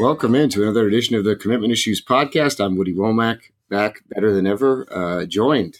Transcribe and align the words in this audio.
Welcome 0.00 0.36
into 0.36 0.62
another 0.62 0.86
edition 0.86 1.16
of 1.16 1.24
the 1.24 1.34
Commitment 1.34 1.72
Issues 1.72 2.00
podcast. 2.00 2.64
I'm 2.64 2.76
Woody 2.76 2.94
Wommack, 2.94 3.50
back 3.68 4.02
better 4.08 4.32
than 4.32 4.46
ever, 4.46 4.86
uh, 4.92 5.26
joined 5.26 5.78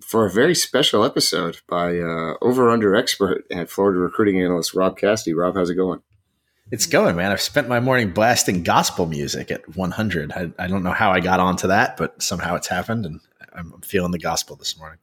for 0.00 0.26
a 0.26 0.30
very 0.30 0.56
special 0.56 1.04
episode 1.04 1.60
by 1.68 2.00
uh, 2.00 2.34
over 2.42 2.68
under 2.68 2.96
expert 2.96 3.44
and 3.48 3.70
Florida 3.70 4.00
recruiting 4.00 4.42
analyst 4.42 4.74
Rob 4.74 4.98
Cassidy. 4.98 5.34
Rob, 5.34 5.54
how's 5.54 5.70
it 5.70 5.76
going? 5.76 6.00
It's 6.72 6.86
going, 6.86 7.14
man. 7.14 7.30
I've 7.30 7.40
spent 7.40 7.68
my 7.68 7.78
morning 7.78 8.10
blasting 8.10 8.64
gospel 8.64 9.06
music 9.06 9.52
at 9.52 9.76
100. 9.76 10.32
I, 10.32 10.50
I 10.58 10.66
don't 10.66 10.82
know 10.82 10.90
how 10.90 11.12
I 11.12 11.20
got 11.20 11.38
onto 11.38 11.68
that, 11.68 11.96
but 11.96 12.20
somehow 12.20 12.56
it's 12.56 12.66
happened, 12.66 13.06
and 13.06 13.20
I'm 13.52 13.80
feeling 13.82 14.10
the 14.10 14.18
gospel 14.18 14.56
this 14.56 14.76
morning. 14.76 14.98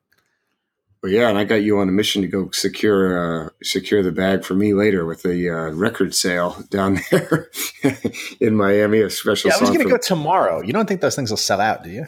Well, 1.06 1.14
yeah, 1.14 1.30
and 1.30 1.38
I 1.38 1.44
got 1.44 1.62
you 1.62 1.78
on 1.78 1.88
a 1.88 1.92
mission 1.92 2.24
to 2.24 2.28
go 2.28 2.50
secure 2.50 3.46
uh, 3.46 3.50
secure 3.62 4.02
the 4.02 4.12
bag 4.12 4.44
for 4.44 4.56
me 4.56 4.74
later 4.74 5.06
with 5.06 5.24
a 5.24 5.50
uh, 5.50 5.70
record 5.70 6.16
sale 6.16 6.58
down 6.72 6.98
there 7.12 7.52
in 8.40 8.56
Miami. 8.56 9.02
A 9.02 9.12
special. 9.12 9.50
Yeah, 9.52 9.58
I 9.58 9.60
was 9.60 9.70
going 9.70 9.84
to 9.84 9.88
go 9.88 10.00
tomorrow. 10.00 10.64
You 10.64 10.74
don't 10.74 10.88
think 10.88 11.02
those 11.02 11.16
things 11.16 11.30
will 11.30 11.38
sell 11.38 11.62
out, 11.62 11.84
do 11.84 11.92
you? 11.92 12.08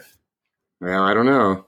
Well, 0.80 1.04
I 1.04 1.14
don't 1.14 1.26
know. 1.26 1.66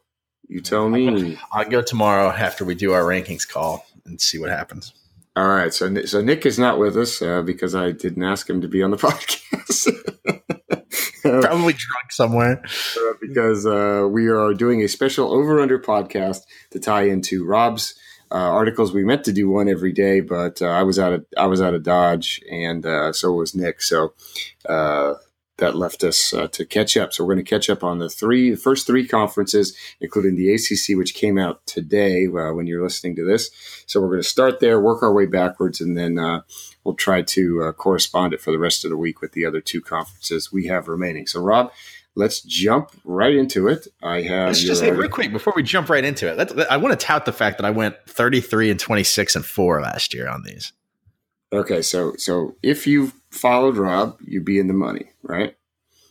You 0.49 0.61
tell 0.61 0.89
me. 0.89 1.39
I'll 1.53 1.71
go 1.71 1.83
tomorrow 1.83 2.31
after 2.31 2.65
we 2.65 2.75
do 2.75 2.95
our 2.95 3.05
rankings 3.05 3.49
call 3.49 3.87
and 4.05 4.21
see 4.21 4.41
what 4.41 4.51
happens. 4.51 4.93
All 5.37 5.47
right. 5.47 5.73
So, 5.73 6.05
so 6.07 6.21
Nick 6.21 6.45
is 6.47 6.59
not 6.59 6.81
with 6.81 6.97
us 6.97 7.23
uh, 7.23 7.43
because 7.43 7.77
I 7.77 7.93
didn't 7.93 8.25
ask 8.25 8.51
him 8.51 8.61
to 8.61 8.67
be 8.67 8.83
on 8.83 8.91
the 8.91 8.97
podcast. 8.97 10.51
Probably 11.43 11.73
drunk 11.73 12.11
somewhere. 12.11 12.63
Uh, 12.97 13.13
because 13.21 13.67
uh, 13.67 14.07
we 14.11 14.29
are 14.29 14.55
doing 14.55 14.83
a 14.83 14.89
special 14.89 15.33
over 15.33 15.61
under 15.61 15.79
podcast 15.79 16.43
to 16.71 16.81
tie 16.81 17.03
into 17.03 17.45
Rob's 17.45 17.95
uh, 18.33 18.37
articles. 18.37 18.93
We 18.93 19.05
meant 19.05 19.25
to 19.25 19.33
do 19.33 19.49
one 19.49 19.69
every 19.69 19.93
day, 19.93 20.21
but 20.21 20.63
uh, 20.63 20.67
I 20.67 20.83
was 20.83 20.99
out 20.99 21.13
of 21.13 21.27
I 21.37 21.47
was 21.47 21.61
out 21.61 21.75
of 21.75 21.83
Dodge, 21.83 22.41
and 22.51 22.87
uh, 22.87 23.13
so 23.13 23.33
was 23.33 23.55
Nick. 23.55 23.83
So 23.83 24.15
that 25.61 25.77
left 25.77 26.03
us 26.03 26.35
uh, 26.35 26.49
to 26.49 26.67
catch 26.67 26.97
up. 26.97 27.13
So 27.13 27.25
we're 27.25 27.35
going 27.35 27.45
to 27.45 27.49
catch 27.51 27.71
up 27.71 27.85
on 27.85 27.99
the 27.99 28.09
three, 28.09 28.51
the 28.51 28.57
first 28.57 28.87
three 28.87 29.07
conferences, 29.07 29.77
including 30.01 30.35
the 30.35 30.53
ACC, 30.53 30.99
which 30.99 31.15
came 31.15 31.39
out 31.39 31.65
today 31.67 32.27
uh, 32.27 32.53
when 32.53 32.67
you're 32.67 32.83
listening 32.83 33.17
to 33.17 33.25
this. 33.25 33.51
So 33.87 34.01
we're 34.01 34.09
going 34.09 34.23
to 34.23 34.29
start 34.29 34.61
there, 34.61 34.81
work 34.81 35.03
our 35.03 35.13
way 35.13 35.27
backwards, 35.27 35.81
and 35.81 35.97
then 35.97 36.19
uh, 36.19 36.41
we'll 36.85 36.95
try 36.95 37.23
to 37.23 37.63
uh, 37.63 37.73
correspond 37.73 38.35
it 38.35 38.41
for 38.41 38.51
the 38.51 38.59
rest 38.59 38.85
of 38.85 38.91
the 38.91 38.97
week 38.97 39.21
with 39.21 39.33
the 39.33 39.47
other 39.47 39.61
two 39.61 39.81
conferences 39.81 40.53
we 40.53 40.67
have 40.67 40.89
remaining. 40.89 41.27
So 41.27 41.41
Rob, 41.41 41.73
let's 42.15 42.41
jump 42.41 42.91
right 43.05 43.35
into 43.35 43.69
it. 43.69 43.87
I 44.03 44.23
have. 44.23 44.49
Let's 44.49 44.63
just 44.63 44.81
say 44.81 44.91
real 44.91 45.09
quick 45.09 45.33
before 45.33 45.53
we 45.55 45.63
jump 45.63 45.89
right 45.89 46.05
into 46.05 46.29
it. 46.29 46.67
I 46.71 46.77
want 46.77 46.99
to 46.99 47.07
tout 47.07 47.25
the 47.25 47.33
fact 47.33 47.59
that 47.59 47.65
I 47.65 47.71
went 47.71 47.97
33 48.07 48.71
and 48.71 48.81
26 48.81 49.37
and 49.37 49.45
four 49.45 49.81
last 49.81 50.15
year 50.15 50.29
on 50.29 50.43
these. 50.43 50.73
Okay, 51.53 51.83
so 51.83 52.15
so 52.17 52.57
if 52.63 52.87
you 52.87 53.13
followed 53.31 53.77
Rob, 53.77 54.19
you'd 54.25 54.45
be 54.45 54.59
in 54.59 54.69
the 54.69 54.75
money, 54.75 55.11
right? 55.23 55.57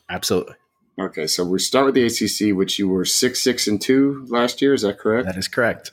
Absolutely. 0.10 0.56
Okay, 1.00 1.28
so 1.28 1.46
we 1.46 1.60
start 1.60 1.86
with 1.86 1.96
the 1.96 2.06
ACC, 2.06 2.56
which 2.56 2.78
you 2.78 2.90
were 2.90 3.06
six, 3.06 3.42
six, 3.42 3.68
and 3.68 3.82
two 3.82 4.26
last 4.28 4.62
year. 4.62 4.74
Is 4.74 4.82
that 4.82 5.00
correct? 5.00 5.28
That 5.28 5.38
is 5.38 5.48
correct. 5.48 5.92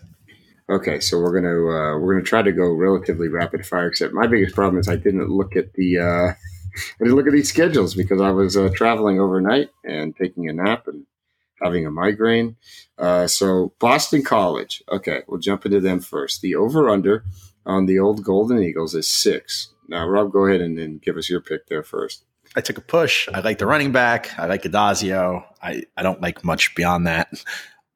Okay, 0.68 0.98
so 0.98 1.20
we're 1.20 1.32
gonna 1.32 1.60
uh, 1.60 1.98
we're 1.98 2.14
gonna 2.14 2.24
try 2.24 2.42
to 2.42 2.50
go 2.50 2.72
relatively 2.72 3.28
rapid 3.28 3.64
fire. 3.64 3.86
Except 3.86 4.12
my 4.12 4.26
biggest 4.26 4.56
problem 4.56 4.80
is 4.80 4.88
I 4.88 4.96
didn't 4.96 5.28
look 5.28 5.54
at 5.54 5.74
the 5.74 5.98
uh, 5.98 6.02
I 7.00 7.04
didn't 7.04 7.14
look 7.14 7.28
at 7.28 7.32
these 7.32 7.48
schedules 7.48 7.94
because 7.94 8.20
I 8.20 8.30
was 8.30 8.56
uh, 8.56 8.70
traveling 8.74 9.20
overnight 9.20 9.70
and 9.84 10.16
taking 10.16 10.48
a 10.48 10.52
nap 10.52 10.88
and 10.88 11.06
having 11.62 11.86
a 11.86 11.90
migraine. 11.92 12.56
Uh, 12.98 13.28
so 13.28 13.72
Boston 13.78 14.24
College. 14.24 14.82
Okay, 14.90 15.22
we'll 15.28 15.38
jump 15.38 15.64
into 15.66 15.78
them 15.78 16.00
first. 16.00 16.40
The 16.40 16.56
over 16.56 16.88
under 16.88 17.22
on 17.66 17.86
the 17.86 17.98
old 17.98 18.24
Golden 18.24 18.62
Eagles 18.62 18.94
is 18.94 19.08
six. 19.08 19.68
Now, 19.88 20.06
Rob, 20.06 20.32
go 20.32 20.46
ahead 20.46 20.60
and, 20.60 20.78
and 20.78 21.02
give 21.02 21.16
us 21.16 21.28
your 21.28 21.40
pick 21.40 21.66
there 21.66 21.82
first. 21.82 22.24
I 22.54 22.60
took 22.60 22.78
a 22.78 22.80
push. 22.80 23.28
I 23.32 23.40
like 23.40 23.58
the 23.58 23.66
running 23.66 23.92
back. 23.92 24.38
I 24.38 24.46
like 24.46 24.62
Addazio. 24.62 25.44
I, 25.62 25.82
I 25.96 26.02
don't 26.02 26.22
like 26.22 26.44
much 26.44 26.74
beyond 26.74 27.06
that. 27.06 27.28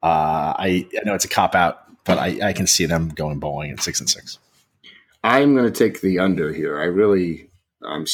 Uh, 0.03 0.54
I, 0.58 0.86
I 0.94 1.04
know 1.04 1.14
it's 1.14 1.25
a 1.25 1.28
cop 1.28 1.54
out, 1.54 1.78
but 2.04 2.19
I, 2.19 2.48
I 2.48 2.53
can 2.53 2.66
see 2.66 2.86
them 2.86 3.08
going 3.10 3.38
bowling 3.38 3.70
at 3.70 3.81
six 3.81 4.00
and 4.00 4.10
six. 4.10 4.38
I'm 5.22 5.54
going 5.54 5.70
to 5.70 5.78
take 5.78 6.00
the 6.00 6.19
under 6.19 6.52
here. 6.52 6.81
I 6.81 6.84
really, 6.84 7.50
I'm, 7.82 8.06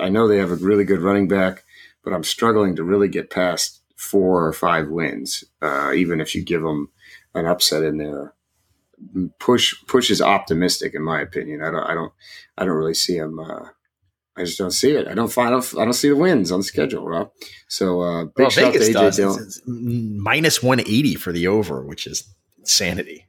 I 0.00 0.08
know 0.08 0.28
they 0.28 0.38
have 0.38 0.50
a 0.50 0.56
really 0.56 0.84
good 0.84 1.00
running 1.00 1.28
back, 1.28 1.64
but 2.04 2.12
I'm 2.12 2.24
struggling 2.24 2.76
to 2.76 2.84
really 2.84 3.08
get 3.08 3.30
past 3.30 3.80
four 3.96 4.46
or 4.46 4.52
five 4.52 4.88
wins, 4.88 5.44
uh, 5.62 5.92
even 5.92 6.20
if 6.20 6.34
you 6.34 6.42
give 6.42 6.62
them 6.62 6.90
an 7.34 7.46
upset 7.46 7.82
in 7.82 7.98
there. 7.98 8.34
Push 9.38 9.74
push 9.86 10.10
is 10.10 10.22
optimistic 10.22 10.94
in 10.94 11.02
my 11.02 11.20
opinion. 11.20 11.62
I 11.62 11.70
don't 11.70 11.84
I 11.84 11.94
don't 11.94 12.12
I 12.56 12.64
don't 12.64 12.76
really 12.76 12.94
see 12.94 13.16
him. 13.16 13.38
Uh, 13.38 13.68
I 14.36 14.44
just 14.44 14.58
don't 14.58 14.70
see 14.70 14.92
it. 14.92 15.06
I 15.08 15.14
don't 15.14 15.30
find. 15.30 15.48
I 15.48 15.50
don't, 15.50 15.78
I 15.78 15.84
don't 15.84 15.92
see 15.92 16.08
the 16.08 16.16
wins 16.16 16.50
on 16.50 16.60
the 16.60 16.64
schedule, 16.64 17.06
Rob. 17.06 17.30
So 17.68 18.00
uh, 18.00 18.24
big 18.24 18.32
well, 18.38 18.50
shout 18.50 18.72
Vegas 18.72 18.88
to 18.88 18.94
AJ 18.94 19.16
Dillon. 19.16 20.18
minus 20.18 20.62
one 20.62 20.80
eighty 20.80 21.14
for 21.16 21.32
the 21.32 21.46
over, 21.48 21.84
which 21.84 22.06
is 22.06 22.32
insanity. 22.58 23.26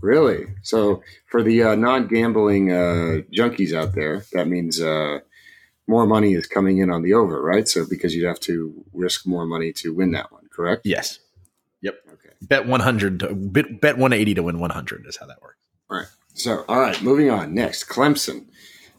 Really? 0.00 0.46
So 0.62 1.02
for 1.30 1.42
the 1.42 1.62
uh, 1.62 1.74
non 1.74 2.06
gambling 2.06 2.72
uh, 2.72 3.22
junkies 3.32 3.72
out 3.72 3.94
there, 3.94 4.24
that 4.32 4.46
means 4.46 4.80
uh, 4.80 5.20
more 5.88 6.06
money 6.06 6.34
is 6.34 6.46
coming 6.46 6.78
in 6.78 6.90
on 6.90 7.02
the 7.02 7.14
over, 7.14 7.42
right? 7.42 7.68
So 7.68 7.84
because 7.88 8.14
you'd 8.14 8.26
have 8.26 8.40
to 8.40 8.84
risk 8.92 9.26
more 9.26 9.46
money 9.46 9.72
to 9.74 9.94
win 9.94 10.12
that 10.12 10.30
one, 10.32 10.48
correct? 10.52 10.82
Yes. 10.84 11.18
Bet 12.48 12.66
one 12.66 12.80
hundred. 12.80 13.52
Bet 13.52 13.80
bet 13.80 13.98
one 13.98 14.12
eighty 14.12 14.34
to 14.34 14.42
win 14.42 14.58
one 14.60 14.70
hundred 14.70 15.06
is 15.06 15.16
how 15.16 15.26
that 15.26 15.40
works. 15.42 15.58
All 15.90 15.98
right. 15.98 16.08
So 16.34 16.64
all 16.68 16.80
right, 16.80 17.00
moving 17.02 17.30
on. 17.30 17.54
Next, 17.54 17.84
Clemson. 17.88 18.46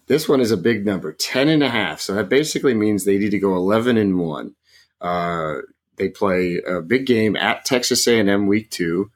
This 0.08 0.28
one 0.28 0.42
is 0.42 0.52
a 0.52 0.58
big 0.58 0.86
number, 0.86 1.14
10 1.14 1.48
and 1.48 1.64
a 1.64 1.70
half. 1.70 2.02
So 2.02 2.14
that 2.16 2.30
basically 2.30 2.74
means 2.74 3.06
they 3.06 3.18
need 3.18 3.32
to 3.32 3.40
go 3.40 3.56
11 3.56 3.98
and 3.98 4.20
1. 4.20 4.56
Uh, 5.00 5.56
they 5.98 6.10
play 6.10 6.62
a 6.68 6.82
big 6.82 7.06
game 7.06 7.36
at 7.36 7.66
Texas 7.66 8.06
A&M 8.08 8.48
week 8.48 8.70
two. 8.70 9.12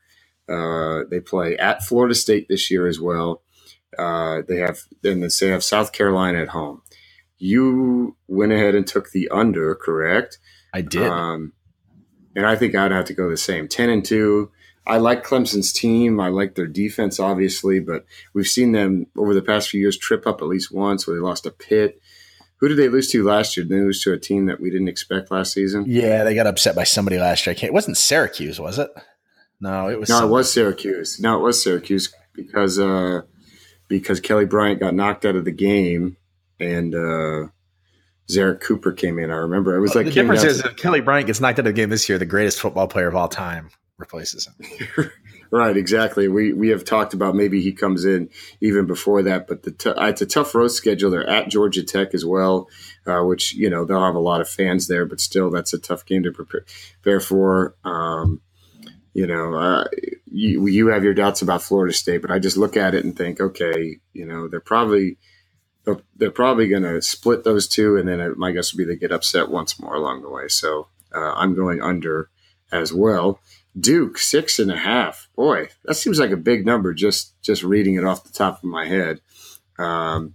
Uh, 0.47 1.01
they 1.09 1.19
play 1.19 1.57
at 1.57 1.83
Florida 1.83 2.15
State 2.15 2.47
this 2.47 2.71
year 2.71 2.87
as 2.87 2.99
well. 2.99 3.41
Uh, 3.97 4.41
they 4.47 4.57
have 4.57 4.79
then 5.01 5.21
they 5.21 5.29
say, 5.29 5.49
have 5.49 5.63
South 5.63 5.91
Carolina 5.91 6.39
at 6.41 6.49
home. 6.49 6.81
You 7.37 8.15
went 8.27 8.51
ahead 8.51 8.75
and 8.75 8.85
took 8.87 9.11
the 9.11 9.29
under, 9.29 9.75
correct? 9.75 10.39
I 10.73 10.81
did. 10.81 11.03
Um, 11.03 11.53
and 12.37 12.45
I 12.45 12.55
think 12.55 12.75
I'd 12.75 12.91
have 12.91 13.05
to 13.05 13.15
go 13.15 13.29
the 13.29 13.35
same. 13.35 13.67
Ten 13.67 13.89
and 13.89 14.05
two. 14.05 14.51
I 14.85 14.97
like 14.99 15.25
Clemson's 15.25 15.73
team. 15.73 16.19
I 16.19 16.29
like 16.29 16.53
their 16.55 16.67
defense, 16.67 17.19
obviously, 17.19 17.79
but 17.81 18.05
we've 18.33 18.47
seen 18.47 18.71
them 18.71 19.07
over 19.17 19.33
the 19.33 19.41
past 19.41 19.69
few 19.69 19.81
years 19.81 19.97
trip 19.97 20.25
up 20.25 20.41
at 20.41 20.47
least 20.47 20.71
once 20.71 21.05
where 21.05 21.15
they 21.17 21.21
lost 21.21 21.47
a 21.47 21.51
pit. 21.51 21.99
Who 22.57 22.67
did 22.67 22.77
they 22.77 22.89
lose 22.89 23.11
to 23.11 23.23
last 23.23 23.57
year? 23.57 23.65
Did 23.65 23.75
they 23.75 23.81
lose 23.81 24.01
to 24.03 24.13
a 24.13 24.19
team 24.19 24.45
that 24.45 24.61
we 24.61 24.69
didn't 24.69 24.87
expect 24.87 25.31
last 25.31 25.51
season? 25.51 25.85
Yeah, 25.87 26.23
they 26.23 26.35
got 26.35 26.47
upset 26.47 26.75
by 26.75 26.85
somebody 26.85 27.17
last 27.17 27.45
year. 27.45 27.55
it 27.59 27.73
wasn't 27.73 27.97
Syracuse, 27.97 28.59
was 28.59 28.77
it? 28.77 28.89
No, 29.59 29.89
it 29.89 29.99
was. 29.99 30.07
No, 30.07 30.19
somebody. 30.19 30.29
it 30.29 30.33
was 30.33 30.53
Syracuse. 30.53 31.19
No, 31.19 31.39
it 31.39 31.43
was 31.43 31.61
Syracuse 31.61 32.13
because 32.33 32.77
uh, 32.77 33.21
because 33.87 34.19
Kelly 34.19 34.45
Bryant 34.45 34.79
got 34.79 34.93
knocked 34.93 35.25
out 35.25 35.35
of 35.35 35.43
the 35.43 35.51
game 35.51 36.17
and 36.59 36.93
uh, 36.93 37.47
Zerrick 38.29 38.61
Cooper 38.61 38.91
came 38.91 39.19
in. 39.19 39.31
I 39.31 39.35
remember 39.35 39.75
it 39.75 39.79
was 39.79 39.95
like 39.95 40.05
the 40.05 40.11
difference 40.11 40.43
is 40.43 40.63
if 40.63 40.75
Kelly 40.75 41.01
Bryant 41.01 41.27
gets 41.27 41.39
knocked 41.39 41.59
out 41.59 41.59
of 41.59 41.65
the 41.65 41.73
game 41.73 41.89
this 41.89 42.09
year, 42.09 42.17
the 42.17 42.25
greatest 42.25 42.59
football 42.59 42.87
player 42.87 43.07
of 43.07 43.15
all 43.15 43.29
time 43.29 43.69
replaces 43.97 44.47
him. 44.47 45.11
right, 45.51 45.77
exactly. 45.77 46.27
We 46.27 46.51
we 46.51 46.69
have 46.69 46.83
talked 46.83 47.13
about 47.13 47.35
maybe 47.35 47.61
he 47.61 47.71
comes 47.71 48.03
in 48.03 48.29
even 48.59 48.85
before 48.85 49.23
that, 49.23 49.47
but 49.47 49.63
the 49.63 49.71
t- 49.71 49.93
it's 49.95 50.21
a 50.21 50.25
tough 50.25 50.53
road 50.53 50.69
schedule. 50.69 51.09
They're 51.09 51.27
at 51.27 51.49
Georgia 51.49 51.83
Tech 51.83 52.13
as 52.13 52.25
well, 52.25 52.69
uh, 53.05 53.21
which 53.21 53.53
you 53.53 53.69
know 53.69 53.85
they'll 53.85 54.03
have 54.03 54.15
a 54.15 54.19
lot 54.19 54.41
of 54.41 54.49
fans 54.49 54.87
there, 54.87 55.05
but 55.05 55.21
still 55.21 55.49
that's 55.49 55.73
a 55.73 55.79
tough 55.79 56.05
game 56.05 56.23
to 56.23 56.31
prepare, 56.31 56.65
prepare 57.01 57.19
for. 57.19 57.75
Um, 57.83 58.41
you 59.13 59.25
know, 59.25 59.55
uh, 59.55 59.85
you, 60.29 60.67
you 60.67 60.89
have 60.89 61.03
your 61.03 61.15
doubts 61.15 61.41
about 61.41 61.63
Florida 61.63 61.91
State, 61.91 62.21
but 62.21 62.29
I 62.29 62.37
just 62.37 62.55
look 62.55 62.77
at 62.77 62.93
it 62.93 63.03
and 63.03 63.17
think, 63.17 63.41
okay, 63.41 63.97
you 64.13 64.27
know, 64.27 64.47
they're 64.47 64.59
probably 64.59 65.17
they're 66.15 66.31
probably 66.31 66.67
going 66.67 66.83
to 66.83 67.01
split 67.01 67.43
those 67.43 67.67
two, 67.67 67.97
and 67.97 68.07
then 68.07 68.33
my 68.37 68.51
guess 68.51 68.73
would 68.73 68.77
be 68.77 68.85
they 68.85 68.99
get 68.99 69.11
upset 69.11 69.49
once 69.49 69.79
more 69.79 69.95
along 69.95 70.21
the 70.21 70.29
way. 70.29 70.47
So 70.47 70.87
uh, 71.15 71.33
I'm 71.35 71.55
going 71.55 71.81
under 71.81 72.29
as 72.71 72.93
well. 72.93 73.39
Duke 73.79 74.17
six 74.17 74.59
and 74.59 74.71
a 74.71 74.77
half. 74.77 75.29
Boy, 75.35 75.69
that 75.85 75.95
seems 75.95 76.19
like 76.19 76.31
a 76.31 76.37
big 76.37 76.65
number. 76.65 76.93
Just 76.93 77.41
just 77.41 77.63
reading 77.63 77.95
it 77.95 78.03
off 78.03 78.23
the 78.23 78.33
top 78.33 78.57
of 78.57 78.63
my 78.63 78.87
head. 78.87 79.21
Um, 79.77 80.33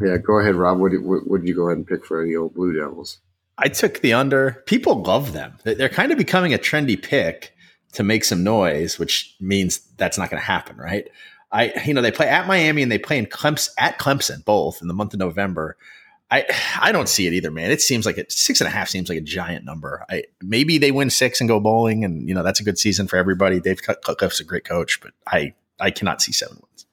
yeah, 0.00 0.16
go 0.16 0.38
ahead, 0.38 0.54
Rob. 0.54 0.78
What 0.78 0.92
what, 1.02 1.26
what 1.26 1.40
did 1.40 1.48
you 1.48 1.54
go 1.54 1.68
ahead 1.68 1.78
and 1.78 1.86
pick 1.86 2.04
for 2.04 2.24
the 2.24 2.36
old 2.36 2.54
Blue 2.54 2.72
Devils? 2.72 3.18
I 3.58 3.68
took 3.68 4.00
the 4.00 4.12
under. 4.12 4.62
People 4.66 5.02
love 5.02 5.32
them. 5.32 5.58
They're 5.64 5.88
kind 5.88 6.12
of 6.12 6.18
becoming 6.18 6.52
a 6.52 6.58
trendy 6.58 7.00
pick 7.00 7.54
to 7.92 8.02
make 8.02 8.24
some 8.24 8.44
noise, 8.44 8.98
which 8.98 9.34
means 9.40 9.78
that's 9.96 10.18
not 10.18 10.30
going 10.30 10.40
to 10.40 10.46
happen, 10.46 10.76
right? 10.76 11.08
I, 11.52 11.72
you 11.84 11.94
know, 11.94 12.02
they 12.02 12.10
play 12.10 12.28
at 12.28 12.46
Miami 12.46 12.82
and 12.82 12.90
they 12.90 12.98
play 12.98 13.18
in 13.18 13.26
Clemson 13.26 13.70
at 13.78 13.98
Clemson 13.98 14.44
both 14.44 14.82
in 14.82 14.88
the 14.88 14.94
month 14.94 15.14
of 15.14 15.20
November. 15.20 15.76
I 16.30 16.44
I 16.80 16.92
don't 16.92 17.08
see 17.08 17.26
it 17.26 17.32
either, 17.32 17.50
man. 17.50 17.70
It 17.70 17.80
seems 17.80 18.04
like 18.04 18.18
it 18.18 18.32
six 18.32 18.60
and 18.60 18.66
a 18.66 18.70
half 18.70 18.88
seems 18.88 19.08
like 19.08 19.18
a 19.18 19.22
giant 19.22 19.64
number. 19.64 20.04
I 20.10 20.24
maybe 20.42 20.78
they 20.78 20.90
win 20.90 21.08
six 21.10 21.40
and 21.40 21.48
go 21.48 21.60
bowling, 21.60 22.04
and 22.04 22.28
you 22.28 22.34
know 22.34 22.42
that's 22.42 22.58
a 22.58 22.64
good 22.64 22.78
season 22.78 23.06
for 23.06 23.16
everybody. 23.16 23.60
Dave 23.60 23.80
Cutcliffe's 23.82 24.40
a 24.40 24.44
great 24.44 24.64
coach, 24.64 25.00
but 25.00 25.12
I 25.26 25.54
I 25.78 25.92
cannot 25.92 26.20
see 26.20 26.32
seven 26.32 26.58
wins. 26.60 26.86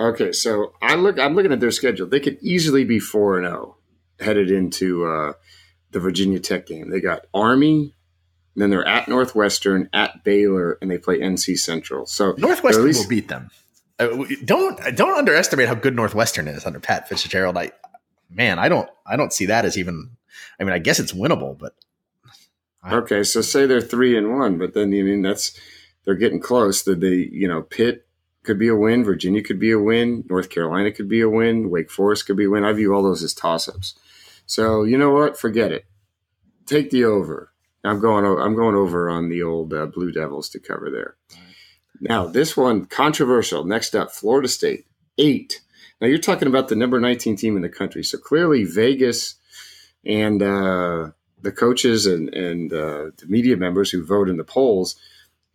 Okay, 0.00 0.32
so 0.32 0.72
I 0.80 0.94
look 0.94 1.18
I'm 1.18 1.34
looking 1.34 1.52
at 1.52 1.60
their 1.60 1.70
schedule. 1.70 2.06
They 2.06 2.20
could 2.20 2.38
easily 2.40 2.84
be 2.84 2.98
four 2.98 3.36
and 3.36 3.46
zero. 3.46 3.76
Oh. 3.76 4.24
headed 4.24 4.50
into 4.50 5.06
uh, 5.06 5.34
the 5.90 6.00
Virginia 6.00 6.40
Tech 6.40 6.66
game. 6.66 6.88
They 6.88 7.00
got 7.00 7.26
Army, 7.34 7.94
then 8.56 8.70
they're 8.70 8.86
at 8.86 9.06
Northwestern, 9.06 9.88
at 9.92 10.24
Baylor, 10.24 10.78
and 10.80 10.90
they 10.90 10.98
play 10.98 11.20
NC 11.20 11.58
Central. 11.58 12.06
So 12.06 12.34
Northwestern 12.38 12.84
least, 12.84 13.02
will 13.02 13.08
beat 13.08 13.28
them. 13.28 13.50
Uh, 13.98 14.24
don't 14.44 14.78
don't 14.96 15.18
underestimate 15.18 15.68
how 15.68 15.74
good 15.74 15.96
Northwestern 15.96 16.46
is 16.46 16.64
under 16.64 16.78
Pat 16.78 17.08
Fitzgerald. 17.08 17.56
I 17.56 17.72
man, 18.30 18.58
I 18.58 18.68
don't 18.68 18.88
I 19.04 19.16
don't 19.16 19.32
see 19.32 19.46
that 19.46 19.64
as 19.64 19.76
even. 19.76 20.10
I 20.60 20.64
mean, 20.64 20.72
I 20.72 20.78
guess 20.78 21.00
it's 21.00 21.12
winnable, 21.12 21.58
but 21.58 21.74
okay. 22.90 23.24
So 23.24 23.40
say 23.40 23.66
they're 23.66 23.80
three 23.80 24.16
and 24.16 24.38
one, 24.38 24.58
but 24.58 24.74
then 24.74 24.92
you 24.92 25.02
I 25.02 25.06
mean 25.06 25.22
that's 25.22 25.58
they're 26.04 26.14
getting 26.14 26.40
close. 26.40 26.82
That 26.82 27.00
they 27.00 27.28
you 27.32 27.48
know 27.48 27.62
Pitt 27.62 28.06
could 28.44 28.58
be 28.58 28.68
a 28.68 28.76
win, 28.76 29.04
Virginia 29.04 29.42
could 29.42 29.58
be 29.58 29.72
a 29.72 29.80
win, 29.80 30.24
North 30.30 30.48
Carolina 30.48 30.92
could 30.92 31.08
be 31.08 31.20
a 31.20 31.28
win, 31.28 31.68
Wake 31.68 31.90
Forest 31.90 32.26
could 32.26 32.36
be 32.36 32.44
a 32.44 32.50
win. 32.50 32.64
I 32.64 32.72
view 32.72 32.94
all 32.94 33.02
those 33.02 33.22
as 33.22 33.34
toss 33.34 33.68
ups. 33.68 33.94
So 34.46 34.84
you 34.84 34.96
know 34.96 35.10
what? 35.10 35.38
Forget 35.38 35.72
it. 35.72 35.86
Take 36.66 36.90
the 36.90 37.04
over. 37.04 37.52
I'm 37.84 38.00
going. 38.00 38.24
I'm 38.24 38.54
going 38.54 38.74
over 38.74 39.08
on 39.08 39.28
the 39.28 39.42
old 39.42 39.72
uh, 39.72 39.86
Blue 39.86 40.12
Devils 40.12 40.48
to 40.50 40.60
cover 40.60 40.88
there. 40.90 41.16
Now 42.00 42.26
this 42.26 42.56
one 42.56 42.86
controversial. 42.86 43.64
Next 43.64 43.94
up, 43.94 44.10
Florida 44.12 44.48
State 44.48 44.86
eight. 45.18 45.60
Now 46.00 46.06
you're 46.06 46.18
talking 46.18 46.48
about 46.48 46.68
the 46.68 46.76
number 46.76 47.00
19 47.00 47.36
team 47.36 47.56
in 47.56 47.62
the 47.62 47.68
country. 47.68 48.04
So 48.04 48.18
clearly 48.18 48.64
Vegas 48.64 49.34
and 50.04 50.42
uh, 50.42 51.10
the 51.42 51.52
coaches 51.52 52.06
and 52.06 52.32
and 52.34 52.72
uh, 52.72 53.10
the 53.16 53.26
media 53.26 53.56
members 53.56 53.90
who 53.90 54.04
vote 54.04 54.28
in 54.28 54.36
the 54.36 54.44
polls 54.44 54.96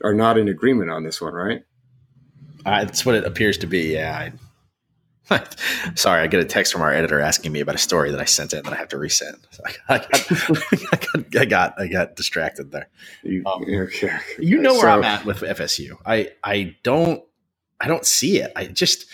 are 0.03 0.13
not 0.13 0.37
in 0.37 0.47
agreement 0.47 0.91
on 0.91 1.03
this 1.03 1.21
one, 1.21 1.33
right? 1.33 1.63
Uh, 2.65 2.85
that's 2.85 3.05
what 3.05 3.15
it 3.15 3.25
appears 3.25 3.57
to 3.59 3.67
be. 3.67 3.93
Yeah. 3.93 4.31
Sorry, 5.95 6.21
I 6.21 6.27
get 6.27 6.41
a 6.41 6.45
text 6.45 6.73
from 6.73 6.81
our 6.81 6.91
editor 6.93 7.19
asking 7.19 7.51
me 7.51 7.61
about 7.61 7.75
a 7.75 7.79
story 7.79 8.11
that 8.11 8.19
I 8.19 8.25
sent 8.25 8.53
in 8.53 8.63
that 8.63 8.73
I 8.73 8.75
have 8.75 8.89
to 8.89 8.97
resend. 8.97 9.37
So 9.51 9.63
I, 9.65 9.97
got, 9.99 10.09
I, 10.13 10.95
got, 10.95 11.35
I, 11.41 11.45
got, 11.45 11.81
I 11.81 11.87
got 11.87 12.15
distracted 12.15 12.71
there. 12.71 12.89
You, 13.23 13.43
um, 13.45 13.63
you 14.37 14.59
know 14.59 14.73
where 14.73 14.81
so, 14.81 14.89
I'm 14.89 15.03
at 15.03 15.25
with 15.25 15.39
FSU. 15.39 15.97
I 16.05 16.31
I 16.43 16.75
don't 16.83 17.23
I 17.79 17.87
don't 17.87 18.05
see 18.05 18.39
it. 18.39 18.51
I 18.55 18.65
just 18.65 19.05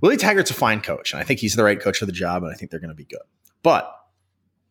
Willie 0.00 0.16
Taggart's 0.16 0.50
a 0.50 0.54
fine 0.54 0.80
coach, 0.80 1.12
and 1.12 1.20
I 1.20 1.24
think 1.24 1.40
he's 1.40 1.54
the 1.54 1.64
right 1.64 1.80
coach 1.80 1.98
for 1.98 2.06
the 2.06 2.12
job, 2.12 2.42
and 2.42 2.52
I 2.52 2.56
think 2.56 2.70
they're 2.70 2.80
going 2.80 2.90
to 2.90 2.94
be 2.94 3.04
good. 3.04 3.20
But 3.62 3.94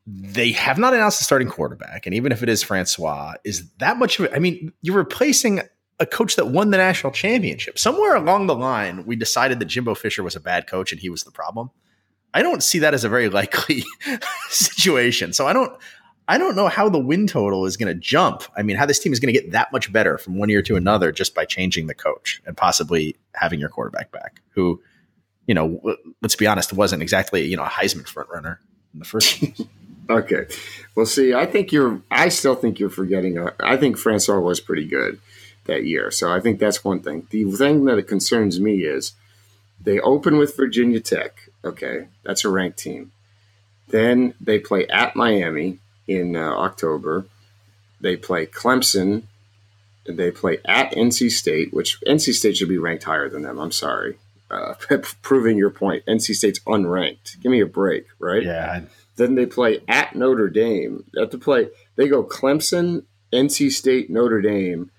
they 0.06 0.52
have 0.52 0.78
not 0.78 0.94
announced 0.94 1.20
the 1.20 1.26
starting 1.26 1.48
quarterback, 1.48 2.06
and 2.06 2.14
even 2.14 2.32
if 2.32 2.44
it 2.44 2.50
is 2.50 2.62
Francois, 2.62 3.36
is 3.46 3.70
that 3.76 3.98
much 3.98 4.20
of 4.20 4.26
it? 4.26 4.32
I 4.34 4.40
mean, 4.40 4.74
you're 4.82 4.98
replacing 4.98 5.62
a 6.02 6.06
coach 6.06 6.36
that 6.36 6.48
won 6.48 6.72
the 6.72 6.78
national 6.78 7.14
championship. 7.14 7.78
Somewhere 7.78 8.16
along 8.16 8.48
the 8.48 8.56
line, 8.56 9.06
we 9.06 9.16
decided 9.16 9.60
that 9.60 9.66
Jimbo 9.66 9.94
Fisher 9.94 10.24
was 10.24 10.36
a 10.36 10.40
bad 10.40 10.66
coach 10.66 10.92
and 10.92 11.00
he 11.00 11.12
was 11.12 11.24
the 11.24 11.32
problem. 11.32 11.70
I 12.34 12.42
don't 12.42 12.64
see 12.64 12.80
that 12.80 12.96
as 12.96 13.04
a 13.04 13.10
very 13.10 13.30
likely 13.42 13.84
situation. 14.50 15.32
So 15.32 15.48
I 15.48 15.54
don't 15.54 15.80
I 16.28 16.38
don't 16.38 16.56
know 16.56 16.68
how 16.68 16.90
the 16.90 17.00
win 17.00 17.28
total 17.28 17.66
is 17.66 17.78
going 17.78 17.94
to 17.94 18.00
jump. 18.00 18.44
I 18.58 18.64
mean, 18.64 18.78
how 18.78 18.86
this 18.86 19.00
team 19.00 19.14
is 19.14 19.20
going 19.20 19.34
to 19.34 19.40
get 19.40 19.52
that 19.52 19.72
much 19.72 19.92
better 19.94 20.18
from 20.18 20.38
one 20.38 20.50
year 20.50 20.62
to 20.64 20.76
another 20.76 21.12
just 21.12 21.36
by 21.36 21.46
changing 21.46 21.88
the 21.88 21.94
coach 21.94 22.42
and 22.46 22.56
possibly 22.58 23.16
having 23.34 23.60
your 23.60 23.70
quarterback 23.70 24.12
back, 24.12 24.42
who, 24.52 24.82
you 25.46 25.54
know, 25.54 25.82
let's 26.22 26.36
be 26.36 26.48
honest, 26.48 26.74
wasn't 26.74 27.02
exactly 27.02 27.46
you 27.46 27.58
know 27.58 27.64
a 27.64 27.70
Heisman 27.70 28.08
front 28.08 28.30
runner 28.30 28.60
in 28.94 29.00
the 29.00 29.06
first. 29.06 29.44
okay, 30.10 30.48
well, 30.96 31.06
see, 31.06 31.34
I 31.36 31.46
think 31.46 31.72
you're. 31.72 32.02
I 32.10 32.30
still 32.30 32.56
think 32.56 32.80
you're 32.80 32.90
forgetting. 32.90 33.38
Uh, 33.38 33.52
I 33.60 33.78
think 33.78 33.98
Francois 33.98 34.40
was 34.40 34.60
pretty 34.60 34.86
good 34.86 35.20
that 35.66 35.86
year. 35.86 36.12
So 36.12 36.32
I 36.32 36.40
think 36.40 36.60
that's 36.60 36.84
one 36.84 37.02
thing. 37.02 37.28
The 37.30 37.46
thing 37.52 37.86
that 37.86 38.08
concerns 38.08 38.60
me 38.60 38.84
is 38.84 39.14
they 39.84 40.00
open 40.00 40.38
with 40.38 40.56
Virginia 40.56 41.00
Tech. 41.00 41.50
Okay, 41.64 42.08
that's 42.24 42.46
a 42.46 42.50
ranked 42.50 42.80
team. 42.80 43.12
Then 43.90 44.34
they 44.40 44.60
play 44.60 44.88
at 44.88 45.16
Miami 45.16 45.80
in 46.08 46.36
uh, 46.36 46.52
October. 46.52 47.26
They 48.00 48.16
play 48.16 48.46
Clemson. 48.46 49.24
They 50.06 50.32
play 50.32 50.58
at 50.66 50.94
NC 50.94 51.32
State, 51.32 51.74
which 51.74 52.02
NC 52.02 52.34
State 52.34 52.58
should 52.58 52.70
be 52.70 52.78
ranked 52.78 53.04
higher 53.04 53.30
than 53.30 53.44
them. 53.44 53.60
I'm 53.60 53.72
sorry. 53.72 54.18
Uh, 54.50 54.74
proving 55.22 55.58
your 55.58 55.70
point. 55.70 56.06
NC 56.06 56.36
State's 56.36 56.60
unranked. 56.62 57.42
Give 57.42 57.52
me 57.52 57.62
a 57.62 57.66
break, 57.66 58.08
right? 58.20 58.44
Yeah. 58.44 58.82
Then 59.16 59.36
they 59.36 59.46
play 59.46 59.82
at 59.88 60.16
Notre 60.16 60.50
Dame. 60.50 61.04
They 61.14 61.22
have 61.22 61.30
to 61.32 61.38
play. 61.38 61.70
They 61.96 62.08
go 62.08 62.24
Clemson, 62.24 63.04
NC 63.32 63.72
State, 63.72 64.10
Notre 64.10 64.42
Dame, 64.42 64.90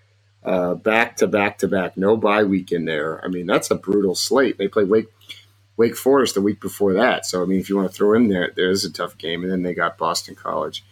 uh, 0.44 0.75
back 0.75 1.17
to 1.17 1.27
back 1.27 1.59
to 1.59 1.69
back, 1.69 1.97
no 1.97 2.17
bye 2.17 2.43
week 2.43 2.73
in 2.73 2.85
there. 2.85 3.25
I 3.25 3.29
mean, 3.29 3.47
that's 3.47 3.71
a 3.71 3.77
brutal 3.77 4.15
slate. 4.15 4.59
They 4.59 4.69
play 4.69 4.85
Wake 4.85 5.12
Wake 5.77 5.97
Forest 5.97 6.35
the 6.35 6.41
week 6.41 6.61
before 6.61 6.94
that. 6.94 7.27
So 7.27 7.43
I 7.43 7.47
mean, 7.47 7.61
if 7.61 7.69
you 7.69 7.77
want 7.77 7.91
to 7.91 7.94
throw 7.94 8.15
in 8.15 8.29
there, 8.29 8.53
there's 8.55 8.85
a 8.85 8.93
tough 8.93 9.17
game, 9.19 9.43
and 9.43 9.53
then 9.53 9.62
they 9.62 9.75
got 9.75 9.99
Boston 9.99 10.35
College 10.35 10.85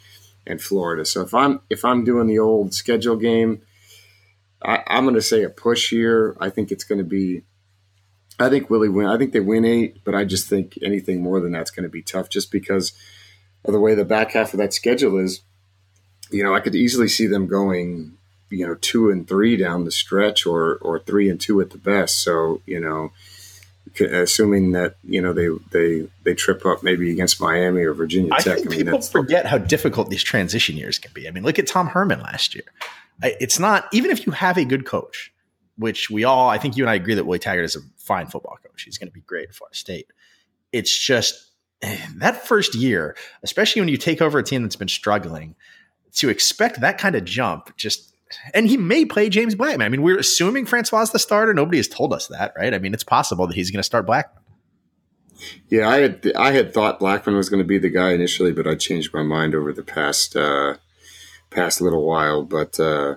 and 0.47 0.61
Florida. 0.61 1.05
So 1.05 1.23
if 1.23 1.35
I'm 1.35 1.61
if 1.69 1.85
I'm 1.85 2.05
doing 2.05 2.27
the 2.27 2.39
old 2.39 2.75
schedule 2.75 3.17
game, 3.17 3.63
I, 4.63 4.83
am 4.87 5.05
going 5.05 5.15
to 5.15 5.23
say 5.23 5.43
a 5.43 5.51
push 5.51 5.91
here. 5.91 6.37
I 6.41 6.51
think 6.51 6.71
it's 6.71 6.85
going 6.85 6.99
to 6.99 7.05
be. 7.05 7.43
I 8.39 8.49
think 8.49 8.71
Willie 8.71 8.89
win. 8.89 9.07
I 9.07 9.19
think 9.19 9.33
they 9.33 9.41
win 9.41 9.65
eight, 9.65 10.03
but 10.05 10.15
I 10.15 10.25
just 10.25 10.49
think 10.49 10.79
anything 10.83 11.23
more 11.23 11.41
than 11.41 11.53
that's 11.53 11.71
going 11.71 11.83
to 11.83 11.91
be 11.91 12.03
tough, 12.03 12.31
just 12.31 12.51
because 12.51 12.93
of 13.65 13.73
the 13.73 13.81
way 13.81 13.95
the 13.95 14.05
back 14.05 14.33
half 14.33 14.55
of 14.55 14.59
that 14.59 14.73
schedule 14.73 15.19
is. 15.19 15.43
You 16.33 16.45
know, 16.45 16.55
I 16.55 16.61
could 16.61 16.77
easily 16.77 17.09
see 17.09 17.27
them 17.27 17.49
going 17.49 18.17
you 18.51 18.67
know 18.67 18.75
two 18.75 19.11
and 19.11 19.27
three 19.27 19.57
down 19.57 19.85
the 19.85 19.91
stretch, 19.91 20.47
or 20.47 20.77
or 20.77 20.99
three 20.99 21.31
and 21.31 21.41
two 21.41 21.61
at 21.61 21.71
the 21.71 21.79
best. 21.79 22.23
So 22.23 22.61
you 22.67 22.81
know, 22.81 23.13
assuming 23.99 24.73
that 24.73 24.97
you 25.05 25.21
know 25.21 25.33
they 25.33 25.49
they 25.73 26.09
they 26.25 26.35
trip 26.35 26.65
up 26.67 26.83
maybe 26.83 27.11
against 27.11 27.41
Miami 27.41 27.83
or 27.83 27.95
Virginia 27.95 28.31
Tech. 28.39 28.47
I 28.47 28.55
think 28.57 28.67
I 28.67 28.71
mean, 28.71 28.85
people 28.85 29.01
forget 29.03 29.47
how 29.47 29.59
difficult 29.59 30.11
these 30.11 30.23
transition 30.23 30.77
years 30.77 30.99
can 30.99 31.13
be. 31.13 31.27
I 31.27 31.31
mean, 31.31 31.45
look 31.45 31.59
at 31.59 31.67
Tom 31.67 31.89
Herman 31.89 32.21
last 32.21 32.55
year. 32.55 32.65
It's 33.23 33.59
not 33.59 33.87
even 33.93 34.11
if 34.11 34.27
you 34.27 34.33
have 34.33 34.57
a 34.57 34.65
good 34.65 34.87
coach, 34.87 35.33
which 35.77 36.11
we 36.11 36.25
all, 36.25 36.49
I 36.49 36.59
think 36.59 36.77
you 36.77 36.85
and 36.85 36.91
I 36.91 36.95
agree 36.95 37.15
that 37.15 37.25
Willie 37.25 37.39
Taggart 37.39 37.65
is 37.65 37.77
a 37.77 37.81
fine 37.97 38.27
football 38.27 38.59
coach. 38.63 38.83
He's 38.83 38.99
going 38.99 39.09
to 39.09 39.13
be 39.13 39.21
great 39.21 39.49
at 39.49 39.55
Florida 39.55 39.77
State. 39.77 40.07
It's 40.73 40.97
just 40.97 41.51
eh, 41.83 41.99
that 42.17 42.47
first 42.47 42.75
year, 42.75 43.17
especially 43.43 43.83
when 43.83 43.89
you 43.89 43.99
take 43.99 44.23
over 44.23 44.39
a 44.39 44.43
team 44.43 44.63
that's 44.63 44.77
been 44.77 44.89
struggling, 44.89 45.55
to 46.15 46.29
expect 46.29 46.81
that 46.81 46.99
kind 46.99 47.15
of 47.15 47.25
jump 47.25 47.77
just 47.77 48.10
and 48.55 48.67
he 48.67 48.77
may 48.77 49.05
play 49.05 49.29
James 49.29 49.55
Blackman. 49.55 49.85
I 49.85 49.89
mean, 49.89 50.03
we're 50.03 50.19
assuming 50.19 50.67
Francois 50.67 51.03
is 51.03 51.11
the 51.13 51.19
starter. 51.19 51.55
Nobody 51.55 51.79
has 51.79 51.89
told 51.89 52.13
us 52.13 52.29
that, 52.29 52.53
right? 52.57 52.73
I 52.75 52.79
mean, 52.79 52.95
it's 52.95 53.05
possible 53.05 53.47
that 53.47 53.55
he's 53.55 53.71
going 53.71 53.81
to 53.81 53.85
start 53.85 54.07
Blackman. 54.07 54.43
Yeah, 55.69 55.89
I 55.89 56.01
had 56.01 56.33
I 56.37 56.53
had 56.53 56.75
thought 56.75 56.99
Blackman 56.99 57.37
was 57.37 57.49
going 57.49 57.63
to 57.63 57.67
be 57.67 57.79
the 57.79 57.89
guy 57.89 58.13
initially, 58.13 58.53
but 58.53 58.67
I 58.67 58.75
changed 58.75 59.15
my 59.15 59.23
mind 59.23 59.55
over 59.55 59.73
the 59.73 59.83
past 59.83 60.37
uh, 60.37 60.77
past 61.49 61.81
little 61.81 62.07
while. 62.07 62.43
But 62.43 62.79
uh, 62.79 63.17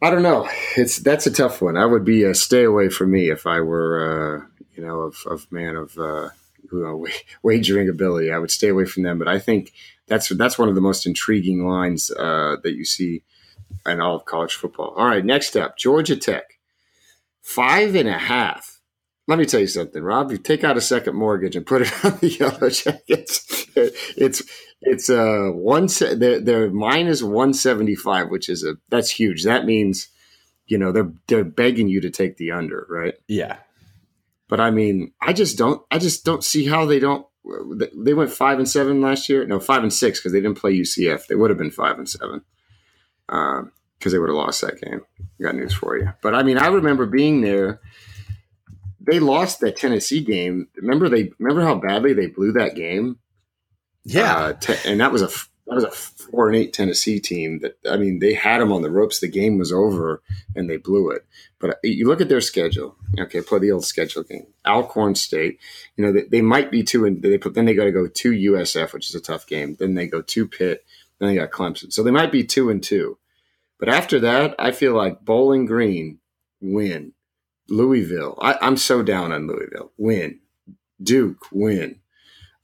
I 0.00 0.10
don't 0.10 0.22
know. 0.22 0.48
It's 0.76 0.98
that's 0.98 1.26
a 1.26 1.32
tough 1.32 1.60
one. 1.60 1.76
I 1.76 1.84
would 1.84 2.04
be 2.04 2.24
a 2.24 2.34
stay 2.34 2.64
away 2.64 2.88
from 2.88 3.10
me 3.10 3.30
if 3.30 3.46
I 3.46 3.60
were 3.60 4.46
uh, 4.48 4.62
you 4.74 4.86
know 4.86 5.00
of, 5.00 5.16
of 5.26 5.52
man 5.52 5.76
of 5.76 5.98
uh, 5.98 6.30
you 6.72 6.82
know, 6.82 7.06
wagering 7.42 7.88
ability. 7.88 8.30
I 8.30 8.38
would 8.38 8.50
stay 8.50 8.68
away 8.68 8.84
from 8.84 9.02
them. 9.02 9.18
But 9.18 9.28
I 9.28 9.38
think 9.38 9.72
that's 10.06 10.28
that's 10.30 10.58
one 10.58 10.68
of 10.68 10.74
the 10.74 10.80
most 10.80 11.06
intriguing 11.06 11.66
lines 11.66 12.10
uh, 12.10 12.56
that 12.62 12.74
you 12.74 12.84
see 12.84 13.22
in 13.86 14.00
all 14.00 14.16
of 14.16 14.24
college 14.24 14.54
football. 14.54 14.94
All 14.96 15.06
right, 15.06 15.24
next 15.24 15.56
up, 15.56 15.76
Georgia 15.76 16.16
Tech. 16.16 16.58
Five 17.42 17.94
and 17.94 18.08
a 18.08 18.18
half. 18.18 18.80
Let 19.26 19.38
me 19.38 19.46
tell 19.46 19.60
you 19.60 19.66
something, 19.66 20.02
Rob. 20.02 20.32
You 20.32 20.38
take 20.38 20.64
out 20.64 20.76
a 20.76 20.80
second 20.80 21.14
mortgage 21.14 21.54
and 21.54 21.66
put 21.66 21.82
it 21.82 22.04
on 22.04 22.18
the 22.18 22.28
Yellow 22.40 22.70
Jackets. 22.70 23.66
It's 24.16 24.42
it's 24.82 25.08
uh 25.08 25.50
one. 25.52 25.88
They're, 26.00 26.40
they're 26.40 26.70
minus 26.70 27.22
one 27.22 27.54
seventy 27.54 27.94
five, 27.94 28.28
which 28.28 28.48
is 28.48 28.64
a 28.64 28.74
that's 28.88 29.10
huge. 29.10 29.44
That 29.44 29.66
means 29.66 30.08
you 30.66 30.78
know 30.78 30.90
they're 30.90 31.12
they're 31.28 31.44
begging 31.44 31.88
you 31.88 32.00
to 32.00 32.10
take 32.10 32.36
the 32.36 32.50
under, 32.50 32.86
right? 32.88 33.14
Yeah. 33.28 33.58
But 34.48 34.60
I 34.60 34.72
mean, 34.72 35.12
I 35.20 35.32
just 35.32 35.56
don't. 35.56 35.80
I 35.92 35.98
just 35.98 36.24
don't 36.24 36.42
see 36.42 36.66
how 36.66 36.84
they 36.84 36.98
don't. 36.98 37.24
They 37.96 38.14
went 38.14 38.32
five 38.32 38.58
and 38.58 38.68
seven 38.68 39.00
last 39.00 39.28
year. 39.28 39.46
No, 39.46 39.60
five 39.60 39.82
and 39.82 39.92
six 39.92 40.18
because 40.18 40.32
they 40.32 40.40
didn't 40.40 40.58
play 40.58 40.76
UCF. 40.76 41.28
They 41.28 41.36
would 41.36 41.50
have 41.50 41.58
been 41.58 41.70
five 41.70 41.98
and 41.98 42.08
seven 42.08 42.42
because 43.30 43.62
um, 43.62 44.12
they 44.12 44.18
would 44.18 44.28
have 44.28 44.36
lost 44.36 44.60
that 44.62 44.80
game. 44.80 45.02
I 45.20 45.42
got 45.42 45.54
news 45.54 45.72
for 45.72 45.96
you. 45.96 46.12
But 46.20 46.34
I 46.34 46.42
mean, 46.42 46.58
I 46.58 46.66
remember 46.66 47.06
being 47.06 47.40
there. 47.40 47.80
They 49.00 49.18
lost 49.18 49.60
that 49.60 49.76
Tennessee 49.76 50.22
game. 50.22 50.68
Remember 50.76 51.08
they 51.08 51.30
remember 51.38 51.62
how 51.62 51.76
badly 51.76 52.12
they 52.12 52.26
blew 52.26 52.52
that 52.52 52.74
game. 52.74 53.18
Yeah, 54.04 54.36
uh, 54.36 54.52
te- 54.54 54.90
and 54.90 55.00
that 55.00 55.12
was 55.12 55.22
a 55.22 55.28
that 55.66 55.74
was 55.74 55.84
a 55.84 55.90
four 55.90 56.48
and 56.48 56.56
eight 56.56 56.72
Tennessee 56.72 57.20
team. 57.20 57.60
That 57.60 57.78
I 57.88 57.96
mean, 57.96 58.18
they 58.18 58.34
had 58.34 58.60
them 58.60 58.72
on 58.72 58.82
the 58.82 58.90
ropes. 58.90 59.20
The 59.20 59.28
game 59.28 59.58
was 59.58 59.72
over, 59.72 60.22
and 60.54 60.68
they 60.68 60.76
blew 60.76 61.10
it. 61.10 61.24
But 61.58 61.70
uh, 61.70 61.74
you 61.84 62.08
look 62.08 62.20
at 62.20 62.28
their 62.28 62.40
schedule. 62.40 62.96
Okay, 63.18 63.40
play 63.40 63.60
the 63.60 63.72
old 63.72 63.84
schedule 63.84 64.24
game. 64.24 64.46
Alcorn 64.66 65.14
State. 65.14 65.60
You 65.96 66.04
know 66.04 66.12
they, 66.12 66.22
they 66.22 66.42
might 66.42 66.70
be 66.70 66.82
two, 66.82 67.04
and 67.06 67.22
they 67.22 67.38
put 67.38 67.54
then 67.54 67.64
they 67.64 67.74
got 67.74 67.84
to 67.84 67.92
go 67.92 68.06
to 68.06 68.32
USF, 68.32 68.92
which 68.92 69.08
is 69.08 69.14
a 69.14 69.20
tough 69.20 69.46
game. 69.46 69.76
Then 69.78 69.94
they 69.94 70.06
go 70.06 70.20
to 70.20 70.48
Pitt. 70.48 70.84
Then 71.20 71.28
they 71.28 71.34
got 71.36 71.50
Clemson. 71.50 71.92
So 71.92 72.02
they 72.02 72.10
might 72.10 72.32
be 72.32 72.42
two 72.42 72.70
and 72.70 72.82
two. 72.82 73.18
But 73.78 73.88
after 73.88 74.18
that, 74.20 74.54
I 74.58 74.72
feel 74.72 74.94
like 74.94 75.24
Bowling 75.24 75.66
Green 75.66 76.18
win. 76.60 77.12
Louisville, 77.68 78.36
I, 78.40 78.58
am 78.66 78.76
so 78.76 79.02
down 79.02 79.30
on 79.30 79.46
Louisville. 79.46 79.92
Win. 79.96 80.40
Duke 81.00 81.46
win. 81.52 82.00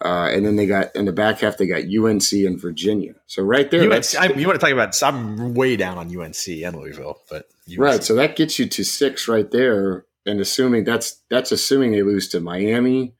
Uh, 0.04 0.28
and 0.30 0.44
then 0.44 0.56
they 0.56 0.66
got 0.66 0.94
in 0.94 1.06
the 1.06 1.12
back 1.12 1.40
half 1.40 1.56
they 1.56 1.66
got 1.66 1.84
UNC 1.84 2.30
and 2.32 2.60
Virginia. 2.60 3.14
So 3.26 3.42
right 3.42 3.70
there, 3.70 3.90
UNC, 3.90 4.14
I, 4.18 4.26
you 4.26 4.46
want 4.46 4.60
to 4.60 4.66
talk 4.66 4.72
about? 4.72 5.02
I'm 5.02 5.54
way 5.54 5.76
down 5.76 5.96
on 5.96 6.14
UNC 6.14 6.48
and 6.48 6.76
Louisville, 6.76 7.18
but 7.30 7.48
UNC. 7.66 7.78
right. 7.78 8.04
So 8.04 8.14
that 8.16 8.36
gets 8.36 8.58
you 8.58 8.66
to 8.66 8.84
six 8.84 9.26
right 9.26 9.50
there, 9.50 10.04
and 10.26 10.38
assuming 10.38 10.84
that's 10.84 11.22
that's 11.30 11.50
assuming 11.50 11.92
they 11.92 12.02
lose 12.02 12.28
to 12.28 12.40
Miami, 12.40 13.14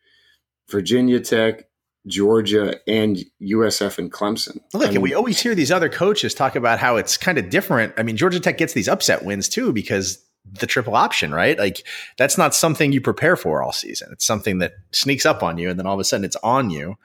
Virginia 0.68 1.18
Tech, 1.18 1.65
Georgia, 2.06 2.78
and 2.86 3.18
USF 3.42 3.98
and 3.98 4.12
Clemson. 4.12 4.60
Look, 4.72 4.92
and 4.92 5.02
we 5.02 5.14
always 5.14 5.40
hear 5.40 5.54
these 5.54 5.72
other 5.72 5.88
coaches 5.88 6.34
talk 6.34 6.54
about 6.56 6.78
how 6.78 6.96
it's 6.96 7.16
kind 7.16 7.38
of 7.38 7.50
different. 7.50 7.92
I 7.96 8.02
mean, 8.02 8.16
Georgia 8.16 8.40
Tech 8.40 8.58
gets 8.58 8.72
these 8.72 8.88
upset 8.88 9.25
wins 9.25 9.48
too 9.48 9.72
because 9.72 10.22
the 10.60 10.66
triple 10.66 10.94
option, 10.94 11.34
right? 11.34 11.58
Like 11.58 11.84
that's 12.16 12.38
not 12.38 12.54
something 12.54 12.92
you 12.92 13.00
prepare 13.00 13.36
for 13.36 13.62
all 13.62 13.72
season. 13.72 14.10
It's 14.12 14.25
something 14.25 14.58
that 14.58 14.75
sneaks 14.92 15.26
up 15.26 15.42
on 15.42 15.58
you 15.58 15.70
and 15.70 15.78
then 15.78 15.86
all 15.86 15.94
of 15.94 16.00
a 16.00 16.04
sudden 16.04 16.25
it's 16.25 16.36
on 16.36 16.70
you 16.70 16.96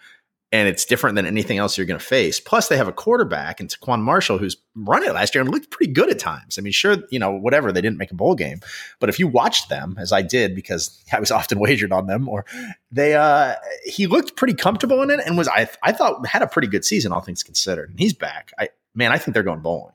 and 0.51 0.67
it's 0.67 0.83
different 0.83 1.15
than 1.15 1.25
anything 1.25 1.57
else 1.57 1.77
you're 1.77 1.85
going 1.85 1.99
to 1.99 2.05
face. 2.05 2.39
Plus 2.39 2.67
they 2.67 2.77
have 2.77 2.87
a 2.87 2.93
quarterback 2.93 3.59
and 3.59 3.69
TaQuon 3.69 4.01
Marshall 4.01 4.37
who's 4.37 4.57
run 4.75 5.03
it 5.03 5.13
last 5.13 5.33
year 5.33 5.41
and 5.41 5.49
looked 5.49 5.69
pretty 5.69 5.91
good 5.91 6.09
at 6.09 6.19
times. 6.19 6.59
I 6.59 6.61
mean, 6.61 6.73
sure, 6.73 6.97
you 7.09 7.19
know, 7.19 7.31
whatever, 7.31 7.71
they 7.71 7.81
didn't 7.81 7.97
make 7.97 8.11
a 8.11 8.15
bowl 8.15 8.35
game, 8.35 8.59
but 8.99 9.09
if 9.09 9.17
you 9.17 9.27
watched 9.27 9.69
them 9.69 9.95
as 9.97 10.11
I 10.11 10.21
did 10.21 10.53
because 10.53 11.01
I 11.13 11.19
was 11.19 11.31
often 11.31 11.59
wagered 11.59 11.91
on 11.91 12.07
them 12.07 12.27
or 12.27 12.45
they 12.91 13.13
uh 13.13 13.55
he 13.85 14.07
looked 14.07 14.35
pretty 14.35 14.53
comfortable 14.53 15.01
in 15.01 15.09
it 15.09 15.21
and 15.25 15.37
was 15.37 15.47
I 15.47 15.69
I 15.83 15.93
thought 15.93 16.25
had 16.25 16.41
a 16.41 16.47
pretty 16.47 16.67
good 16.67 16.83
season 16.83 17.11
all 17.11 17.21
things 17.21 17.43
considered. 17.43 17.89
And 17.89 17.99
he's 17.99 18.13
back. 18.13 18.51
I 18.59 18.69
man, 18.93 19.11
I 19.11 19.17
think 19.17 19.33
they're 19.33 19.43
going 19.43 19.61
bowling. 19.61 19.93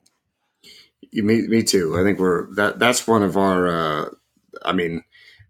You, 1.11 1.23
me, 1.23 1.47
me 1.47 1.63
too. 1.63 1.97
I 1.97 2.03
think 2.03 2.19
we're 2.19 2.53
that. 2.55 2.79
That's 2.79 3.07
one 3.07 3.23
of 3.23 3.37
our. 3.37 3.67
Uh, 3.67 4.09
I 4.65 4.73
mean, 4.73 5.03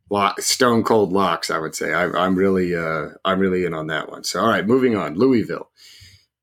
lock, 0.10 0.42
stone 0.42 0.84
cold 0.84 1.12
locks. 1.12 1.50
I 1.50 1.60
would 1.60 1.76
say. 1.76 1.94
I, 1.94 2.26
am 2.26 2.36
really, 2.36 2.76
uh, 2.76 3.10
I'm 3.26 3.40
really 3.40 3.66
in 3.66 3.74
on 3.74 3.88
that 3.88 4.10
one. 4.10 4.24
So, 4.24 4.42
all 4.42 4.48
right, 4.48 4.66
moving 4.66 4.96
on. 4.96 5.16
Louisville, 5.16 5.70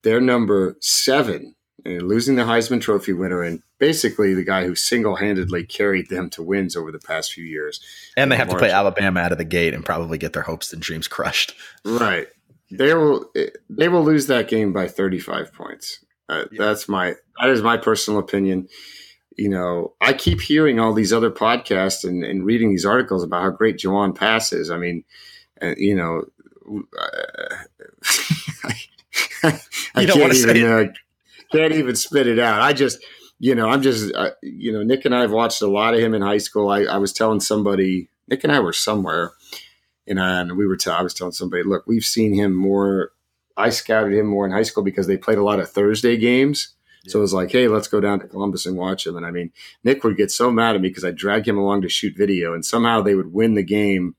they're 0.03 0.21
number 0.21 0.77
seven, 0.81 1.55
and 1.85 2.03
losing 2.03 2.37
the 2.37 2.43
Heisman 2.43 2.81
Trophy 2.81 3.13
winner, 3.13 3.43
and 3.43 3.63
basically 3.79 4.35
the 4.35 4.45
guy 4.45 4.65
who 4.65 4.75
single 4.75 5.17
handedly 5.17 5.65
carried 5.65 6.09
them 6.09 6.31
to 6.31 6.43
wins 6.43 6.77
over 6.77 6.91
the 6.91 6.99
past 6.99 7.33
few 7.33 7.45
years. 7.45 7.81
And 8.17 8.31
they 8.31 8.37
have 8.37 8.49
to 8.49 8.59
play 8.59 8.71
Alabama 8.71 9.21
out 9.21 9.33
of 9.33 9.39
the 9.39 9.45
gate 9.45 9.75
and 9.75 9.85
probably 9.85 10.19
get 10.19 10.33
their 10.33 10.43
hopes 10.43 10.73
and 10.73 10.81
dreams 10.81 11.09
crushed. 11.09 11.55
Right. 11.85 12.29
They 12.71 12.95
will. 12.95 13.31
They 13.69 13.89
will 13.89 14.03
lose 14.03 14.27
that 14.29 14.49
game 14.49 14.73
by 14.73 14.89
35 14.89 15.53
points. 15.53 16.05
Uh, 16.29 16.45
yeah. 16.51 16.67
That's 16.67 16.89
my. 16.89 17.15
That 17.41 17.51
is 17.51 17.63
my 17.63 17.77
personal 17.77 18.21
opinion 18.21 18.69
you 19.37 19.49
know, 19.49 19.95
I 20.01 20.13
keep 20.13 20.41
hearing 20.41 20.79
all 20.79 20.93
these 20.93 21.13
other 21.13 21.31
podcasts 21.31 22.09
and, 22.09 22.25
and 22.25 22.45
reading 22.45 22.71
these 22.71 22.85
articles 22.85 23.23
about 23.23 23.43
how 23.43 23.51
great 23.51 23.79
Jawon 23.79 24.15
Pass 24.15 24.53
is. 24.53 24.71
I 24.71 24.79
mean, 24.79 25.05
uh, 25.61 25.75
you 25.77 25.95
know, 25.95 26.25
uh, 26.99 27.57
I, 29.45 29.61
I 29.95 30.07
can't 30.07 30.35
even 30.35 30.65
uh, 30.65 30.85
can't 31.53 31.73
even 31.73 31.97
spit 31.97 32.27
it 32.27 32.39
out. 32.39 32.61
I 32.61 32.73
just, 32.73 33.05
you 33.39 33.55
know, 33.55 33.69
I'm 33.69 33.83
just, 33.83 34.15
uh, 34.15 34.31
you 34.43 34.73
know, 34.73 34.83
Nick 34.83 35.05
and 35.05 35.15
I 35.15 35.23
have 35.23 35.33
watched 35.33 35.63
a 35.63 35.67
lot 35.67 35.95
of 35.95 36.01
him 36.01 36.15
in 36.15 36.23
high 36.23 36.39
school. 36.39 36.71
I, 36.71 36.85
I 36.85 36.99
was 36.99 37.13
telling 37.13 37.41
somebody, 37.41 38.09
Nick 38.29 38.45
and 38.45 38.53
I 38.53 38.61
were 38.61 38.73
somewhere, 38.73 39.33
and, 40.07 40.21
I, 40.21 40.41
and 40.41 40.57
we 40.57 40.67
were. 40.67 40.77
T- 40.77 40.91
I 40.91 41.03
was 41.03 41.15
telling 41.15 41.33
somebody, 41.33 41.63
look, 41.65 41.85
we've 41.87 42.05
seen 42.05 42.35
him 42.35 42.55
more. 42.55 43.11
I 43.57 43.71
scouted 43.71 44.13
him 44.13 44.27
more 44.27 44.47
in 44.47 44.53
high 44.53 44.63
school 44.63 44.83
because 44.83 45.07
they 45.07 45.17
played 45.17 45.39
a 45.39 45.45
lot 45.45 45.61
of 45.61 45.71
Thursday 45.71 46.17
games 46.17 46.75
so 47.07 47.19
it 47.19 47.23
was 47.23 47.35
like, 47.35 47.51
hey, 47.53 47.69
let's 47.69 47.89
go 47.89 48.01
down 48.01 48.21
to 48.21 48.27
Columbus 48.27 48.67
and 48.67 48.77
watch 48.77 49.07
him. 49.07 49.17
And 49.17 49.27
I 49.27 49.31
mean, 49.31 49.53
Nick 49.83 50.05
would 50.05 50.17
get 50.17 50.31
so 50.31 50.51
mad 50.51 50.75
at 50.75 50.81
me 50.81 50.89
because 50.89 51.05
I 51.05 51.11
dragged 51.11 51.47
him 51.47 51.59
along 51.59 51.83
to 51.83 51.89
shoot 51.89 52.17
video, 52.17 52.55
and 52.55 52.65
somehow 52.65 53.03
they 53.03 53.15
would 53.15 53.33
win 53.33 53.55
the 53.55 53.63
game 53.63 54.17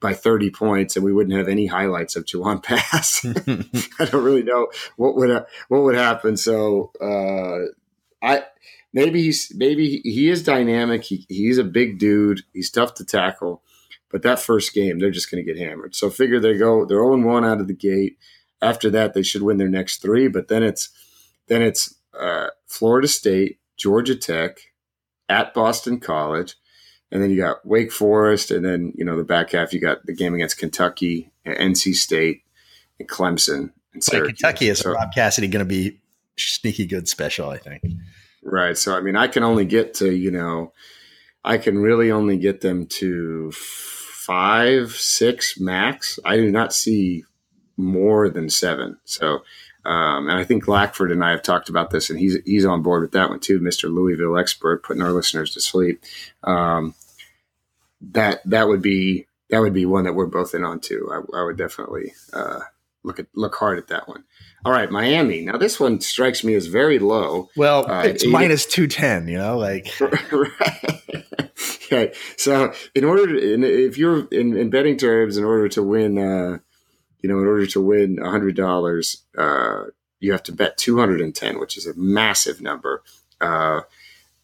by 0.00 0.14
30 0.14 0.50
points, 0.50 0.96
and 0.96 1.04
we 1.04 1.12
wouldn't 1.12 1.36
have 1.36 1.48
any 1.48 1.66
highlights 1.66 2.16
of 2.16 2.24
Jawon 2.24 2.62
Pass. 2.62 3.24
I 4.00 4.04
don't 4.06 4.24
really 4.24 4.42
know 4.42 4.68
what 4.96 5.16
would 5.16 5.44
what 5.68 5.82
would 5.82 5.96
happen. 5.96 6.36
So 6.36 6.92
uh, 7.00 7.66
I 8.22 8.44
maybe 8.92 9.22
he's 9.22 9.52
maybe 9.54 10.00
he 10.04 10.30
is 10.30 10.42
dynamic. 10.42 11.04
He, 11.04 11.26
he's 11.28 11.58
a 11.58 11.64
big 11.64 11.98
dude. 11.98 12.42
He's 12.52 12.70
tough 12.70 12.94
to 12.94 13.04
tackle. 13.04 13.62
But 14.10 14.22
that 14.22 14.40
first 14.40 14.74
game, 14.74 14.98
they're 14.98 15.12
just 15.12 15.30
going 15.30 15.44
to 15.44 15.52
get 15.52 15.60
hammered. 15.60 15.94
So 15.94 16.10
figure 16.10 16.40
they 16.40 16.58
go, 16.58 16.84
they're 16.84 16.98
0 16.98 17.24
1 17.24 17.44
out 17.44 17.60
of 17.60 17.68
the 17.68 17.74
gate. 17.74 18.18
After 18.60 18.90
that, 18.90 19.14
they 19.14 19.22
should 19.22 19.42
win 19.42 19.56
their 19.56 19.68
next 19.68 20.02
three. 20.02 20.26
But 20.26 20.48
then 20.48 20.64
it's 20.64 20.90
then 21.46 21.62
it's 21.62 21.94
uh, 22.18 22.48
Florida 22.66 23.08
State, 23.08 23.58
Georgia 23.76 24.16
Tech, 24.16 24.58
at 25.28 25.54
Boston 25.54 26.00
College, 26.00 26.56
and 27.10 27.22
then 27.22 27.30
you 27.30 27.36
got 27.36 27.64
Wake 27.66 27.92
Forest, 27.92 28.50
and 28.50 28.64
then 28.64 28.92
you 28.96 29.04
know 29.04 29.16
the 29.16 29.24
back 29.24 29.52
half 29.52 29.72
you 29.72 29.80
got 29.80 30.04
the 30.06 30.14
game 30.14 30.34
against 30.34 30.58
Kentucky, 30.58 31.30
NC 31.46 31.94
State, 31.94 32.42
and 32.98 33.08
Clemson. 33.08 33.70
And 33.92 34.04
Kentucky 34.04 34.68
is 34.68 34.80
so, 34.80 34.92
Rob 34.92 35.12
Cassidy 35.14 35.48
going 35.48 35.64
to 35.64 35.68
be 35.68 35.98
sneaky 36.36 36.86
good 36.86 37.08
special, 37.08 37.50
I 37.50 37.58
think. 37.58 37.82
Right. 38.42 38.76
So 38.76 38.96
I 38.96 39.00
mean, 39.00 39.16
I 39.16 39.26
can 39.26 39.42
only 39.42 39.64
get 39.64 39.94
to 39.94 40.12
you 40.12 40.30
know, 40.30 40.72
I 41.44 41.58
can 41.58 41.78
really 41.78 42.10
only 42.10 42.38
get 42.38 42.60
them 42.60 42.86
to 42.86 43.52
five, 43.52 44.92
six 44.92 45.58
max. 45.58 46.18
I 46.24 46.36
do 46.36 46.50
not 46.50 46.72
see 46.72 47.24
more 47.76 48.28
than 48.28 48.50
seven. 48.50 48.98
So 49.04 49.40
um, 49.84 50.28
and 50.28 50.38
I 50.38 50.44
think 50.44 50.68
Lackford 50.68 51.10
and 51.10 51.24
I 51.24 51.30
have 51.30 51.42
talked 51.42 51.68
about 51.68 51.90
this, 51.90 52.10
and 52.10 52.18
he's 52.18 52.36
he's 52.44 52.66
on 52.66 52.82
board 52.82 53.02
with 53.02 53.12
that 53.12 53.30
one 53.30 53.40
too, 53.40 53.60
Mister 53.60 53.88
Louisville 53.88 54.38
expert, 54.38 54.82
putting 54.82 55.02
our 55.02 55.12
listeners 55.12 55.54
to 55.54 55.60
sleep. 55.60 56.02
Um, 56.44 56.94
that 58.12 58.40
that 58.44 58.68
would 58.68 58.82
be 58.82 59.26
that 59.48 59.60
would 59.60 59.72
be 59.72 59.86
one 59.86 60.04
that 60.04 60.14
we're 60.14 60.26
both 60.26 60.54
in 60.54 60.64
on 60.64 60.80
too. 60.80 61.10
I, 61.10 61.38
I 61.38 61.44
would 61.44 61.56
definitely 61.56 62.12
uh, 62.32 62.60
look 63.02 63.18
at 63.18 63.26
look 63.34 63.54
hard 63.54 63.78
at 63.78 63.88
that 63.88 64.06
one. 64.06 64.24
All 64.64 64.72
right, 64.72 64.90
Miami. 64.90 65.40
Now 65.42 65.56
this 65.56 65.80
one 65.80 66.00
strikes 66.00 66.44
me 66.44 66.54
as 66.54 66.66
very 66.66 66.98
low. 66.98 67.48
Well, 67.56 67.90
uh, 67.90 68.02
it's 68.02 68.26
minus 68.26 68.66
two 68.66 68.86
ten. 68.86 69.28
You 69.28 69.38
know, 69.38 69.56
like 69.56 69.88
right. 70.00 71.50
okay. 71.86 72.12
So 72.36 72.74
in 72.94 73.04
order, 73.04 73.26
to, 73.26 73.86
if 73.86 73.96
you're 73.96 74.26
in, 74.26 74.56
in 74.58 74.68
betting 74.68 74.98
terms, 74.98 75.38
in 75.38 75.44
order 75.44 75.68
to 75.70 75.82
win. 75.82 76.18
Uh, 76.18 76.58
you 77.22 77.28
know, 77.28 77.38
in 77.40 77.46
order 77.46 77.66
to 77.66 77.80
win 77.80 78.16
$100, 78.16 79.16
uh, 79.38 79.90
you 80.20 80.32
have 80.32 80.42
to 80.44 80.52
bet 80.52 80.76
210, 80.76 81.58
which 81.58 81.76
is 81.76 81.86
a 81.86 81.94
massive 81.94 82.60
number. 82.60 83.02
Uh, 83.40 83.80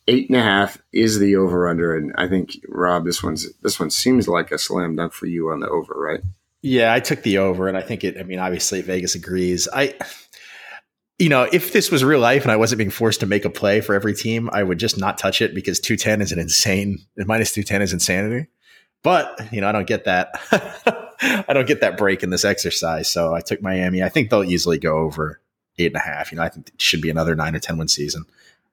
eight 0.08 0.28
and 0.28 0.38
a 0.38 0.42
half 0.42 0.78
is 0.92 1.18
the 1.18 1.36
over 1.36 1.68
under. 1.68 1.96
And 1.96 2.12
I 2.16 2.28
think, 2.28 2.56
Rob, 2.68 3.04
this 3.04 3.22
one's, 3.22 3.52
this 3.62 3.78
one 3.78 3.90
seems 3.90 4.28
like 4.28 4.50
a 4.52 4.58
slam 4.58 4.96
dunk 4.96 5.12
for 5.12 5.26
you 5.26 5.50
on 5.50 5.60
the 5.60 5.68
over, 5.68 5.94
right? 5.94 6.20
Yeah, 6.62 6.92
I 6.92 7.00
took 7.00 7.22
the 7.22 7.38
over 7.38 7.68
and 7.68 7.76
I 7.76 7.82
think 7.82 8.04
it, 8.04 8.18
I 8.18 8.22
mean, 8.22 8.38
obviously 8.38 8.80
Vegas 8.82 9.14
agrees. 9.14 9.68
I, 9.72 9.94
you 11.18 11.28
know, 11.28 11.48
if 11.50 11.72
this 11.72 11.90
was 11.90 12.04
real 12.04 12.20
life 12.20 12.42
and 12.42 12.52
I 12.52 12.56
wasn't 12.56 12.78
being 12.78 12.90
forced 12.90 13.20
to 13.20 13.26
make 13.26 13.44
a 13.44 13.50
play 13.50 13.80
for 13.80 13.94
every 13.94 14.14
team, 14.14 14.50
I 14.52 14.62
would 14.62 14.78
just 14.78 14.98
not 14.98 15.18
touch 15.18 15.40
it 15.40 15.54
because 15.54 15.80
210 15.80 16.20
is 16.20 16.32
an 16.32 16.38
insane, 16.38 16.98
minus 17.16 17.52
210 17.52 17.82
is 17.82 17.92
insanity. 17.92 18.48
But, 19.02 19.52
you 19.52 19.60
know, 19.60 19.68
I 19.68 19.72
don't 19.72 19.86
get 19.86 20.04
that. 20.04 20.32
I 21.48 21.52
don't 21.52 21.66
get 21.66 21.80
that 21.80 21.96
break 21.96 22.22
in 22.22 22.30
this 22.30 22.44
exercise. 22.44 23.08
So 23.08 23.34
I 23.34 23.40
took 23.40 23.62
Miami. 23.62 24.02
I 24.02 24.08
think 24.08 24.30
they'll 24.30 24.44
easily 24.44 24.78
go 24.78 24.98
over 24.98 25.40
eight 25.78 25.92
and 25.92 25.96
a 25.96 26.00
half. 26.00 26.32
You 26.32 26.36
know, 26.36 26.42
I 26.42 26.48
think 26.48 26.68
it 26.68 26.80
should 26.80 27.00
be 27.00 27.10
another 27.10 27.34
nine 27.34 27.54
or 27.54 27.58
10 27.58 27.78
win 27.78 27.88
season. 27.88 28.24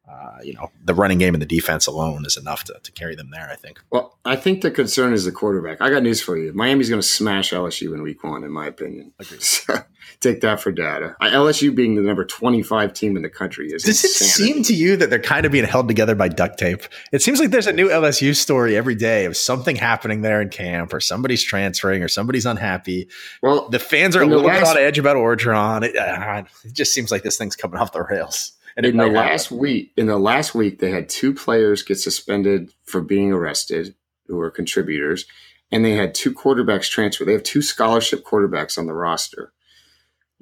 Uh, 0.05 0.37
you 0.43 0.53
know, 0.53 0.69
the 0.83 0.93
running 0.93 1.17
game 1.17 1.33
and 1.33 1.41
the 1.41 1.45
defense 1.45 1.87
alone 1.87 2.25
is 2.25 2.35
enough 2.35 2.65
to, 2.65 2.77
to 2.83 2.91
carry 2.91 3.15
them 3.15 3.29
there, 3.31 3.49
I 3.49 3.55
think. 3.55 3.81
Well, 3.89 4.17
I 4.25 4.35
think 4.35 4.61
the 4.61 4.69
concern 4.69 5.13
is 5.13 5.23
the 5.23 5.31
quarterback. 5.31 5.81
I 5.81 5.89
got 5.89 6.03
news 6.03 6.21
for 6.21 6.37
you. 6.37 6.51
Miami's 6.53 6.89
going 6.89 7.01
to 7.01 7.07
smash 7.07 7.51
LSU 7.51 7.93
in 7.93 8.01
week 8.01 8.21
one, 8.21 8.43
in 8.43 8.51
my 8.51 8.67
opinion. 8.67 9.13
Agreed. 9.19 9.41
So, 9.63 9.75
take 10.19 10.41
that 10.41 10.59
for 10.59 10.71
data. 10.71 11.15
LSU 11.21 11.73
being 11.73 11.95
the 11.95 12.01
number 12.01 12.25
25 12.25 12.93
team 12.93 13.15
in 13.15 13.23
the 13.23 13.29
country 13.29 13.67
is 13.67 13.83
Does 13.83 14.03
insanity. 14.03 14.51
it 14.51 14.55
seem 14.55 14.63
to 14.63 14.73
you 14.73 14.97
that 14.97 15.09
they're 15.09 15.19
kind 15.19 15.45
of 15.45 15.51
being 15.51 15.65
held 15.65 15.87
together 15.87 16.15
by 16.15 16.27
duct 16.27 16.59
tape? 16.59 16.81
It 17.13 17.21
seems 17.21 17.39
like 17.39 17.51
there's 17.51 17.67
a 17.67 17.73
new 17.73 17.87
LSU 17.87 18.35
story 18.35 18.75
every 18.75 18.95
day 18.95 19.25
of 19.25 19.37
something 19.37 19.75
happening 19.75 20.21
there 20.21 20.41
in 20.41 20.49
camp 20.49 20.93
or 20.93 20.99
somebody's 20.99 21.43
transferring 21.43 22.03
or 22.03 22.09
somebody's 22.09 22.45
unhappy. 22.45 23.07
Well, 23.41 23.69
the 23.69 23.79
fans 23.79 24.15
are 24.15 24.21
a 24.21 24.25
little 24.25 24.43
last, 24.43 24.59
bit 24.59 24.67
on 24.69 24.77
edge 24.77 24.99
about 24.99 25.15
Orgeron. 25.15 25.83
It, 25.83 25.95
uh, 25.95 26.43
it 26.65 26.73
just 26.73 26.93
seems 26.93 27.11
like 27.11 27.23
this 27.23 27.37
thing's 27.37 27.55
coming 27.55 27.79
off 27.79 27.93
the 27.93 28.01
rails. 28.03 28.53
And 28.75 28.85
in 28.85 28.97
the 28.97 29.07
last 29.07 29.45
happen. 29.45 29.57
week, 29.59 29.93
in 29.97 30.07
the 30.07 30.17
last 30.17 30.55
week, 30.55 30.79
they 30.79 30.91
had 30.91 31.09
two 31.09 31.33
players 31.33 31.83
get 31.83 31.99
suspended 31.99 32.73
for 32.83 33.01
being 33.01 33.31
arrested 33.31 33.95
who 34.27 34.37
were 34.37 34.49
contributors, 34.49 35.25
and 35.71 35.83
they 35.83 35.91
had 35.91 36.15
two 36.15 36.33
quarterbacks 36.33 36.89
transfer. 36.89 37.25
They 37.25 37.33
have 37.33 37.43
two 37.43 37.61
scholarship 37.61 38.23
quarterbacks 38.23 38.77
on 38.77 38.87
the 38.87 38.93
roster. 38.93 39.53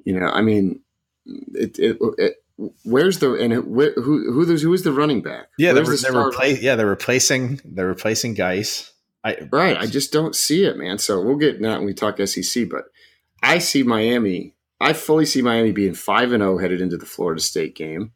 You 0.04 0.18
know, 0.18 0.26
I 0.26 0.40
mean, 0.40 0.80
it, 1.26 1.78
it, 1.78 1.98
it 2.18 2.36
where's 2.84 3.18
the 3.18 3.34
and 3.34 3.52
who 3.52 3.92
who 3.96 4.32
who 4.32 4.72
is 4.72 4.82
the 4.82 4.92
running 4.92 5.22
back? 5.22 5.48
Yeah, 5.58 5.72
they're, 5.72 5.84
the 5.84 5.96
they're 5.96 6.12
repla- 6.12 6.60
yeah 6.60 6.76
they're 6.76 6.86
replacing 6.86 7.60
they're 7.64 7.86
replacing 7.86 8.34
guys. 8.34 8.92
I, 9.24 9.48
right, 9.52 9.76
I 9.76 9.86
just 9.86 10.12
don't 10.12 10.34
see 10.34 10.64
it, 10.64 10.76
man. 10.76 10.98
So 10.98 11.20
we'll 11.20 11.36
get 11.36 11.60
now 11.60 11.76
when 11.76 11.86
we 11.86 11.94
talk 11.94 12.18
SEC, 12.26 12.68
but 12.68 12.86
I 13.40 13.58
see 13.58 13.84
Miami. 13.84 14.56
I 14.80 14.94
fully 14.94 15.26
see 15.26 15.42
Miami 15.42 15.70
being 15.70 15.94
five 15.94 16.32
and 16.32 16.42
zero 16.42 16.54
oh 16.54 16.58
headed 16.58 16.80
into 16.80 16.96
the 16.96 17.06
Florida 17.06 17.40
State 17.40 17.76
game. 17.76 18.12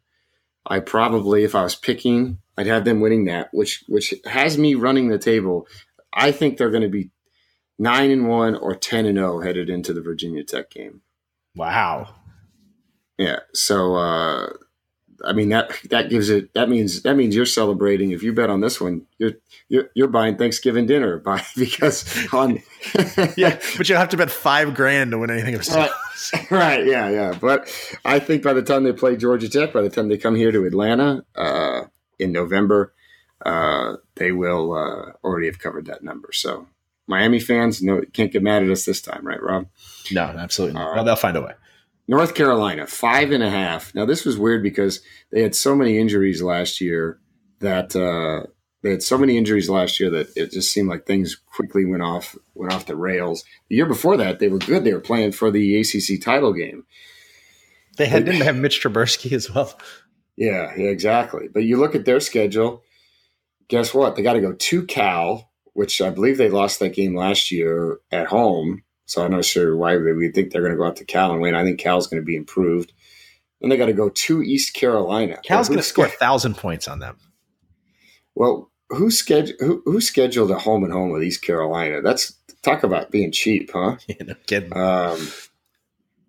I 0.67 0.79
probably, 0.79 1.43
if 1.43 1.55
I 1.55 1.63
was 1.63 1.75
picking, 1.75 2.39
I'd 2.57 2.67
have 2.67 2.85
them 2.85 2.99
winning 2.99 3.25
that, 3.25 3.49
which 3.53 3.83
which 3.87 4.13
has 4.25 4.57
me 4.57 4.75
running 4.75 5.07
the 5.07 5.17
table. 5.17 5.67
I 6.13 6.31
think 6.31 6.57
they're 6.57 6.71
going 6.71 6.83
to 6.83 6.89
be 6.89 7.11
nine 7.79 8.11
and 8.11 8.27
one 8.27 8.55
or 8.55 8.75
ten 8.75 9.05
and 9.05 9.17
zero 9.17 9.41
headed 9.41 9.69
into 9.69 9.93
the 9.93 10.01
Virginia 10.01 10.43
Tech 10.43 10.71
game. 10.71 11.01
Wow. 11.55 12.15
Yeah. 13.17 13.39
So 13.53 13.95
uh, 13.95 14.49
I 15.23 15.33
mean 15.33 15.49
that 15.49 15.71
that 15.89 16.09
gives 16.09 16.29
it 16.29 16.53
that 16.53 16.69
means 16.69 17.01
that 17.03 17.15
means 17.15 17.35
you're 17.35 17.45
celebrating. 17.45 18.11
If 18.11 18.23
you 18.23 18.33
bet 18.33 18.49
on 18.49 18.61
this 18.61 18.79
one, 18.79 19.05
you're 19.17 19.33
you're, 19.69 19.89
you're 19.95 20.07
buying 20.07 20.37
Thanksgiving 20.37 20.85
dinner 20.85 21.17
by 21.25 21.43
because 21.55 22.05
on 22.33 22.61
yeah, 23.37 23.59
but 23.77 23.89
you'll 23.89 23.97
have 23.97 24.09
to 24.09 24.17
bet 24.17 24.31
five 24.31 24.73
grand 24.73 25.11
to 25.11 25.17
win 25.17 25.31
anything 25.31 25.55
of 25.55 25.67
right, 25.75 26.51
right, 26.51 26.85
yeah, 26.85 27.09
yeah. 27.09 27.37
But 27.39 27.69
I 28.05 28.19
think 28.19 28.43
by 28.43 28.53
the 28.53 28.61
time 28.61 28.83
they 28.83 28.93
play 28.93 29.17
Georgia 29.17 29.49
Tech, 29.49 29.73
by 29.73 29.81
the 29.81 29.89
time 29.89 30.07
they 30.07 30.17
come 30.17 30.35
here 30.35 30.51
to 30.51 30.65
Atlanta 30.65 31.23
uh, 31.35 31.83
in 32.19 32.31
November, 32.31 32.93
uh, 33.45 33.97
they 34.15 34.31
will 34.31 34.73
uh, 34.73 35.11
already 35.23 35.47
have 35.47 35.59
covered 35.59 35.85
that 35.87 36.03
number. 36.03 36.29
So 36.31 36.67
Miami 37.07 37.39
fans, 37.39 37.81
no, 37.81 38.01
can't 38.13 38.31
get 38.31 38.43
mad 38.43 38.63
at 38.63 38.69
us 38.69 38.85
this 38.85 39.01
time, 39.01 39.25
right, 39.25 39.41
Rob? 39.41 39.67
No, 40.11 40.23
absolutely 40.23 40.79
not. 40.79 40.95
Well, 40.95 41.03
they'll 41.03 41.15
find 41.15 41.37
a 41.37 41.41
way. 41.41 41.53
North 42.07 42.35
Carolina, 42.35 42.87
five 42.87 43.31
and 43.31 43.43
a 43.43 43.49
half. 43.49 43.93
Now, 43.93 44.05
this 44.05 44.25
was 44.25 44.37
weird 44.37 44.63
because 44.63 45.01
they 45.31 45.41
had 45.41 45.55
so 45.55 45.75
many 45.75 45.97
injuries 45.97 46.41
last 46.41 46.79
year 46.79 47.19
that 47.59 47.95
uh, 47.95 48.47
they 48.81 48.91
had 48.91 49.03
so 49.03 49.17
many 49.17 49.37
injuries 49.37 49.69
last 49.69 49.99
year 49.99 50.09
that 50.11 50.27
it 50.35 50.51
just 50.51 50.71
seemed 50.71 50.87
like 50.89 51.05
things 51.05 51.35
quickly 51.35 51.85
went 51.85 52.03
off 52.03 52.35
went 52.53 52.73
off 52.73 52.85
the 52.85 52.95
rails. 52.95 53.43
The 53.69 53.75
year 53.75 53.85
before 53.85 54.17
that, 54.17 54.39
they 54.39 54.47
were 54.47 54.59
good. 54.59 54.83
They 54.83 54.93
were 54.93 54.99
playing 54.99 55.33
for 55.33 55.51
the 55.51 55.79
ACC 55.79 56.21
title 56.21 56.53
game. 56.53 56.85
They 57.97 58.05
had, 58.05 58.25
didn't 58.25 58.41
have 58.41 58.55
Mitch 58.55 58.81
Trubisky 58.81 59.31
as 59.33 59.53
well. 59.53 59.77
Yeah, 60.35 60.71
yeah, 60.77 60.89
exactly. 60.89 61.47
But 61.51 61.63
you 61.63 61.77
look 61.77 61.95
at 61.95 62.05
their 62.05 62.19
schedule. 62.19 62.83
Guess 63.69 63.93
what? 63.93 64.15
They 64.15 64.21
got 64.21 64.33
to 64.33 64.41
go 64.41 64.53
to 64.53 64.85
Cal, 64.85 65.51
which 65.73 65.99
I 65.99 66.11
believe 66.11 66.37
they 66.37 66.49
lost 66.49 66.79
that 66.79 66.93
game 66.93 67.15
last 67.15 67.51
year 67.51 67.99
at 68.11 68.27
home. 68.27 68.83
So 69.07 69.23
I'm 69.23 69.31
not 69.31 69.45
sure 69.45 69.75
why 69.75 69.95
we 69.97 70.31
think 70.31 70.51
they're 70.51 70.61
going 70.61 70.73
to 70.73 70.77
go 70.77 70.85
out 70.85 70.97
to 70.97 71.05
Cal 71.05 71.31
and 71.31 71.41
win. 71.41 71.55
I 71.55 71.63
think 71.63 71.79
Cal's 71.79 72.07
going 72.07 72.21
to 72.21 72.25
be 72.25 72.35
improved. 72.35 72.91
Then 73.61 73.69
they 73.69 73.77
got 73.77 73.87
to 73.87 73.93
go 73.93 74.09
to 74.09 74.43
East 74.43 74.73
Carolina. 74.73 75.39
Cal's 75.43 75.69
going 75.69 75.79
to 75.79 75.83
score 75.83 76.05
a 76.05 76.09
thousand 76.09 76.57
points 76.57 76.87
on 76.87 76.99
them. 76.99 77.17
Well, 78.35 78.69
who 78.89 79.09
scheduled 79.09 79.59
who, 79.59 79.81
who, 79.85 80.01
scheduled 80.01 80.51
a 80.51 80.59
home 80.59 80.83
and 80.83 80.93
home 80.93 81.11
with 81.11 81.23
East 81.23 81.41
Carolina? 81.41 82.01
That's 82.01 82.33
talk 82.61 82.83
about 82.83 83.09
being 83.09 83.31
cheap, 83.31 83.71
huh? 83.73 83.95
Yeah, 84.07 84.15
no 84.25 84.35
kidding. 84.45 84.75
Um, 84.75 85.27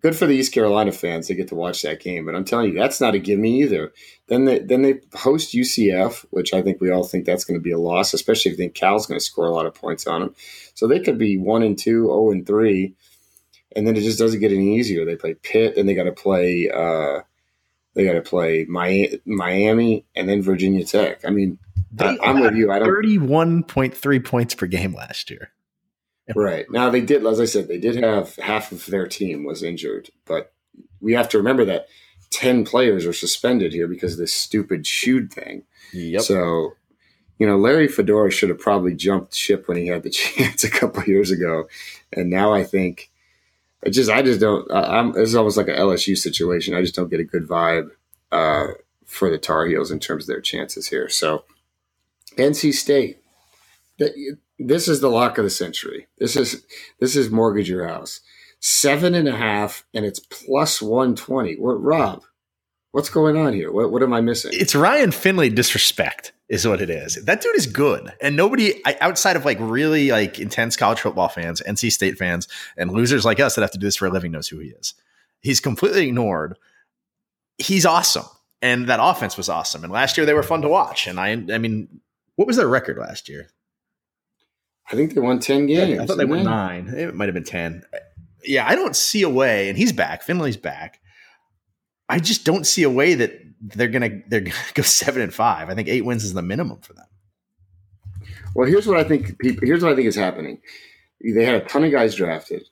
good 0.01 0.15
for 0.15 0.25
the 0.25 0.35
East 0.35 0.53
Carolina 0.53 0.91
fans. 0.91 1.27
They 1.27 1.35
get 1.35 1.47
to 1.49 1.55
watch 1.55 1.81
that 1.81 1.99
game, 1.99 2.25
but 2.25 2.35
I'm 2.35 2.45
telling 2.45 2.69
you, 2.69 2.77
that's 2.77 3.01
not 3.01 3.15
a 3.15 3.19
gimme 3.19 3.61
either. 3.61 3.91
Then 4.27 4.45
they 4.45 4.59
then 4.59 4.81
they 4.81 5.01
host 5.13 5.53
UCF, 5.53 6.25
which 6.29 6.53
I 6.53 6.61
think 6.61 6.81
we 6.81 6.91
all 6.91 7.03
think 7.03 7.25
that's 7.25 7.43
going 7.43 7.59
to 7.59 7.63
be 7.63 7.71
a 7.71 7.79
loss, 7.79 8.13
especially 8.13 8.51
if 8.51 8.57
you 8.57 8.63
think 8.63 8.75
Cal's 8.75 9.05
going 9.05 9.19
to 9.19 9.25
score 9.25 9.45
a 9.45 9.53
lot 9.53 9.65
of 9.65 9.73
points 9.73 10.07
on 10.07 10.21
them. 10.21 10.35
So 10.73 10.87
they 10.87 10.99
could 10.99 11.17
be 11.17 11.37
one 11.37 11.63
and 11.63 11.77
two, 11.77 12.05
zero 12.05 12.13
oh 12.13 12.31
and 12.31 12.45
three, 12.45 12.95
and 13.75 13.85
then 13.85 13.95
it 13.95 14.01
just 14.01 14.19
doesn't 14.19 14.39
get 14.39 14.51
any 14.51 14.77
easier. 14.77 15.05
They 15.05 15.15
play 15.15 15.33
Pitt, 15.35 15.77
and 15.77 15.87
they 15.87 15.95
got 15.95 16.03
to 16.03 16.11
play. 16.11 16.69
Uh, 16.69 17.21
they 17.95 18.05
got 18.05 18.13
to 18.13 18.21
play 18.21 18.65
Miami, 18.69 20.05
and 20.15 20.29
then 20.29 20.41
Virginia 20.41 20.85
Tech. 20.85 21.25
I 21.25 21.31
mean, 21.31 21.57
I, 21.99 22.17
am 22.21 22.39
with 22.39 22.55
you. 22.55 22.71
I 22.71 22.79
don't 22.79 22.87
thirty-one 22.87 23.63
point 23.63 23.97
three 23.97 24.19
points 24.19 24.55
per 24.55 24.67
game 24.67 24.93
last 24.93 25.29
year. 25.29 25.51
Right 26.35 26.65
now, 26.69 26.89
they 26.89 27.01
did, 27.01 27.25
as 27.25 27.39
I 27.39 27.45
said, 27.45 27.67
they 27.67 27.79
did 27.79 27.95
have 27.95 28.35
half 28.35 28.71
of 28.71 28.85
their 28.85 29.07
team 29.07 29.43
was 29.43 29.63
injured, 29.63 30.09
but 30.25 30.53
we 31.01 31.13
have 31.13 31.29
to 31.29 31.37
remember 31.37 31.65
that 31.65 31.87
ten 32.29 32.65
players 32.65 33.05
are 33.05 33.13
suspended 33.13 33.73
here 33.73 33.87
because 33.87 34.13
of 34.13 34.19
this 34.19 34.33
stupid 34.33 34.85
shoot 34.85 35.33
thing. 35.33 35.63
Yep. 35.93 36.21
So, 36.21 36.73
you 37.39 37.47
know, 37.47 37.57
Larry 37.57 37.87
Fedora 37.87 38.31
should 38.31 38.49
have 38.49 38.59
probably 38.59 38.93
jumped 38.93 39.33
ship 39.33 39.67
when 39.67 39.77
he 39.77 39.87
had 39.87 40.03
the 40.03 40.09
chance 40.11 40.63
a 40.63 40.69
couple 40.69 41.03
years 41.03 41.31
ago, 41.31 41.67
and 42.13 42.29
now 42.29 42.53
I 42.53 42.63
think 42.63 43.09
it 43.81 43.91
just 43.91 44.09
I 44.09 44.21
just 44.21 44.39
don't. 44.39 44.69
I'm 44.71 45.17
it's 45.17 45.35
almost 45.35 45.57
like 45.57 45.67
an 45.67 45.75
LSU 45.75 46.17
situation. 46.17 46.75
I 46.75 46.81
just 46.81 46.95
don't 46.95 47.09
get 47.09 47.19
a 47.19 47.25
good 47.25 47.47
vibe 47.47 47.89
uh, 48.31 48.67
for 49.05 49.29
the 49.29 49.37
Tar 49.37 49.65
Heels 49.65 49.91
in 49.91 49.99
terms 49.99 50.23
of 50.23 50.27
their 50.27 50.41
chances 50.41 50.87
here. 50.87 51.09
So, 51.09 51.45
NC 52.37 52.73
State. 52.73 53.17
This 54.59 54.89
is 54.89 54.99
the 54.99 55.09
lock 55.09 55.37
of 55.37 55.45
the 55.45 55.49
century. 55.49 56.07
This 56.17 56.35
is 56.35 56.65
this 56.99 57.15
is 57.15 57.31
mortgage 57.31 57.69
your 57.69 57.87
house. 57.87 58.19
Seven 58.59 59.15
and 59.15 59.27
a 59.27 59.35
half, 59.35 59.85
and 59.93 60.05
it's 60.05 60.19
plus 60.19 60.81
one 60.81 61.15
twenty. 61.15 61.55
What, 61.55 61.81
Rob? 61.81 62.23
What's 62.91 63.09
going 63.09 63.37
on 63.37 63.53
here? 63.53 63.71
What, 63.71 63.91
what 63.91 64.03
am 64.03 64.13
I 64.13 64.19
missing? 64.19 64.51
It's 64.53 64.75
Ryan 64.75 65.11
Finley 65.11 65.49
disrespect 65.49 66.33
is 66.49 66.67
what 66.67 66.81
it 66.81 66.89
is. 66.89 67.23
That 67.23 67.41
dude 67.41 67.55
is 67.55 67.67
good, 67.67 68.11
and 68.21 68.35
nobody 68.35 68.81
outside 68.99 69.37
of 69.37 69.45
like 69.45 69.57
really 69.61 70.09
like 70.11 70.39
intense 70.39 70.75
college 70.75 70.99
football 70.99 71.29
fans, 71.29 71.61
NC 71.65 71.91
State 71.91 72.17
fans, 72.17 72.47
and 72.75 72.91
losers 72.91 73.23
like 73.23 73.39
us 73.39 73.55
that 73.55 73.61
have 73.61 73.71
to 73.71 73.77
do 73.77 73.87
this 73.87 73.95
for 73.95 74.07
a 74.07 74.11
living 74.11 74.31
knows 74.31 74.49
who 74.49 74.59
he 74.59 74.69
is. 74.69 74.93
He's 75.39 75.61
completely 75.61 76.07
ignored. 76.07 76.57
He's 77.57 77.85
awesome, 77.85 78.25
and 78.61 78.87
that 78.87 78.99
offense 79.01 79.37
was 79.37 79.47
awesome. 79.47 79.85
And 79.85 79.93
last 79.93 80.17
year 80.17 80.25
they 80.25 80.33
were 80.33 80.43
fun 80.43 80.63
to 80.63 80.67
watch. 80.67 81.07
And 81.07 81.17
I, 81.17 81.29
I 81.53 81.59
mean, 81.59 82.01
what 82.35 82.47
was 82.47 82.57
their 82.57 82.67
record 82.67 82.97
last 82.97 83.29
year? 83.29 83.49
I 84.91 84.95
think 84.95 85.13
they 85.13 85.21
won 85.21 85.39
ten 85.39 85.67
games. 85.67 85.99
I 85.99 86.05
thought 86.05 86.17
they 86.17 86.25
won 86.25 86.43
nine. 86.43 86.87
It 86.87 87.15
might 87.15 87.25
have 87.25 87.35
been 87.35 87.43
ten. 87.43 87.83
Yeah, 88.43 88.67
I 88.67 88.75
don't 88.75 88.95
see 88.95 89.21
a 89.21 89.29
way, 89.29 89.69
and 89.69 89.77
he's 89.77 89.91
back. 89.91 90.23
Finley's 90.23 90.57
back. 90.57 90.99
I 92.07 92.19
just 92.19 92.43
don't 92.43 92.65
see 92.65 92.83
a 92.83 92.89
way 92.89 93.13
that 93.13 93.39
they're 93.61 93.87
gonna 93.87 94.09
they're 94.27 94.41
gonna 94.41 94.55
go 94.73 94.81
seven 94.81 95.21
and 95.21 95.33
five. 95.33 95.69
I 95.69 95.75
think 95.75 95.87
eight 95.87 96.05
wins 96.05 96.23
is 96.23 96.33
the 96.33 96.41
minimum 96.41 96.81
for 96.81 96.93
them. 96.93 97.05
Well, 98.55 98.67
here's 98.67 98.87
what 98.87 98.97
I 98.97 99.03
think. 99.03 99.35
Here's 99.41 99.83
what 99.83 99.91
I 99.91 99.95
think 99.95 100.07
is 100.07 100.15
happening. 100.15 100.59
They 101.21 101.45
had 101.45 101.55
a 101.55 101.65
ton 101.65 101.83
of 101.83 101.91
guys 101.91 102.15
drafted. 102.15 102.63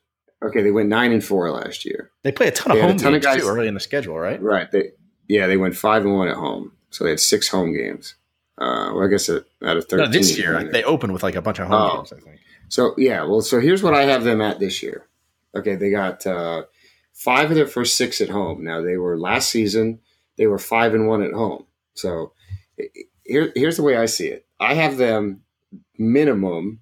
Okay, 0.43 0.61
they 0.61 0.71
went 0.71 0.89
nine 0.89 1.11
and 1.11 1.23
four 1.23 1.51
last 1.51 1.85
year. 1.85 2.11
They 2.23 2.31
play 2.31 2.47
a 2.47 2.51
ton 2.51 2.73
they 2.73 2.79
of 2.79 2.89
home 2.89 2.97
ton 2.97 3.13
games 3.13 3.25
of 3.25 3.31
guys, 3.31 3.41
too 3.41 3.47
early 3.47 3.67
in 3.67 3.73
the 3.73 3.79
schedule, 3.79 4.17
right? 4.17 4.41
Right. 4.41 4.71
They 4.71 4.91
yeah, 5.27 5.47
they 5.47 5.57
went 5.57 5.75
five 5.75 6.03
and 6.03 6.15
one 6.15 6.27
at 6.27 6.35
home, 6.35 6.73
so 6.89 7.03
they 7.03 7.11
had 7.11 7.19
six 7.19 7.47
home 7.47 7.75
games. 7.75 8.15
Uh, 8.57 8.91
well, 8.93 9.03
I 9.03 9.07
guess 9.07 9.29
out 9.29 9.41
of 9.61 9.85
thirteen. 9.85 10.05
No, 10.05 10.11
this 10.11 10.37
year 10.37 10.63
they 10.71 10.83
opened 10.83 11.13
with 11.13 11.23
like 11.23 11.35
a 11.35 11.41
bunch 11.41 11.59
of 11.59 11.67
home 11.67 11.91
oh. 11.91 11.95
games. 11.97 12.13
I 12.13 12.19
think. 12.19 12.39
So 12.69 12.95
yeah, 12.97 13.23
well, 13.23 13.41
so 13.41 13.59
here's 13.59 13.83
what 13.83 13.93
I 13.93 14.03
have 14.03 14.23
them 14.23 14.41
at 14.41 14.59
this 14.59 14.81
year. 14.81 15.05
Okay, 15.55 15.75
they 15.75 15.89
got 15.89 16.25
uh, 16.25 16.63
five 17.13 17.49
of 17.49 17.55
their 17.55 17.67
first 17.67 17.97
six 17.97 18.19
at 18.19 18.29
home. 18.29 18.63
Now 18.63 18.81
they 18.81 18.97
were 18.97 19.17
last 19.17 19.49
season 19.49 19.99
they 20.37 20.47
were 20.47 20.59
five 20.59 20.93
and 20.93 21.07
one 21.07 21.23
at 21.23 21.33
home. 21.33 21.65
So 21.95 22.31
here, 23.23 23.51
here's 23.55 23.77
the 23.77 23.83
way 23.83 23.97
I 23.97 24.05
see 24.05 24.27
it. 24.27 24.45
I 24.59 24.75
have 24.75 24.97
them 24.97 25.41
minimum 25.97 26.81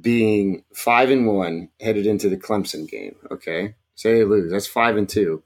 being 0.00 0.64
five 0.74 1.10
and 1.10 1.26
one 1.26 1.68
headed 1.80 2.06
into 2.06 2.28
the 2.28 2.38
Clemson 2.38 2.88
game. 2.88 3.16
Okay, 3.30 3.74
say 3.94 4.14
they 4.14 4.24
lose, 4.24 4.50
that's 4.50 4.66
five 4.66 4.96
and 4.96 5.08
two, 5.08 5.42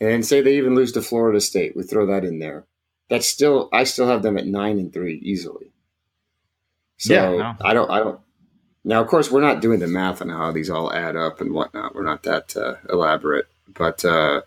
and 0.00 0.24
say 0.24 0.40
they 0.40 0.56
even 0.56 0.74
lose 0.74 0.92
to 0.92 1.02
Florida 1.02 1.40
State. 1.40 1.76
We 1.76 1.82
throw 1.82 2.06
that 2.06 2.24
in 2.24 2.38
there. 2.38 2.66
That's 3.10 3.26
still 3.26 3.68
I 3.72 3.84
still 3.84 4.06
have 4.06 4.22
them 4.22 4.38
at 4.38 4.46
nine 4.46 4.78
and 4.78 4.90
three 4.90 5.16
easily. 5.16 5.72
So 6.96 7.12
yeah, 7.12 7.36
no. 7.36 7.54
I 7.60 7.74
don't 7.74 7.90
I 7.90 7.98
don't. 7.98 8.20
Now, 8.82 9.02
of 9.02 9.08
course, 9.08 9.30
we're 9.30 9.42
not 9.42 9.60
doing 9.60 9.80
the 9.80 9.86
math 9.86 10.22
on 10.22 10.30
how 10.30 10.52
these 10.52 10.70
all 10.70 10.90
add 10.90 11.14
up 11.14 11.42
and 11.42 11.52
whatnot. 11.52 11.94
We're 11.94 12.04
not 12.04 12.22
that 12.22 12.56
uh, 12.56 12.76
elaborate, 12.88 13.46
but 13.74 14.02
uh, 14.06 14.40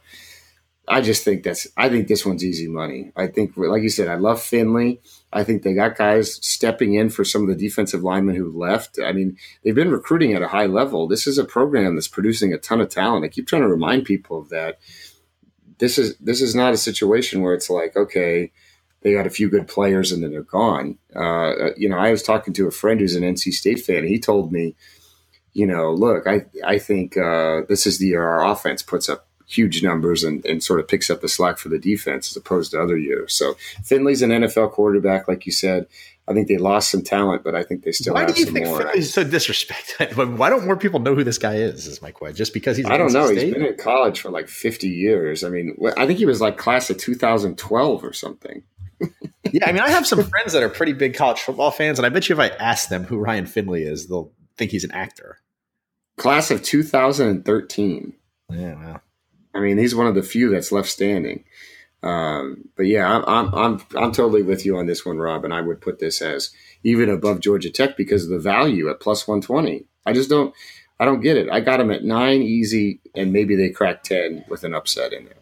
I 0.88 1.02
just 1.02 1.24
think 1.24 1.44
that's 1.44 1.68
I 1.78 1.88
think 1.90 2.08
this 2.08 2.26
one's 2.26 2.44
easy 2.44 2.68
money. 2.68 3.12
I 3.16 3.28
think, 3.28 3.56
like 3.56 3.84
you 3.84 3.90
said, 3.90 4.08
I 4.08 4.16
love 4.16 4.42
Finley. 4.42 5.02
I 5.32 5.44
think 5.44 5.64
they 5.64 5.74
got 5.74 5.98
guys 5.98 6.36
stepping 6.46 6.96
in 6.96 7.10
for 7.10 7.24
some 7.24 7.44
of 7.44 7.48
the 7.48 7.56
defensive 7.56 8.04
linemen 8.04 8.36
who 8.36 8.52
left. 8.52 9.00
I 9.04 9.12
mean, 9.14 9.38
they've 9.64 9.76
been 9.76 9.92
recruiting 9.92 10.34
at 10.34 10.42
a 10.42 10.48
high 10.50 10.66
level. 10.66 11.08
This 11.08 11.26
is 11.28 11.38
a 11.38 11.46
program 11.46 11.96
that's 11.96 12.08
producing 12.08 12.54
a 12.54 12.58
ton 12.58 12.82
of 12.82 12.90
talent. 12.90 13.26
I 13.26 13.30
keep 13.30 13.48
trying 13.48 13.62
to 13.62 13.68
remind 13.68 14.06
people 14.06 14.40
of 14.40 14.50
that. 14.50 14.80
This 15.80 15.98
is 15.98 16.16
this 16.18 16.42
is 16.42 16.56
not 16.56 16.74
a 16.74 16.78
situation 16.78 17.42
where 17.42 17.54
it's 17.54 17.70
like, 17.70 17.96
okay, 17.96 18.52
they 19.02 19.14
got 19.14 19.28
a 19.28 19.32
few 19.32 19.50
good 19.50 19.68
players 19.68 20.12
and 20.12 20.24
then 20.24 20.32
they're 20.32 20.44
gone. 20.44 20.98
Uh, 21.16 21.72
you 21.78 21.90
know, 21.90 21.98
I 21.98 22.12
was 22.12 22.24
talking 22.24 22.54
to 22.56 22.68
a 22.68 22.72
friend 22.72 23.00
who's 23.00 23.16
an 23.16 23.24
NC 23.24 23.52
State 23.54 23.82
fan. 23.82 24.08
He 24.08 24.20
told 24.20 24.52
me, 24.52 24.76
you 25.54 25.68
know, 25.68 25.92
look, 25.92 26.26
I 26.28 26.46
I 26.66 26.80
think 26.80 27.18
uh, 27.18 27.62
this 27.68 27.86
is 27.86 28.00
the 28.00 28.08
year 28.08 28.24
our 28.24 28.46
offense 28.46 28.82
puts 28.82 29.10
up 29.10 29.28
huge 29.46 29.84
numbers 29.84 30.24
and, 30.24 30.44
and 30.46 30.64
sort 30.64 30.80
of 30.80 30.88
picks 30.88 31.10
up 31.10 31.22
the 31.22 31.28
slack 31.28 31.58
for 31.58 31.70
the 31.70 31.78
defense 31.78 32.32
as 32.32 32.38
opposed 32.38 32.72
to 32.72 32.82
other 32.82 32.98
years. 32.98 33.34
So 33.34 33.56
Finley's 33.84 34.22
an 34.22 34.32
NFL 34.32 34.72
quarterback, 34.72 35.28
like 35.28 35.46
you 35.46 35.52
said. 35.52 35.88
I 36.28 36.34
think 36.34 36.48
they 36.48 36.58
lost 36.58 36.90
some 36.90 37.02
talent, 37.02 37.44
but 37.44 37.54
I 37.54 37.64
think 37.64 37.84
they 37.84 37.92
still 37.92 38.14
Why 38.14 38.22
have 38.22 38.34
do 38.34 38.40
you 38.40 38.46
some 38.46 38.54
think 38.54 38.68
more. 38.68 38.80
Finley's 38.80 39.14
so 39.14 39.26
disrespect? 39.26 39.96
Why 40.16 40.50
don't 40.50 40.66
more 40.66 40.78
people 40.78 41.02
know 41.02 41.16
who 41.16 41.24
this 41.24 41.38
guy 41.38 41.56
is? 41.56 41.86
Is 41.86 42.02
my 42.02 42.12
question. 42.12 42.38
Just 42.38 42.54
because 42.54 42.78
he's 42.78 42.86
I 42.86 42.98
don't 42.98 43.12
know. 43.12 43.26
State? 43.28 43.44
He's 43.44 43.54
been 43.54 43.66
in 43.66 43.76
college 43.76 44.22
for 44.22 44.30
like 44.30 44.48
fifty 44.48 44.88
years. 44.88 45.44
I 45.44 45.50
mean, 45.50 45.76
I 45.98 46.08
think 46.08 46.20
he 46.20 46.26
was 46.26 46.40
like 46.40 46.58
class 46.58 46.90
of 46.90 46.98
2012 46.98 48.04
or 48.04 48.14
something. 48.14 48.64
yeah, 49.52 49.68
I 49.68 49.74
mean, 49.74 49.82
I 49.82 49.90
have 49.90 50.08
some 50.08 50.24
friends 50.30 50.54
that 50.54 50.64
are 50.64 50.70
pretty 50.70 50.94
big 50.94 51.14
college 51.14 51.42
football 51.42 51.72
fans, 51.72 52.00
and 52.00 52.06
I 52.06 52.10
bet 52.10 52.30
you 52.30 52.36
if 52.36 52.40
I 52.40 52.56
ask 52.56 52.88
them 52.88 53.04
who 53.04 53.18
Ryan 53.18 53.46
Finley 53.46 53.84
is, 53.84 54.08
they'll 54.08 54.32
think 54.56 54.72
he's 54.72 54.86
an 54.86 54.92
actor. 54.92 55.40
Class 56.16 56.52
of 56.52 56.64
2013. 56.64 58.14
Yeah, 58.50 58.76
wow. 58.76 59.02
I 59.54 59.60
mean, 59.60 59.78
he's 59.78 59.96
one 59.96 60.08
of 60.08 60.16
the 60.16 60.24
few 60.24 60.50
that's 60.50 60.72
left 60.72 60.90
standing. 60.90 61.44
Um, 62.04 62.70
but 62.76 62.86
yeah, 62.86 63.08
I'm, 63.08 63.24
I'm, 63.26 63.54
I'm, 63.54 63.82
I'm 63.96 64.12
totally 64.12 64.44
with 64.44 64.66
you 64.66 64.78
on 64.78 64.86
this 64.86 65.06
one, 65.06 65.18
Rob. 65.18 65.46
And 65.46 65.54
I 65.54 65.62
would 65.62 65.82
put 65.82 66.00
this 66.00 66.22
as 66.22 66.52
even 66.84 67.10
above 67.10 67.40
Georgia 67.40 67.70
Tech 67.70 67.96
because 67.96 68.26
of 68.26 68.30
the 68.30 68.40
value 68.40 68.90
at 68.90 69.00
plus 69.00 69.28
120. 69.28 69.86
I 70.06 70.14
just 70.14 70.30
don't, 70.30 70.54
I 71.00 71.06
don't 71.06 71.22
get 71.22 71.38
it. 71.38 71.50
I 71.50 71.60
got 71.60 71.78
them 71.78 71.92
at 71.92 72.04
nine 72.04 72.42
easy 72.42 73.02
and 73.16 73.34
maybe 73.34 73.56
they 73.56 73.70
crack 73.70 74.04
ten 74.04 74.46
with 74.48 74.64
an 74.64 74.74
upset 74.74 75.14
in 75.14 75.26
there. 75.26 75.34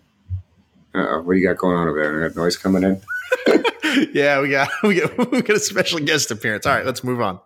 Uh-oh, 0.94 1.22
what 1.22 1.34
do 1.34 1.40
you 1.40 1.48
got 1.48 1.58
going 1.58 1.78
on 1.78 1.88
over 1.88 2.02
there? 2.02 2.30
Got 2.30 2.36
noise 2.36 2.58
coming 2.58 2.84
in? 2.84 3.02
yeah, 4.14 4.42
we 4.42 4.50
got 4.50 4.70
we 4.84 5.00
got 5.00 5.32
we 5.32 5.42
got 5.42 5.58
a 5.58 5.60
special 5.60 6.00
guest 6.00 6.32
appearance. 6.32 6.66
All 6.66 6.74
right, 6.74 6.86
let's 6.86 7.04
move 7.04 7.22
on. 7.22 7.40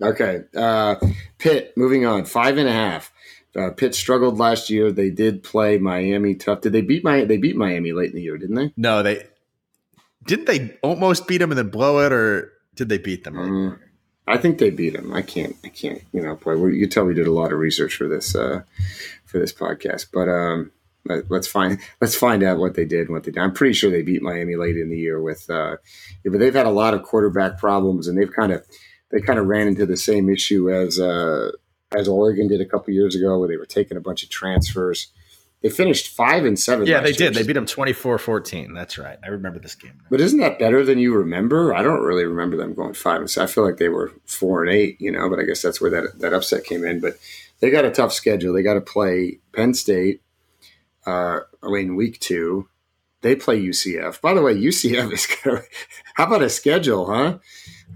Okay, 0.00 0.42
uh, 0.56 0.96
Pitt. 1.38 1.74
Moving 1.76 2.06
on, 2.06 2.24
five 2.24 2.58
and 2.58 2.68
a 2.68 2.72
half. 2.72 3.11
Uh, 3.54 3.70
Pitt 3.70 3.94
struggled 3.94 4.38
last 4.38 4.70
year. 4.70 4.90
They 4.90 5.10
did 5.10 5.42
play 5.42 5.78
Miami 5.78 6.34
tough. 6.34 6.62
Did 6.62 6.72
they 6.72 6.80
beat 6.80 7.04
my? 7.04 7.24
They 7.24 7.36
beat 7.36 7.56
Miami 7.56 7.92
late 7.92 8.10
in 8.10 8.16
the 8.16 8.22
year, 8.22 8.38
didn't 8.38 8.56
they? 8.56 8.72
No, 8.76 9.02
they 9.02 9.26
didn't. 10.24 10.46
They 10.46 10.78
almost 10.82 11.26
beat 11.26 11.38
them 11.38 11.50
and 11.50 11.58
then 11.58 11.68
blow 11.68 12.04
it, 12.04 12.12
or 12.12 12.52
did 12.74 12.88
they 12.88 12.98
beat 12.98 13.24
them? 13.24 13.38
Um, 13.38 13.80
I 14.26 14.38
think 14.38 14.58
they 14.58 14.70
beat 14.70 14.94
them. 14.94 15.12
I 15.12 15.22
can't. 15.22 15.56
I 15.64 15.68
can't. 15.68 16.02
You 16.12 16.22
know, 16.22 16.36
play. 16.36 16.54
You 16.54 16.86
tell 16.86 17.04
we 17.04 17.14
did 17.14 17.26
a 17.26 17.32
lot 17.32 17.52
of 17.52 17.58
research 17.58 17.96
for 17.96 18.08
this 18.08 18.34
uh, 18.34 18.62
for 19.26 19.38
this 19.38 19.52
podcast, 19.52 20.06
but 20.12 20.28
um, 20.28 20.72
let's 21.28 21.46
find 21.46 21.78
let's 22.00 22.14
find 22.14 22.42
out 22.42 22.58
what 22.58 22.74
they 22.74 22.84
did 22.84 23.02
and 23.02 23.10
what 23.10 23.24
they 23.24 23.32
did. 23.32 23.40
I'm 23.40 23.52
pretty 23.52 23.74
sure 23.74 23.90
they 23.90 24.02
beat 24.02 24.22
Miami 24.22 24.56
late 24.56 24.76
in 24.76 24.88
the 24.88 24.98
year 24.98 25.20
with, 25.20 25.48
uh, 25.50 25.76
yeah, 26.24 26.30
but 26.30 26.38
they've 26.38 26.54
had 26.54 26.66
a 26.66 26.70
lot 26.70 26.94
of 26.94 27.02
quarterback 27.02 27.58
problems, 27.58 28.08
and 28.08 28.16
they've 28.16 28.32
kind 28.32 28.52
of 28.52 28.64
they 29.10 29.20
kind 29.20 29.38
of 29.38 29.46
ran 29.46 29.68
into 29.68 29.86
the 29.86 29.96
same 29.96 30.30
issue 30.30 30.70
as 30.70 30.98
uh, 30.98 31.50
as 31.96 32.08
Oregon 32.08 32.48
did 32.48 32.60
a 32.60 32.66
couple 32.66 32.92
years 32.92 33.14
ago, 33.14 33.38
where 33.38 33.48
they 33.48 33.56
were 33.56 33.66
taking 33.66 33.96
a 33.96 34.00
bunch 34.00 34.22
of 34.22 34.28
transfers. 34.28 35.08
They 35.62 35.70
finished 35.70 36.08
five 36.08 36.44
and 36.44 36.58
seven. 36.58 36.86
Yeah, 36.88 37.00
they 37.00 37.12
did. 37.12 37.34
They 37.34 37.44
beat 37.44 37.52
them 37.52 37.66
24-14. 37.66 38.74
That's 38.74 38.98
right. 38.98 39.16
I 39.22 39.28
remember 39.28 39.60
this 39.60 39.76
game. 39.76 40.02
But 40.10 40.20
isn't 40.20 40.40
that 40.40 40.58
better 40.58 40.84
than 40.84 40.98
you 40.98 41.14
remember? 41.14 41.72
I 41.72 41.82
don't 41.82 42.02
really 42.02 42.24
remember 42.24 42.56
them 42.56 42.74
going 42.74 42.94
five 42.94 43.20
and 43.20 43.30
seven. 43.30 43.48
I 43.48 43.52
feel 43.52 43.64
like 43.64 43.76
they 43.76 43.88
were 43.88 44.12
four 44.26 44.64
and 44.64 44.74
eight, 44.74 45.00
you 45.00 45.12
know. 45.12 45.30
But 45.30 45.38
I 45.38 45.44
guess 45.44 45.62
that's 45.62 45.80
where 45.80 45.90
that 45.92 46.18
that 46.18 46.32
upset 46.32 46.64
came 46.64 46.84
in. 46.84 47.00
But 47.00 47.16
they 47.60 47.70
got 47.70 47.84
a 47.84 47.92
tough 47.92 48.12
schedule. 48.12 48.52
They 48.52 48.64
got 48.64 48.74
to 48.74 48.80
play 48.80 49.38
Penn 49.52 49.72
State, 49.72 50.20
uh, 51.06 51.40
I 51.62 51.70
mean, 51.70 51.96
week 51.96 52.20
two, 52.20 52.68
they 53.22 53.36
play 53.36 53.60
UCF. 53.60 54.20
By 54.20 54.34
the 54.34 54.42
way, 54.42 54.54
UCF 54.54 55.12
is 55.12 55.26
kind 55.42 55.58
of, 55.58 55.66
how 56.14 56.26
about 56.26 56.42
a 56.42 56.50
schedule, 56.50 57.06
huh? 57.06 57.38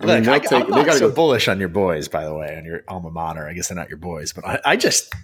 I 0.01 0.21
mean, 0.21 0.29
I, 0.29 0.39
take, 0.39 0.53
I'm 0.53 0.71
not 0.71 0.93
so 0.95 1.09
go. 1.09 1.15
bullish 1.15 1.49
on 1.49 1.59
your 1.59 1.69
boys, 1.69 2.09
by 2.09 2.25
the 2.25 2.35
way, 2.35 2.57
on 2.57 2.65
your 2.65 2.83
alma 2.89 3.11
mater. 3.11 3.49
I 3.49 3.53
guess 3.53 3.69
they're 3.69 3.77
not 3.77 3.89
your 3.89 3.99
boys, 3.99 4.33
but 4.33 4.47
I, 4.47 4.61
I, 4.65 4.77
just, 4.77 5.15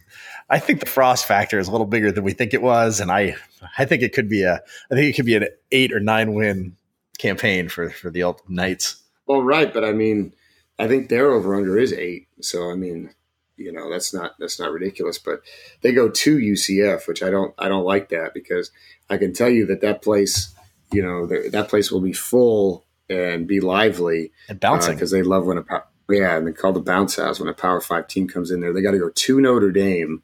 I 0.48 0.58
think 0.58 0.80
the 0.80 0.86
frost 0.86 1.26
factor 1.26 1.58
is 1.58 1.68
a 1.68 1.72
little 1.72 1.86
bigger 1.86 2.10
than 2.10 2.24
we 2.24 2.32
think 2.32 2.54
it 2.54 2.62
was, 2.62 3.00
and 3.00 3.10
I, 3.10 3.36
I 3.76 3.84
think 3.84 4.02
it 4.02 4.12
could 4.12 4.28
be 4.28 4.42
a, 4.42 4.62
I 4.90 4.94
think 4.94 5.08
it 5.08 5.16
could 5.16 5.26
be 5.26 5.36
an 5.36 5.48
eight 5.70 5.92
or 5.92 6.00
nine 6.00 6.34
win 6.34 6.76
campaign 7.18 7.68
for 7.68 7.90
for 7.90 8.10
the 8.10 8.22
old 8.22 8.40
Knights. 8.48 9.02
Well, 9.26 9.42
right, 9.42 9.72
but 9.72 9.84
I 9.84 9.92
mean, 9.92 10.32
I 10.78 10.88
think 10.88 11.08
their 11.08 11.30
over 11.30 11.54
under 11.54 11.78
is 11.78 11.92
eight, 11.92 12.28
so 12.40 12.70
I 12.70 12.74
mean, 12.74 13.14
you 13.56 13.72
know 13.72 13.90
that's 13.90 14.12
not 14.12 14.32
that's 14.38 14.58
not 14.58 14.72
ridiculous 14.72 15.18
but 15.18 15.42
they 15.82 15.92
go 15.92 16.08
to 16.08 16.38
UCF 16.38 17.06
which 17.06 17.22
I 17.22 17.30
don't 17.30 17.54
I 17.58 17.68
don't 17.68 17.84
like 17.84 18.08
that 18.08 18.34
because 18.34 18.70
I 19.08 19.18
can 19.18 19.32
tell 19.32 19.48
you 19.48 19.66
that 19.66 19.80
that 19.82 20.02
place 20.02 20.54
you 20.90 21.02
know 21.02 21.26
that 21.26 21.68
place 21.68 21.90
will 21.90 22.00
be 22.00 22.12
full 22.12 22.84
and 23.12 23.46
be 23.46 23.60
lively 23.60 24.32
and 24.48 24.60
bouncing. 24.60 24.94
because 24.94 25.12
uh, 25.12 25.16
they 25.16 25.22
love 25.22 25.44
when 25.46 25.58
a 25.58 25.64
yeah 26.08 26.36
and 26.36 26.46
they 26.46 26.52
call 26.52 26.72
the 26.72 26.80
bounce 26.80 27.16
house 27.16 27.38
when 27.38 27.48
a 27.48 27.54
power 27.54 27.80
5 27.80 28.06
team 28.08 28.28
comes 28.28 28.50
in 28.50 28.60
there. 28.60 28.72
They 28.72 28.82
got 28.82 28.92
to 28.92 28.98
go 28.98 29.10
to 29.10 29.40
Notre 29.40 29.70
Dame 29.70 30.22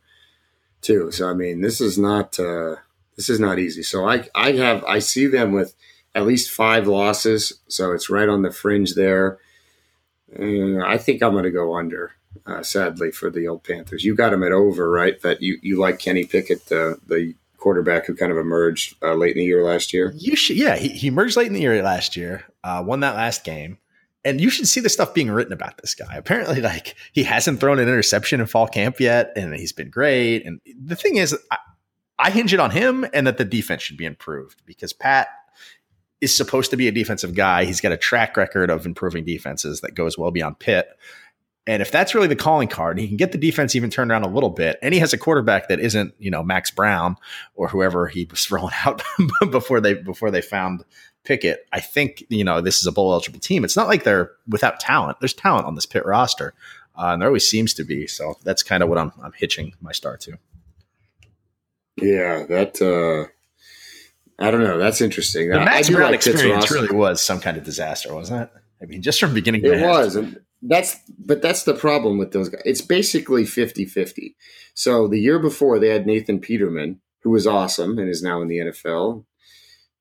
too. 0.81 1.11
So 1.11 1.29
I 1.29 1.35
mean 1.35 1.61
this 1.61 1.81
is 1.81 1.99
not 1.99 2.39
uh, 2.39 2.77
this 3.17 3.29
is 3.29 3.41
not 3.41 3.59
easy. 3.59 3.83
So 3.83 4.09
I 4.09 4.29
I 4.35 4.53
have 4.53 4.85
I 4.85 4.99
see 4.99 5.27
them 5.27 5.53
with 5.53 5.75
at 6.15 6.27
least 6.27 6.51
5 6.51 6.89
losses 6.89 7.61
so 7.69 7.93
it's 7.93 8.11
right 8.11 8.29
on 8.29 8.43
the 8.43 8.51
fringe 8.51 8.95
there. 8.95 9.39
Uh, 10.39 10.81
I 10.85 10.99
think 10.99 11.23
I'm 11.23 11.33
going 11.33 11.45
to 11.45 11.51
go 11.51 11.77
under 11.77 12.13
uh, 12.47 12.63
sadly 12.63 13.11
for 13.11 13.31
the 13.31 13.49
old 13.49 13.65
Panthers. 13.65 14.05
You 14.05 14.15
got 14.15 14.33
him 14.33 14.43
at 14.43 14.53
over, 14.53 14.91
right? 14.91 15.21
But 15.21 15.43
you, 15.43 15.59
you 15.63 15.79
like 15.79 15.99
Kenny 15.99 16.25
Pickett, 16.25 16.67
the 16.67 16.99
the 17.07 17.35
quarterback 17.59 18.07
who 18.07 18.15
kind 18.15 18.33
of 18.33 18.39
emerged 18.39 18.97
uh, 19.03 19.15
late 19.15 19.37
in 19.37 19.41
the 19.41 19.45
year 19.45 19.65
last 19.65 19.93
year. 19.93 20.13
You 20.17 20.37
should, 20.37 20.57
yeah, 20.57 20.77
he, 20.77 20.89
he 20.89 21.09
emerged 21.09 21.37
late 21.37 21.49
in 21.49 21.53
the 21.53 21.61
year 21.61 21.83
last 21.83 22.17
year, 22.17 22.45
uh, 22.65 22.83
won 22.85 23.01
that 23.01 23.17
last 23.17 23.45
game, 23.45 23.79
and 24.25 24.41
you 24.41 24.51
should 24.51 24.69
see 24.69 24.81
the 24.81 24.89
stuff 24.89 25.15
being 25.15 25.31
written 25.31 25.53
about 25.53 25.79
this 25.79 25.95
guy. 25.95 26.15
Apparently, 26.17 26.61
like 26.61 26.95
he 27.13 27.25
hasn't 27.25 27.61
thrown 27.61 27.79
an 27.79 27.89
interception 27.89 28.41
in 28.41 28.47
fall 28.47 28.67
camp 28.67 29.01
yet, 29.01 29.33
and 29.37 29.55
he's 29.55 29.73
been 29.73 29.91
great. 29.91 30.47
And 30.47 30.61
the 30.83 30.97
thing 30.97 31.17
is, 31.17 31.37
I, 31.51 31.59
I 32.19 32.31
hinge 32.31 32.55
it 32.55 32.61
on 32.61 32.71
him, 32.71 33.07
and 33.13 33.27
that 33.27 33.39
the 33.39 33.45
defense 33.45 33.83
should 33.83 33.97
be 33.97 34.07
improved 34.07 34.63
because 34.67 34.93
Pat 34.93 35.29
is 36.21 36.35
supposed 36.35 36.71
to 36.71 36.77
be 36.77 36.89
a 36.89 36.93
defensive 36.93 37.35
guy. 37.35 37.65
He's 37.65 37.81
got 37.81 37.93
a 37.93 37.97
track 37.97 38.37
record 38.37 38.71
of 38.71 38.87
improving 38.87 39.25
defenses 39.25 39.81
that 39.83 39.95
goes 39.95 40.19
well 40.19 40.33
beyond 40.33 40.59
Pitt. 40.59 40.89
And 41.69 41.83
if 41.83 41.91
that's 41.91 42.15
really 42.15 42.29
the 42.29 42.35
calling 42.35 42.67
card, 42.67 42.99
he 42.99 43.07
can 43.07 43.19
get 43.19 43.33
the 43.33 43.39
defense 43.39 43.77
even 43.77 43.91
turned 43.91 44.11
around 44.11 44.25
a 44.25 44.29
little 44.29 44.49
bit. 44.49 44.79
And 44.81 44.95
he 44.95 45.01
has 45.01 45.13
a 45.13 45.19
quarterback 45.19 45.69
that 45.69 45.81
isn't, 45.81 46.15
you 46.19 46.31
know, 46.31 46.43
Max 46.43 46.71
Browne 46.71 47.17
or 47.55 47.69
whoever 47.69 48.07
he 48.07 48.27
was 48.31 48.51
rolling 48.51 48.75
out 48.87 49.03
before 49.51 49.79
they 49.79 49.93
before 49.93 50.31
they 50.31 50.41
found 50.41 50.83
Pickett. 51.25 51.67
I 51.71 51.81
think 51.81 52.25
you 52.31 52.43
know 52.43 52.63
this 52.63 52.79
is 52.81 52.87
a 52.87 52.93
bowl 52.93 53.13
eligible 53.13 53.39
team. 53.39 53.65
It's 53.65 53.77
not 53.77 53.87
like 53.87 54.05
they're 54.05 54.33
without 54.49 54.81
talent. 54.81 55.21
There's 55.21 55.35
talent 55.35 55.67
on 55.67 55.75
this 55.75 55.85
Pitt 55.85 56.07
roster, 56.07 56.55
uh, 56.97 57.09
and 57.09 57.21
there 57.21 57.29
always 57.29 57.47
seems 57.47 57.75
to 57.75 57.85
be. 57.85 58.07
So 58.07 58.39
that's 58.45 58.63
kind 58.63 58.83
of 58.83 58.89
what 58.89 58.97
I'm 58.97 59.13
I'm 59.23 59.33
hitching 59.33 59.75
my 59.83 59.93
star 59.93 60.17
to. 60.17 60.39
Yeah, 62.01 62.47
that. 62.47 62.81
uh 62.81 63.31
I 64.41 64.53
don't 64.53 64.63
know. 64.63 64.79
That's 64.79 65.01
interesting. 65.01 65.51
The 65.51 65.59
Max 65.59 65.91
Browne 65.91 66.13
like 66.13 66.15
experience 66.15 66.71
really 66.71 66.95
was 66.95 67.21
some 67.21 67.41
kind 67.41 67.57
of 67.57 67.65
disaster, 67.65 68.15
wasn't 68.15 68.43
it? 68.43 68.51
I 68.81 68.87
mean, 68.87 69.03
just 69.03 69.19
from 69.19 69.35
beginning 69.35 69.63
to 69.63 69.73
it 69.73 69.83
was. 69.83 70.15
And 70.15 70.41
that's 70.63 70.97
but 71.19 71.43
that's 71.43 71.65
the 71.65 71.75
problem 71.75 72.19
with 72.19 72.33
those 72.33 72.49
guys. 72.49 72.63
It's 72.65 72.81
basically 72.81 73.45
50-50. 73.45 74.35
So 74.75 75.09
the 75.09 75.21
year 75.21 75.39
before 75.39 75.79
they 75.79 75.89
had 75.89 76.07
Nathan 76.07 76.41
Peterman, 76.41 77.01
who 77.23 77.31
was 77.31 77.47
awesome 77.47 77.99
and 77.99 78.09
is 78.09 78.23
now 78.23 78.43
in 78.43 78.49
the 78.49 78.59
NFL. 78.59 79.25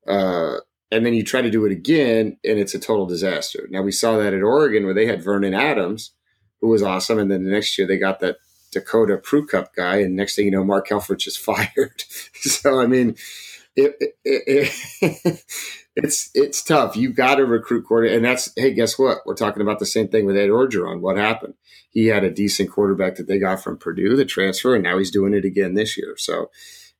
Uh, 0.08 0.58
and 0.90 1.06
then 1.06 1.14
you 1.14 1.24
try 1.24 1.42
to 1.42 1.50
do 1.50 1.66
it 1.66 1.72
again 1.72 2.38
and 2.44 2.60
it's 2.60 2.74
a 2.74 2.80
total 2.80 3.06
disaster. 3.06 3.68
Now 3.70 3.82
we 3.82 3.92
saw 3.92 4.18
that 4.18 4.34
at 4.34 4.42
Oregon 4.42 4.86
where 4.86 4.94
they 4.94 5.06
had 5.06 5.24
Vernon 5.24 5.54
Adams, 5.54 6.14
who 6.62 6.70
was 6.70 6.82
awesome, 6.82 7.20
and 7.20 7.30
then 7.30 7.44
the 7.44 7.52
next 7.52 7.78
year 7.78 7.88
they 7.88 7.98
got 7.98 8.20
that 8.22 8.38
Dakota 8.72 9.18
Prukop 9.18 9.74
guy, 9.76 9.98
and 9.98 10.16
next 10.16 10.36
thing 10.36 10.46
you 10.46 10.52
know, 10.52 10.64
Mark 10.64 10.90
Helfrich 10.90 11.28
is 11.28 11.38
fired. 11.38 12.04
so 12.34 12.80
I 12.80 12.88
mean, 12.88 13.16
it, 13.76 13.96
it, 14.00 14.72
it, 15.02 15.44
it's 15.98 16.30
it's 16.36 16.62
tough. 16.62 16.96
You 16.96 17.12
got 17.12 17.36
to 17.36 17.46
recruit 17.46 17.86
quarterback, 17.86 18.16
and 18.16 18.26
that's 18.26 18.52
hey, 18.56 18.72
guess 18.72 19.00
what? 19.00 19.20
We're 19.26 19.36
talking 19.36 19.64
about 19.64 19.80
the 19.80 19.86
same 19.86 20.08
thing 20.08 20.26
with 20.26 20.38
Ed 20.38 20.50
Orgeron. 20.50 21.02
What 21.02 21.18
happened? 21.18 21.56
He 21.90 22.08
had 22.08 22.24
a 22.24 22.30
decent 22.30 22.70
quarterback 22.72 23.16
that 23.16 23.28
they 23.28 23.40
got 23.40 23.64
from 23.64 23.78
Purdue, 23.78 24.16
the 24.16 24.24
transfer, 24.24 24.76
and 24.76 24.84
now 24.84 25.00
he's 25.00 25.10
doing 25.10 25.34
it 25.34 25.44
again 25.44 25.74
this 25.74 25.98
year. 25.98 26.14
So, 26.16 26.52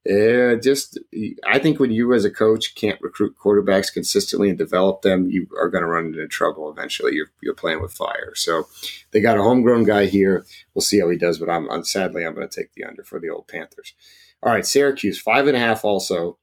uh, 0.10 0.56
just 0.56 0.98
I 1.46 1.60
think 1.60 1.80
when 1.80 1.92
you 1.92 2.12
as 2.12 2.26
a 2.26 2.32
coach 2.32 2.74
can't 2.74 3.00
recruit 3.00 3.36
quarterbacks 3.38 3.94
consistently 3.94 4.50
and 4.50 4.58
develop 4.58 5.04
them, 5.04 5.30
you 5.30 5.48
are 5.60 5.70
going 5.70 5.84
to 5.84 5.88
run 5.88 6.08
into 6.08 6.28
trouble 6.28 6.72
eventually. 6.72 7.14
You're 7.14 7.32
you're 7.40 7.54
playing 7.54 7.84
with 7.84 7.94
fire. 7.94 8.34
So, 8.34 8.68
they 9.12 9.22
got 9.22 9.38
a 9.38 9.44
homegrown 9.44 9.84
guy 9.84 10.08
here. 10.08 10.44
We'll 10.74 10.82
see 10.82 11.00
how 11.00 11.10
he 11.10 11.18
does, 11.18 11.38
but 11.38 11.52
I'm, 11.52 11.70
I'm 11.70 11.84
sadly 11.84 12.26
I'm 12.26 12.34
going 12.34 12.50
to 12.50 12.62
take 12.62 12.74
the 12.74 12.86
under 12.86 13.04
for 13.04 13.20
the 13.20 13.30
old 13.30 13.48
Panthers. 13.48 13.94
All 14.42 14.52
right, 14.52 14.66
Syracuse 14.66 15.20
five 15.20 15.46
and 15.46 15.56
a 15.56 15.60
half 15.60 15.86
also. 15.86 16.40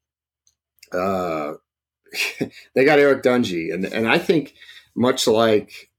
Uh, 0.92 1.54
they 2.74 2.84
got 2.84 2.98
Eric 2.98 3.22
Dungey, 3.22 3.72
and 3.72 3.84
and 3.84 4.08
I 4.08 4.18
think 4.18 4.54
much 4.94 5.26
like 5.26 5.90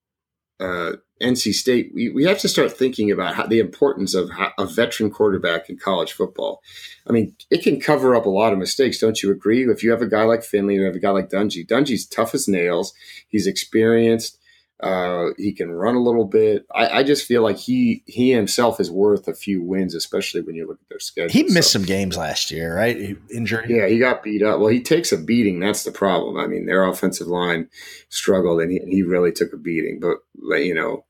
uh, 0.60 0.93
NC 1.21 1.54
State, 1.54 1.91
we, 1.93 2.10
we 2.10 2.25
have 2.25 2.39
to 2.39 2.49
start 2.49 2.71
thinking 2.71 3.10
about 3.10 3.36
how, 3.36 3.45
the 3.45 3.60
importance 3.60 4.13
of 4.13 4.30
how, 4.32 4.51
a 4.58 4.65
veteran 4.65 5.10
quarterback 5.10 5.69
in 5.69 5.78
college 5.78 6.12
football. 6.12 6.62
I 7.08 7.13
mean, 7.13 7.36
it 7.49 7.63
can 7.63 7.80
cover 7.80 8.15
up 8.15 8.25
a 8.25 8.30
lot 8.30 8.51
of 8.51 8.60
mistakes, 8.60 8.99
don't 8.99 9.21
you 9.21 9.32
agree? 9.32 9.63
If 9.63 9.84
you 9.84 9.91
have 9.91 10.01
a 10.01 10.08
guy 10.08 10.23
like 10.23 10.43
Finley, 10.43 10.75
you 10.75 10.84
have 10.84 10.95
a 10.95 10.99
guy 10.99 11.12
like 11.12 11.30
Dungey. 11.30 11.65
Dungey's 11.65 12.06
tough 12.06 12.36
as 12.36 12.47
nails. 12.47 12.93
He's 13.30 13.47
experienced. 13.47 14.38
Uh, 14.81 15.27
he 15.38 15.53
can 15.53 15.71
run 15.71 15.95
a 15.95 16.01
little 16.01 16.25
bit. 16.25 16.65
I, 16.73 16.99
I, 16.99 17.03
just 17.03 17.25
feel 17.25 17.41
like 17.41 17.57
he 17.57 18.03
he 18.07 18.31
himself 18.31 18.81
is 18.81 18.91
worth 18.91 19.25
a 19.29 19.33
few 19.33 19.63
wins, 19.63 19.95
especially 19.95 20.41
when 20.41 20.55
you 20.55 20.67
look 20.67 20.79
at 20.81 20.89
their 20.89 20.99
schedule. 20.99 21.31
He 21.31 21.43
missed 21.43 21.71
so, 21.71 21.79
some 21.79 21.85
games 21.85 22.17
last 22.17 22.51
year, 22.51 22.75
right? 22.75 23.17
Injury. 23.33 23.65
Yeah, 23.69 23.88
he 23.88 23.99
got 23.99 24.21
beat 24.21 24.43
up. 24.43 24.59
Well, 24.59 24.67
he 24.67 24.81
takes 24.81 25.13
a 25.13 25.17
beating. 25.17 25.61
That's 25.61 25.85
the 25.85 25.93
problem. 25.93 26.38
I 26.38 26.47
mean, 26.47 26.65
their 26.65 26.83
offensive 26.83 27.27
line 27.27 27.69
struggled, 28.09 28.59
and 28.59 28.69
he, 28.69 28.81
he 28.85 29.01
really 29.01 29.31
took 29.31 29.53
a 29.53 29.57
beating. 29.57 30.01
But 30.01 30.17
you 30.57 30.75
know, 30.75 31.05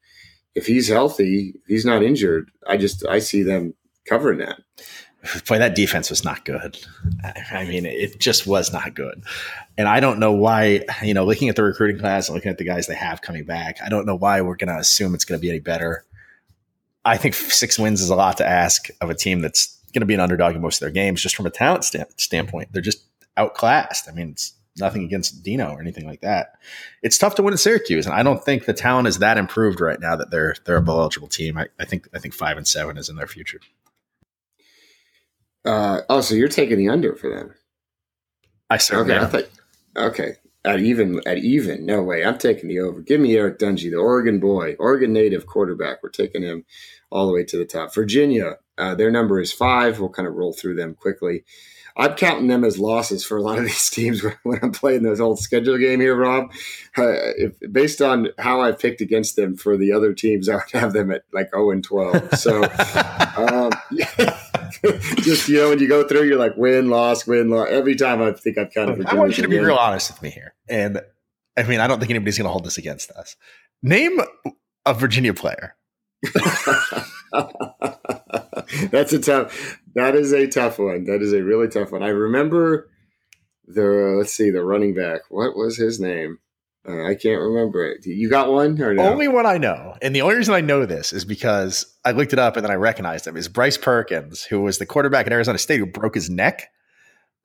if 0.54 0.68
he's 0.68 0.88
healthy, 0.88 1.56
if 1.56 1.68
he's 1.68 1.86
not 1.86 2.04
injured, 2.04 2.52
I 2.68 2.78
just 2.78 3.04
I 3.08 3.18
see 3.18 3.42
them 3.42 3.74
covering 4.08 4.38
that 4.38 4.60
boy, 5.48 5.60
that 5.60 5.76
defense 5.76 6.10
was 6.10 6.24
not 6.24 6.46
good. 6.46 6.78
I 7.52 7.66
mean, 7.66 7.86
it 7.86 8.20
just 8.20 8.48
was 8.48 8.72
not 8.72 8.94
good. 8.96 9.24
And 9.78 9.88
I 9.88 10.00
don't 10.00 10.20
know 10.20 10.32
why, 10.32 10.86
you 11.04 11.14
know, 11.14 11.26
looking 11.26 11.50
at 11.50 11.56
the 11.56 11.64
recruiting 11.64 12.00
class 12.00 12.28
and 12.28 12.36
looking 12.36 12.52
at 12.52 12.58
the 12.58 12.64
guys 12.64 12.88
they 12.88 12.96
have 12.96 13.22
coming 13.22 13.46
back, 13.46 13.78
I 13.84 13.90
don't 13.90 14.06
know 14.06 14.16
why 14.16 14.42
we're 14.42 14.56
going 14.56 14.74
to 14.74 14.80
assume 14.80 15.14
it's 15.14 15.26
going 15.26 15.40
to 15.40 15.42
be 15.42 15.50
any 15.50 15.60
better. 15.60 16.06
I 17.04 17.18
think 17.18 17.36
six 17.36 17.78
wins 17.78 18.02
is 18.02 18.10
a 18.10 18.16
lot 18.16 18.38
to 18.38 18.48
ask 18.48 18.90
of 19.02 19.10
a 19.10 19.16
team 19.16 19.42
that's 19.42 19.80
going 19.94 20.02
to 20.02 20.08
be 20.08 20.14
an 20.14 20.20
underdog 20.20 20.56
in 20.56 20.62
most 20.62 20.78
of 20.78 20.82
their 20.82 20.92
games, 20.92 21.22
just 21.22 21.36
from 21.36 21.46
a 21.46 21.52
talent 21.52 21.86
st- 21.86 22.20
standpoint. 22.20 22.72
They're 22.72 22.82
just 22.82 23.06
outclassed. 23.38 24.10
I 24.10 24.12
mean, 24.12 24.32
it's 24.32 24.54
nothing 24.78 25.04
against 25.04 25.44
Dino 25.44 25.70
or 25.70 25.80
anything 25.80 26.06
like 26.06 26.22
that. 26.22 26.54
It's 27.02 27.18
tough 27.18 27.36
to 27.36 27.44
win 27.44 27.54
at 27.54 27.60
Syracuse, 27.60 28.06
and 28.06 28.16
I 28.16 28.24
don't 28.24 28.44
think 28.44 28.66
the 28.66 28.74
talent 28.74 29.08
is 29.08 29.20
that 29.20 29.38
improved 29.38 29.80
right 29.80 30.00
now 30.00 30.16
that 30.16 30.32
they're 30.32 30.56
they're 30.66 30.78
a 30.78 30.82
bowl 30.82 31.00
eligible 31.00 31.28
team. 31.28 31.58
I, 31.58 31.68
I 31.80 31.86
think 31.86 32.08
I 32.14 32.20
think 32.20 32.34
five 32.34 32.58
and 32.58 32.68
seven 32.68 32.98
is 32.98 33.10
in 33.10 33.16
their 33.16 33.28
future. 33.28 33.60
Uh, 35.66 36.02
oh, 36.10 36.22
so 36.22 36.36
you're 36.36 36.48
taking 36.48 36.78
the 36.78 36.90
under 36.90 37.16
for 37.16 37.30
them? 37.30 37.54
I 38.70 38.78
certainly. 38.78 39.14
Okay, 39.14 39.24
I 39.24 39.28
thought. 39.28 39.50
Okay, 39.98 40.34
at 40.64 40.80
even 40.80 41.22
at 41.26 41.38
even. 41.38 41.86
No 41.86 42.02
way. 42.02 42.24
I'm 42.24 42.38
taking 42.38 42.70
the 42.70 42.80
over. 42.80 43.02
Give 43.02 43.20
me 43.20 43.36
Eric 43.36 43.60
Dungey, 43.60 43.90
the 43.90 43.98
Oregon 43.98 44.40
boy, 44.40 44.76
Oregon 44.80 45.14
native 45.14 45.46
quarterback. 45.46 46.04
We're 46.04 46.10
taking 46.10 46.44
him 46.44 46.66
all 47.12 47.28
the 47.28 47.34
way 47.34 47.44
to 47.46 47.58
the 47.58 47.66
top. 47.66 47.94
Virginia, 47.94 48.58
uh, 48.78 48.96
their 48.96 49.12
number 49.12 49.40
is 49.40 49.54
five. 49.54 50.00
We'll 50.00 50.10
kind 50.10 50.28
of 50.28 50.36
roll 50.36 50.54
through 50.54 50.76
them 50.76 50.96
quickly. 50.96 51.44
I'm 51.98 52.16
counting 52.16 52.48
them 52.48 52.66
as 52.66 52.78
losses 52.78 53.26
for 53.26 53.38
a 53.38 53.42
lot 53.42 53.58
of 53.58 53.64
these 53.66 53.90
teams 53.90 54.22
when, 54.22 54.36
when 54.44 54.60
I'm 54.62 54.72
playing 54.72 55.04
those 55.04 55.22
old 55.22 55.40
schedule 55.40 55.78
game 55.78 56.02
here, 56.02 56.16
Rob. 56.16 56.52
Uh, 56.98 57.32
if, 57.38 57.54
based 57.72 58.02
on 58.02 58.30
how 58.38 58.62
I 58.62 58.74
picked 58.74 59.02
against 59.02 59.36
them 59.36 59.56
for 59.56 59.78
the 59.78 59.94
other 59.94 60.14
teams, 60.14 60.50
I 60.50 60.56
would 60.56 60.72
have 60.74 60.94
them 60.94 61.12
at 61.12 61.24
like 61.32 61.52
0 61.52 61.72
and 61.72 61.84
12. 61.84 62.38
So, 62.38 62.64
um, 63.38 63.72
just 65.18 65.48
you 65.48 65.58
know, 65.58 65.70
when 65.70 65.80
you 65.80 65.88
go 65.88 66.08
through, 66.08 66.24
you're 66.24 66.38
like 66.38 66.56
win, 66.58 66.90
loss, 66.90 67.26
win, 67.28 67.50
loss. 67.50 67.68
Every 67.70 67.96
time 67.96 68.22
I 68.22 68.32
think 68.32 68.58
I've 68.58 68.74
kind 68.74 68.90
of. 68.90 69.06
I 69.06 69.16
want 69.16 69.38
you 69.38 69.44
to 69.44 69.50
be 69.50 69.60
real 69.60 69.76
honest 69.76 70.12
with 70.12 70.22
me 70.22 70.30
here, 70.30 70.54
and 70.68 71.02
I 71.58 71.64
mean, 71.64 71.80
I 71.80 71.88
don't 71.88 72.00
think 72.00 72.10
anybody's 72.10 72.38
going 72.38 72.46
to 72.46 72.52
hold 72.52 72.66
this 72.66 72.78
against 72.78 73.12
us. 73.12 73.36
Name 73.82 74.20
a 74.86 74.94
Virginia 74.94 75.34
player. 75.34 75.76
That's 78.92 79.14
a 79.14 79.20
tough. 79.20 79.80
That 79.96 80.16
is 80.16 80.34
a 80.34 80.48
tough 80.48 80.80
one. 80.80 81.06
That 81.06 81.22
is 81.22 81.34
a 81.34 81.44
really 81.44 81.68
tough 81.68 81.92
one. 81.92 82.04
I 82.04 82.10
remember 82.10 82.90
the. 83.68 84.16
Let's 84.18 84.34
see, 84.34 84.50
the 84.50 84.64
running 84.64 84.94
back. 84.94 85.22
What 85.30 85.56
was 85.56 85.78
his 85.78 86.00
name? 86.00 86.40
Uh, 86.88 87.04
I 87.04 87.16
can't 87.16 87.42
remember 87.42 87.86
it. 87.86 88.06
You 88.06 88.30
got 88.30 88.52
one 88.52 88.80
or 88.82 88.94
no? 88.94 89.04
Only 89.04 89.28
one 89.28 89.46
I 89.46 89.58
know, 89.58 89.96
and 90.02 90.16
the 90.16 90.22
only 90.22 90.36
reason 90.36 90.54
I 90.54 90.62
know 90.62 90.86
this 90.86 91.14
is 91.14 91.26
because 91.26 91.86
I 92.04 92.12
looked 92.12 92.34
it 92.34 92.40
up 92.40 92.58
and 92.58 92.64
then 92.64 92.72
I 92.72 92.76
recognized 92.76 93.26
him. 93.26 93.36
Is 93.38 93.48
Bryce 93.48 93.78
Perkins, 93.78 94.44
who 94.44 94.62
was 94.62 94.78
the 94.78 94.86
quarterback 94.86 95.26
at 95.26 95.34
Arizona 95.34 95.58
State 95.58 95.80
who 95.80 95.88
broke 95.88 96.14
his 96.14 96.30
neck. 96.30 96.72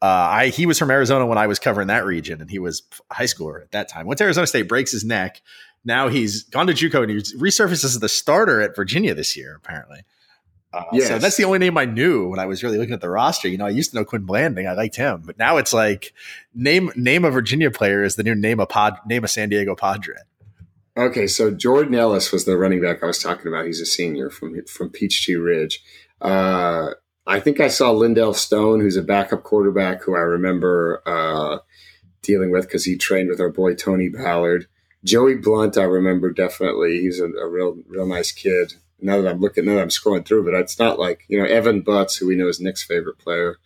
Uh, 0.02 0.06
I 0.06 0.48
he 0.48 0.66
was 0.66 0.78
from 0.78 0.90
Arizona 0.90 1.26
when 1.26 1.38
I 1.38 1.46
was 1.46 1.58
covering 1.58 1.88
that 1.88 2.04
region, 2.04 2.40
and 2.40 2.50
he 2.50 2.58
was 2.58 2.82
a 3.10 3.14
high 3.14 3.24
schooler 3.24 3.62
at 3.62 3.72
that 3.72 3.88
time. 3.88 4.08
To 4.10 4.24
Arizona 4.24 4.46
State, 4.46 4.68
breaks 4.68 4.92
his 4.92 5.04
neck. 5.04 5.40
Now 5.84 6.08
he's 6.08 6.42
gone 6.42 6.66
to 6.66 6.74
JUCO 6.74 7.02
and 7.02 7.10
he 7.10 7.16
resurfaces 7.38 7.84
as 7.84 7.98
the 8.00 8.08
starter 8.08 8.60
at 8.60 8.76
Virginia 8.76 9.14
this 9.14 9.36
year. 9.36 9.54
Apparently, 9.56 10.00
uh, 10.72 10.84
Yes. 10.92 11.08
so 11.08 11.18
that's 11.18 11.36
the 11.36 11.44
only 11.44 11.58
name 11.58 11.76
I 11.76 11.84
knew 11.84 12.28
when 12.28 12.38
I 12.38 12.46
was 12.46 12.62
really 12.62 12.78
looking 12.78 12.94
at 12.94 13.00
the 13.00 13.10
roster. 13.10 13.48
You 13.48 13.58
know, 13.58 13.66
I 13.66 13.70
used 13.70 13.90
to 13.90 13.96
know 13.96 14.04
Quin 14.04 14.22
Blanding. 14.22 14.66
I 14.66 14.72
liked 14.72 14.96
him, 14.96 15.22
but 15.24 15.38
now 15.38 15.56
it's 15.56 15.72
like 15.72 16.12
name 16.54 16.90
name 16.96 17.24
a 17.24 17.30
Virginia 17.30 17.70
player 17.70 18.02
is 18.04 18.16
the 18.16 18.22
new 18.22 18.34
name 18.34 18.60
a 18.60 18.66
pod 18.66 18.98
name 19.06 19.24
a 19.24 19.28
San 19.28 19.48
Diego 19.48 19.74
Padre. 19.74 20.14
Okay, 20.96 21.26
so 21.26 21.50
Jordan 21.50 21.94
Ellis 21.94 22.32
was 22.32 22.44
the 22.44 22.56
running 22.56 22.82
back 22.82 23.02
I 23.02 23.06
was 23.06 23.22
talking 23.22 23.46
about. 23.48 23.66
He's 23.66 23.80
a 23.80 23.86
senior 23.86 24.30
from 24.30 24.64
from 24.66 24.90
Peachtree 24.90 25.36
Ridge. 25.36 25.82
Uh, 26.20 26.90
I 27.26 27.40
think 27.40 27.60
I 27.60 27.68
saw 27.68 27.92
Lindell 27.92 28.34
Stone, 28.34 28.80
who's 28.80 28.96
a 28.96 29.02
backup 29.02 29.42
quarterback, 29.44 30.02
who 30.02 30.14
I 30.14 30.20
remember 30.20 31.02
uh, 31.06 31.58
dealing 32.22 32.50
with 32.50 32.66
because 32.66 32.84
he 32.84 32.96
trained 32.96 33.28
with 33.28 33.40
our 33.40 33.50
boy 33.50 33.74
Tony 33.74 34.08
Ballard. 34.08 34.66
Joey 35.04 35.36
Blount, 35.36 35.78
I 35.78 35.84
remember 35.84 36.30
definitely. 36.30 37.00
He's 37.00 37.20
a, 37.20 37.26
a 37.26 37.48
real 37.48 37.78
real 37.86 38.06
nice 38.06 38.32
kid. 38.32 38.74
Now 39.02 39.20
that 39.20 39.30
I'm 39.30 39.40
looking, 39.40 39.64
now 39.64 39.76
that 39.76 39.82
I'm 39.82 39.88
scrolling 39.88 40.26
through, 40.26 40.44
but 40.44 40.54
it's 40.54 40.78
not 40.78 40.98
like 40.98 41.24
you 41.28 41.38
know 41.38 41.44
Evan 41.44 41.80
Butts, 41.80 42.16
who 42.16 42.26
we 42.26 42.36
know 42.36 42.48
is 42.48 42.60
Nick's 42.60 42.82
favorite 42.82 43.18
player. 43.18 43.56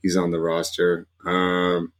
He's 0.00 0.16
on 0.16 0.30
the 0.30 0.40
roster. 0.40 1.06
Um, 1.24 1.92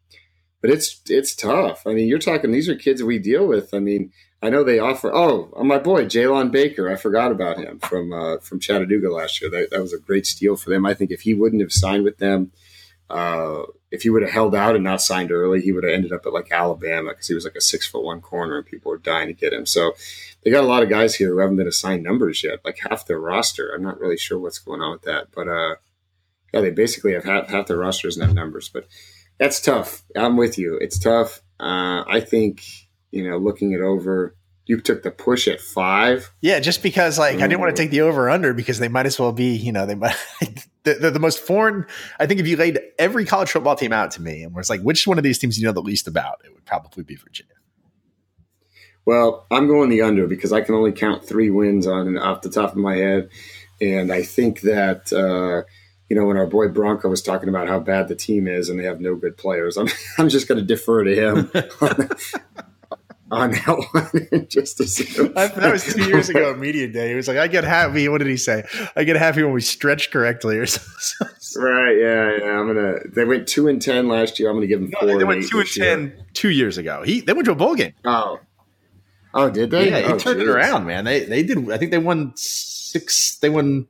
but 0.61 0.71
it's 0.71 1.01
it's 1.09 1.35
tough. 1.35 1.87
I 1.87 1.93
mean, 1.93 2.09
you're 2.09 2.19
talking; 2.19 2.53
these 2.53 2.69
are 2.69 2.77
kids 2.77 3.03
we 3.03 3.19
deal 3.19 3.47
with. 3.47 3.75
I 3.75 3.81
mean, 3.81 4.13
I 4.43 4.51
know 4.51 4.65
they 4.65 4.79
offer. 4.79 5.13
Oh, 5.13 5.51
my 5.63 5.79
boy 5.79 6.07
Jalon 6.07 6.51
Baker. 6.51 6.91
I 6.91 6.97
forgot 6.97 7.33
about 7.33 7.59
him 7.59 7.79
from 7.81 8.13
uh, 8.13 8.39
from 8.39 8.61
Chattanooga 8.61 9.11
last 9.13 9.41
year. 9.41 9.51
That, 9.51 9.71
that 9.71 9.81
was 9.81 9.93
a 9.93 9.99
great 9.99 10.27
steal 10.27 10.57
for 10.57 10.71
them. 10.71 10.87
I 10.87 10.95
think 10.95 11.11
if 11.11 11.23
he 11.23 11.35
wouldn't 11.35 11.63
have 11.63 11.73
signed 11.73 12.05
with 12.05 12.19
them, 12.19 12.53
uh, 13.13 13.65
if 13.91 14.03
he 14.03 14.11
would 14.11 14.23
have 14.23 14.31
held 14.31 14.55
out 14.55 14.75
and 14.75 14.83
not 14.83 15.03
signed 15.03 15.31
early, 15.31 15.61
he 15.61 15.71
would 15.71 15.85
have 15.85 15.93
ended 15.93 16.13
up 16.13 16.25
at 16.25 16.33
like 16.33 16.51
Alabama 16.51 17.11
because 17.11 17.29
he 17.29 17.35
was 17.35 17.45
like 17.45 17.55
a 17.55 17.61
six 17.61 17.87
foot 17.87 18.03
one 18.03 18.23
corner 18.23 18.57
and 18.57 18.67
people 18.67 18.91
were 18.91 18.99
dying 18.99 19.29
to 19.29 19.35
get 19.35 19.53
him. 19.53 19.67
So 19.67 19.93
they 20.43 20.51
got 20.51 20.65
a 20.65 20.67
lot 20.67 20.83
of 20.83 20.89
guys 20.89 21.15
here 21.15 21.29
who 21.29 21.39
haven't 21.39 21.57
been 21.57 21.69
assigned 21.69 22.03
numbers 22.03 22.43
yet, 22.43 22.65
like 22.65 22.79
half 22.79 23.07
their 23.07 23.21
roster. 23.21 23.71
I'm 23.71 23.83
not 23.83 24.01
really 24.01 24.17
sure 24.17 24.39
what's 24.39 24.59
going 24.59 24.81
on 24.81 24.93
with 24.93 25.03
that, 25.03 25.29
but 25.35 25.47
uh, 25.47 25.75
yeah, 26.55 26.63
they 26.63 26.71
basically 26.71 27.13
have 27.13 27.25
half, 27.25 27.49
half 27.51 27.67
their 27.67 27.79
roster 27.79 28.09
doesn't 28.09 28.23
have 28.23 28.35
numbers. 28.35 28.71
But 28.71 28.87
that's 29.39 29.61
tough. 29.61 30.03
I'm 30.17 30.39
with 30.39 30.57
you. 30.57 30.79
It's 30.79 30.99
tough. 30.99 31.43
Uh, 31.61 32.05
I 32.09 32.21
think 32.21 32.63
you 33.13 33.29
know, 33.29 33.37
looking 33.37 33.73
it 33.73 33.81
over, 33.81 34.35
you 34.65 34.81
took 34.81 35.03
the 35.03 35.11
push 35.11 35.47
at 35.47 35.61
five. 35.61 36.33
Yeah, 36.41 36.59
just 36.59 36.83
because 36.83 37.19
like 37.19 37.37
I 37.37 37.47
didn't 37.47 37.61
want 37.61 37.77
to 37.77 37.83
take 37.83 37.91
the 37.91 38.01
over 38.01 38.29
under 38.29 38.55
because 38.55 38.79
they 38.79 38.89
might 38.89 39.07
as 39.07 39.21
well 39.21 39.33
be, 39.33 39.55
you 39.55 39.71
know, 39.71 39.87
they 39.87 39.95
might 39.95 40.17
they're 40.85 41.11
the 41.11 41.21
most 41.21 41.39
foreign. 41.39 41.87
I 42.19 42.27
think 42.27 42.41
if 42.41 42.47
you 42.47 42.57
laid 42.57 42.81
every 42.99 43.25
college 43.25 43.51
football 43.51 43.77
team 43.77 43.93
out 43.93 44.11
to 44.13 44.23
me 44.23 44.43
and 44.43 44.55
was 44.55 44.71
like, 44.71 44.81
which 44.83 45.07
one 45.07 45.19
of 45.19 45.25
these 45.25 45.39
teams 45.39 45.57
do 45.57 45.61
you 45.61 45.67
know 45.67 45.73
the 45.73 45.83
least 45.83 46.09
about, 46.09 46.41
it 46.45 46.53
would 46.53 46.65
probably 46.65 47.05
be 47.05 47.17
Virginia. 47.17 47.55
Well, 49.05 49.47
I'm 49.51 49.67
going 49.67 49.91
the 49.91 50.03
under 50.03 50.27
because 50.27 50.53
I 50.53 50.61
can 50.61 50.75
only 50.75 50.93
count 50.93 51.25
three 51.25 51.51
wins 51.51 51.87
on 51.87 52.17
off 52.19 52.43
the 52.43 52.51
top 52.51 52.71
of 52.71 52.77
my 52.77 52.97
head, 52.97 53.31
and 53.81 54.13
I 54.13 54.23
think 54.23 54.61
that 54.61 55.13
uh, 55.13 55.69
you 56.09 56.17
know 56.17 56.25
when 56.25 56.37
our 56.37 56.47
boy 56.47 56.69
Bronco 56.69 57.09
was 57.09 57.23
talking 57.23 57.49
about 57.49 57.67
how 57.67 57.81
bad 57.81 58.07
the 58.07 58.15
team 58.15 58.47
is 58.47 58.69
and 58.69 58.79
they 58.79 58.85
have 58.85 59.01
no 59.01 59.17
good 59.17 59.37
players, 59.37 59.77
I'm 59.77 59.89
I'm 60.19 60.29
just 60.29 60.47
going 60.47 60.61
to 60.61 60.65
defer 60.65 61.05
to 61.05 61.15
him. 61.15 61.51
on 63.33 63.51
that 63.53 63.67
one, 64.33 64.47
just 64.49 64.77
to 64.77 64.87
see. 64.87 65.05
that 65.33 65.73
was 65.73 65.85
two 65.95 66.05
years 66.05 66.29
ago 66.31 66.51
at 66.51 66.59
media 66.59 66.87
day. 66.87 67.09
He 67.09 67.15
was 67.15 67.27
like, 67.27 67.39
"I 67.39 67.47
get 67.49 67.65
happy." 67.65 68.09
What 68.09 68.19
did 68.19 68.27
he 68.29 68.37
say? 68.37 68.63
I 68.95 69.05
get 69.05 69.17
happy 69.17 69.43
when 69.43 69.53
we 69.53 69.63
stretch 69.63 70.11
correctly, 70.11 70.59
or 70.59 70.67
something. 70.67 71.63
Right? 71.63 71.93
Yeah, 71.99 72.37
yeah. 72.39 72.61
I'm 72.61 72.67
gonna. 72.67 72.99
They 73.15 73.25
went 73.25 73.49
two 73.49 73.69
and 73.69 73.81
ten 73.81 74.07
last 74.07 74.39
year. 74.39 74.51
I'm 74.51 74.57
gonna 74.57 74.67
give 74.67 74.81
them 74.81 74.93
four. 74.93 75.09
No, 75.09 75.19
they 75.19 75.25
went 75.25 75.49
two 75.49 75.59
and 75.59 75.67
this 75.67 75.77
year. 75.77 75.97
ten 75.97 76.25
two 76.35 76.51
years 76.51 76.77
ago. 76.79 77.03
He 77.03 77.23
they 77.23 77.33
went 77.33 77.47
to 77.47 77.53
a 77.53 77.57
bowl 77.57 77.75
game. 77.75 77.95
Oh, 78.05 78.39
oh, 79.35 79.49
did 79.51 79.71
they? 79.71 79.89
Yeah, 79.91 79.99
he 80.01 80.13
oh, 80.13 80.19
turned 80.19 80.41
it 80.43 80.49
around, 80.49 80.85
man. 80.87 81.05
They 81.05 81.25
they 81.25 81.43
did. 81.43 81.71
I 81.71 81.79
think 81.79 81.91
they 81.91 81.99
won 81.99 82.33
six. 82.37 83.39
They 83.39 83.49
won. 83.49 83.89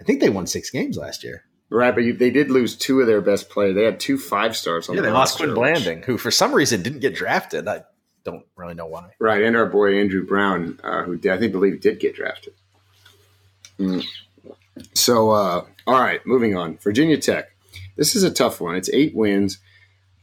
I 0.00 0.04
think 0.04 0.20
they 0.20 0.30
won 0.30 0.46
six 0.46 0.70
games 0.70 0.96
last 0.96 1.22
year. 1.24 1.44
Right, 1.70 1.94
but 1.94 2.02
you, 2.02 2.12
they 2.14 2.30
did 2.30 2.50
lose 2.50 2.76
two 2.76 3.00
of 3.00 3.06
their 3.06 3.20
best 3.20 3.50
players. 3.50 3.74
They 3.76 3.84
had 3.84 4.00
two 4.00 4.16
five 4.18 4.56
stars 4.56 4.88
on 4.88 4.94
Yeah, 4.96 5.02
the 5.02 5.08
they 5.08 5.12
lost 5.12 5.34
roster, 5.38 5.52
Quin 5.54 5.60
which- 5.60 5.74
Blanding, 5.84 6.02
who 6.02 6.16
for 6.18 6.30
some 6.30 6.54
reason 6.54 6.82
didn't 6.82 7.00
get 7.00 7.14
drafted. 7.14 7.68
I 7.68 7.84
don't 8.24 8.44
really 8.56 8.74
know 8.74 8.86
why. 8.86 9.12
Right, 9.18 9.42
and 9.42 9.56
our 9.56 9.66
boy 9.66 9.98
Andrew 9.98 10.24
Brown, 10.24 10.78
uh, 10.82 11.02
who 11.02 11.14
I 11.30 11.38
think 11.38 11.52
believe 11.52 11.80
did 11.80 12.00
get 12.00 12.14
drafted. 12.14 12.54
Mm. 13.78 14.04
So, 14.94 15.30
uh, 15.30 15.64
all 15.86 16.00
right, 16.00 16.24
moving 16.26 16.56
on. 16.56 16.78
Virginia 16.78 17.18
Tech. 17.18 17.50
This 17.96 18.14
is 18.14 18.22
a 18.22 18.30
tough 18.30 18.60
one. 18.60 18.76
It's 18.76 18.90
eight 18.92 19.14
wins. 19.14 19.58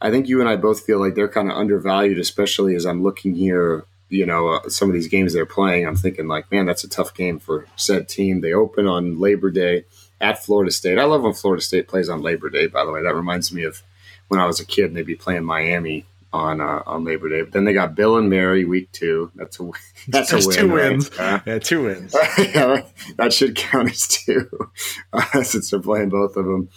I 0.01 0.11
think 0.11 0.27
you 0.27 0.39
and 0.39 0.49
I 0.49 0.55
both 0.55 0.85
feel 0.85 0.99
like 0.99 1.15
they're 1.15 1.27
kind 1.27 1.49
of 1.49 1.57
undervalued, 1.57 2.19
especially 2.19 2.75
as 2.75 2.85
I'm 2.85 3.03
looking 3.03 3.35
here. 3.35 3.85
You 4.09 4.25
know, 4.25 4.49
uh, 4.49 4.69
some 4.69 4.87
of 4.89 4.93
these 4.93 5.07
games 5.07 5.33
they're 5.33 5.47
playing, 5.47 5.87
I'm 5.87 5.95
thinking 5.95 6.27
like, 6.27 6.51
man, 6.51 6.67
that's 6.67 6.83
a 6.83 6.89
tough 6.89 7.13
game 7.15 7.39
for 7.39 7.65
said 7.75 8.07
team. 8.07 8.41
They 8.41 8.53
open 8.53 8.87
on 8.87 9.19
Labor 9.19 9.49
Day 9.49 9.85
at 10.21 10.43
Florida 10.43 10.71
State. 10.71 10.99
I 10.99 11.05
love 11.05 11.23
when 11.23 11.33
Florida 11.33 11.61
State 11.61 11.87
plays 11.87 12.07
on 12.07 12.21
Labor 12.21 12.49
Day. 12.49 12.67
By 12.67 12.85
the 12.85 12.91
way, 12.91 13.01
that 13.01 13.15
reminds 13.15 13.51
me 13.51 13.63
of 13.63 13.81
when 14.27 14.39
I 14.39 14.45
was 14.45 14.59
a 14.59 14.65
kid 14.65 14.85
and 14.85 14.95
they'd 14.95 15.05
be 15.05 15.15
playing 15.15 15.43
Miami 15.43 16.05
on 16.35 16.61
uh, 16.61 16.83
on 16.85 17.03
Labor 17.03 17.29
Day. 17.29 17.41
But 17.41 17.53
then 17.53 17.65
they 17.65 17.73
got 17.73 17.95
Bill 17.95 18.17
and 18.17 18.29
Mary 18.29 18.65
week 18.65 18.91
two. 18.91 19.31
That's 19.35 19.59
a 19.59 19.69
that's 20.09 20.31
There's 20.31 20.45
a 20.45 20.49
win. 20.49 20.57
two 20.57 20.75
right? 20.75 20.91
wins. 20.91 21.09
Uh, 21.17 21.39
Yeah, 21.45 21.59
two 21.59 21.83
wins. 21.83 22.15
yeah, 22.37 22.81
that 23.17 23.33
should 23.33 23.55
count 23.55 23.89
as 23.89 24.07
two 24.07 24.49
uh, 25.13 25.43
since 25.43 25.71
they're 25.71 25.79
playing 25.79 26.09
both 26.09 26.35
of 26.35 26.45
them. 26.45 26.69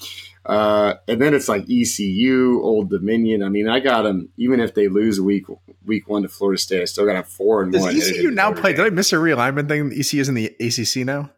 Uh, 0.47 0.95
and 1.07 1.21
then 1.21 1.35
it's 1.35 1.49
like 1.49 1.69
ECU, 1.69 2.61
Old 2.63 2.89
Dominion. 2.89 3.43
I 3.43 3.51
mean, 3.51 3.69
I 3.69 3.81
got 3.81 4.03
them. 4.03 4.31
Even 4.39 4.61
if 4.61 4.75
they 4.75 4.89
lose 4.89 5.21
week 5.21 5.45
week 5.85 6.09
one 6.09 6.23
to 6.23 6.29
Florida 6.29 6.59
State, 6.59 6.83
I 6.83 6.85
still 6.87 7.05
got 7.05 7.15
them 7.15 7.25
four 7.25 7.63
and 7.63 7.73
Does 7.73 7.83
one. 7.83 7.97
ECU 7.97 8.31
now 8.31 8.53
play? 8.53 8.73
Did 8.73 8.87
I 8.87 8.91
miss 8.91 9.13
a 9.13 9.17
realignment 9.17 9.69
thing? 9.69 9.93
ECU 9.93 10.21
is 10.21 10.29
in 10.29 10.35
the 10.35 10.47
ACC 10.61 11.05
now. 11.05 11.31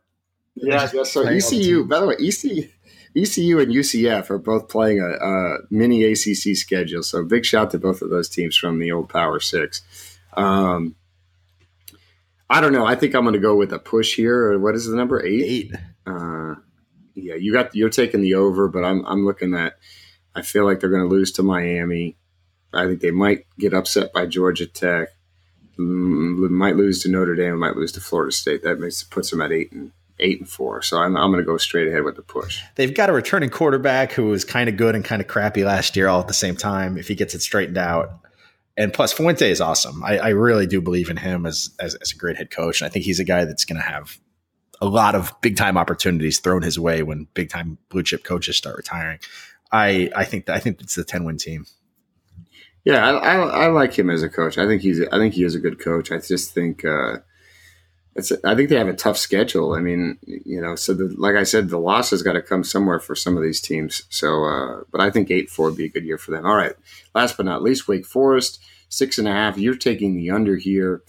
Yeah, 0.54 0.83
I 0.83 0.87
guess 0.88 1.12
so. 1.12 1.22
Playing 1.22 1.42
all 1.42 1.50
the 1.50 1.56
ECU. 1.56 1.85
By 1.87 2.00
the 2.00 2.06
way, 2.06 2.14
ECU. 2.20 2.68
ECU 3.16 3.59
and 3.59 3.73
UCF 3.73 4.31
are 4.31 4.38
both 4.38 4.68
playing 4.68 5.01
a, 5.01 5.09
a 5.09 5.59
mini 5.70 6.05
ACC 6.05 6.57
schedule, 6.57 7.03
so 7.03 7.25
big 7.25 7.44
shout 7.44 7.70
to 7.73 7.79
both 7.79 8.03
of 8.03 8.11
those 8.11 8.29
teams 8.29 8.57
from 8.57 8.79
the 8.79 8.92
old 8.92 9.09
Power 9.09 9.40
Six. 9.40 9.83
Um, 10.37 10.94
I 12.49 12.61
don't 12.61 12.73
know. 12.73 12.87
I 12.87 12.94
think 12.94 13.14
I'm 13.14 13.23
going 13.23 13.35
to 13.35 13.40
go 13.40 13.57
with 13.57 13.73
a 13.73 13.79
push 13.79 14.14
here. 14.14 14.59
What 14.59 14.75
is 14.75 14.87
the 14.87 14.96
number 14.96 15.25
eight? 15.25 15.44
Eight. 15.44 15.73
Uh, 16.07 16.55
yeah, 17.14 17.35
you 17.35 17.53
got 17.53 17.75
you're 17.75 17.90
taking 17.90 18.23
the 18.23 18.35
over, 18.35 18.68
but 18.68 18.85
I'm 18.85 19.05
I'm 19.07 19.25
looking 19.25 19.55
at. 19.55 19.75
I 20.35 20.42
feel 20.42 20.64
like 20.64 20.79
they're 20.79 20.90
going 20.90 21.09
to 21.09 21.09
lose 21.09 21.33
to 21.33 21.42
Miami. 21.42 22.16
I 22.73 22.87
think 22.87 23.01
they 23.01 23.11
might 23.11 23.46
get 23.59 23.75
upset 23.75 24.12
by 24.12 24.27
Georgia 24.27 24.66
Tech. 24.66 25.09
Mm, 25.77 26.51
might 26.51 26.77
lose 26.77 27.03
to 27.03 27.09
Notre 27.11 27.35
Dame. 27.35 27.59
Might 27.59 27.75
lose 27.75 27.92
to 27.92 28.01
Florida 28.01 28.31
State. 28.31 28.62
That 28.62 28.79
makes 28.79 29.03
puts 29.03 29.31
them 29.31 29.40
at 29.40 29.51
eight 29.51 29.73
and 29.73 29.90
eight 30.20 30.38
and 30.38 30.48
four. 30.48 30.83
So 30.83 30.98
I'm 30.98 31.16
I'm 31.16 31.30
going 31.30 31.42
to 31.42 31.46
go 31.46 31.56
straight 31.56 31.88
ahead 31.88 32.04
with 32.04 32.16
the 32.16 32.22
push. 32.22 32.61
They've 32.76 32.94
got 32.94 33.11
a 33.11 33.12
returning 33.12 33.50
quarterback 33.50 34.12
who 34.12 34.26
was 34.26 34.44
kind 34.44 34.68
of 34.68 34.76
good 34.76 34.94
and 34.94 35.04
kind 35.04 35.20
of 35.20 35.28
crappy 35.28 35.64
last 35.64 35.96
year, 35.96 36.09
all 36.09 36.20
at 36.20 36.28
the 36.28 36.35
same 36.35 36.56
time. 36.56 36.96
If 36.96 37.09
he 37.09 37.14
gets 37.14 37.35
it 37.35 37.42
straightened 37.42 37.78
out, 37.78 38.20
and 38.76 38.92
plus 38.92 39.12
Fuente 39.12 39.50
is 39.50 39.61
awesome. 39.61 40.02
I, 40.04 40.18
I 40.18 40.28
really 40.28 40.66
do 40.66 40.80
believe 40.80 41.11
in 41.11 41.16
him 41.16 41.46
as, 41.46 41.70
as 41.80 41.94
as 41.96 42.12
a 42.12 42.16
great 42.16 42.37
head 42.37 42.50
coach, 42.50 42.80
and 42.80 42.87
I 42.87 42.90
think 42.90 43.04
he's 43.04 43.20
a 43.20 43.24
guy 43.24 43.44
that's 43.44 43.64
going 43.64 43.80
to 43.80 43.87
have 43.87 44.18
a 44.80 44.87
lot 44.87 45.14
of 45.14 45.33
big 45.40 45.56
time 45.56 45.76
opportunities 45.76 46.40
thrown 46.40 46.62
his 46.62 46.78
way 46.78 47.02
when 47.02 47.26
big 47.35 47.50
time 47.50 47.78
blue 47.88 48.02
chip 48.02 48.24
coaches 48.24 48.56
start 48.56 48.76
retiring. 48.76 49.18
I 49.72 50.11
I 50.14 50.24
think 50.24 50.46
that, 50.46 50.56
I 50.56 50.61
think 50.61 50.80
it's 50.80 50.94
the 50.94 51.04
ten 51.04 51.24
win 51.24 51.37
team. 51.37 51.66
Yeah, 52.85 53.06
I, 53.06 53.35
I, 53.35 53.64
I, 53.64 53.66
like 53.66 53.92
him 53.92 54.09
as 54.09 54.22
a 54.22 54.30
coach. 54.30 54.56
I 54.56 54.66
think 54.66 54.80
he's 54.80 55.00
I 55.12 55.18
think 55.18 55.35
he 55.35 55.44
is 55.44 55.54
a 55.54 55.61
good 55.61 55.78
coach. 55.78 56.11
I 56.11 56.18
just 56.18 56.54
think 56.54 56.85
uh, 56.85 57.18
it's 58.16 58.33
I 58.44 58.55
think 58.55 58.68
they 58.68 58.77
have 58.77 58.88
a 58.88 58.94
tough 58.94 59.16
schedule. 59.16 59.75
I 59.75 59.81
mean, 59.81 60.18
you 60.23 60.61
know, 60.61 60.75
so 60.75 60.94
the, 60.94 61.14
like 61.16 61.37
I 61.37 61.44
said, 61.44 61.68
the 61.68 61.79
loss 61.79 62.11
has 62.11 62.23
got 62.23 62.33
to 62.33 62.42
come 62.42 62.64
somewhere 62.64 63.01
for 63.01 63.14
some 63.14 63.37
of 63.37 63.42
these 63.42 63.61
teams. 63.61 64.03
So, 64.11 64.44
uh, 64.44 64.81
but 64.90 65.01
I 65.01 65.11
think 65.11 65.31
eight 65.31 65.51
four 65.51 65.66
would 65.66 65.77
be 65.77 65.87
a 65.87 65.90
good 65.90 66.05
year 66.05 66.18
for 66.18 66.33
them. 66.33 66.44
All 66.44 66.57
right, 66.57 66.75
last 67.14 67.37
but 67.37 67.46
not 67.46 67.62
least, 67.62 67.88
Wake 67.88 68.07
Forest 68.07 68.61
six 68.88 69.18
and 69.18 69.29
a 69.29 69.33
half. 69.33 69.57
You're 69.57 69.77
taking 69.77 70.16
the 70.16 70.31
under 70.31 70.57
here. 70.57 71.03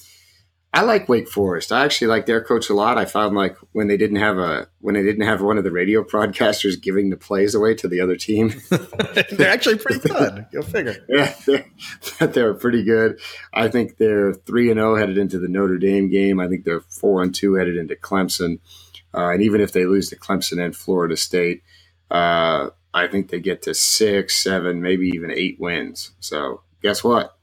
I 0.74 0.84
like 0.84 1.10
Wake 1.10 1.28
Forest. 1.28 1.74
I 1.74 1.84
actually 1.84 2.08
like 2.08 2.26
their 2.26 2.42
coach 2.42 2.70
a 2.70 2.74
lot. 2.74 2.98
I 2.98 3.04
found 3.04 3.36
like 3.36 3.58
when 3.74 3.88
they 3.88 3.98
didn't 3.98 4.18
have 4.18 4.38
a 4.38 4.70
when 4.80 4.96
they 4.96 5.04
didn't 5.04 5.26
have 5.26 5.42
one 5.42 5.58
of 5.58 5.66
the 5.66 5.72
radio 5.72 6.02
broadcasters 6.12 6.82
giving 6.82 7.10
the 7.10 7.18
plays 7.18 7.54
away 7.54 7.76
to 7.76 7.90
the 7.90 8.00
other 8.00 8.16
team. 8.16 8.54
they're 9.32 9.52
actually 9.52 9.78
pretty 9.78 10.00
good. 10.08 10.46
You'll 10.54 10.64
figure. 10.64 11.06
Yeah, 11.10 11.34
they're, 11.46 12.28
they're 12.28 12.54
pretty 12.54 12.84
good. 12.84 13.20
I 13.54 13.68
think 13.68 13.98
they're 13.98 14.34
three 14.34 14.72
and 14.72 14.78
zero 14.78 14.94
oh 14.94 14.96
headed 14.96 15.18
into 15.18 15.40
the 15.40 15.50
Notre 15.50 15.78
Dame 15.78 16.10
game. 16.10 16.40
I 16.40 16.48
think 16.48 16.64
they're 16.64 16.82
four 16.82 17.22
and 17.22 17.36
two 17.36 17.56
headed 17.56 17.76
into 17.76 17.96
Clemson. 17.96 18.60
Uh, 19.14 19.32
and 19.32 19.42
even 19.42 19.60
if 19.60 19.74
they 19.74 19.86
lose 19.86 20.10
to 20.10 20.16
Clemson 20.16 20.64
and 20.64 20.74
Florida 20.74 21.18
State, 21.18 21.64
uh, 22.10 22.70
I 22.94 23.08
think 23.08 23.30
they 23.30 23.42
get 23.42 23.62
to 23.64 23.74
six, 23.74 24.42
seven, 24.42 24.82
maybe 24.82 25.10
even 25.10 25.32
eight 25.32 25.60
wins. 25.60 26.12
So 26.22 26.62
guess 26.82 27.04
what? 27.04 27.38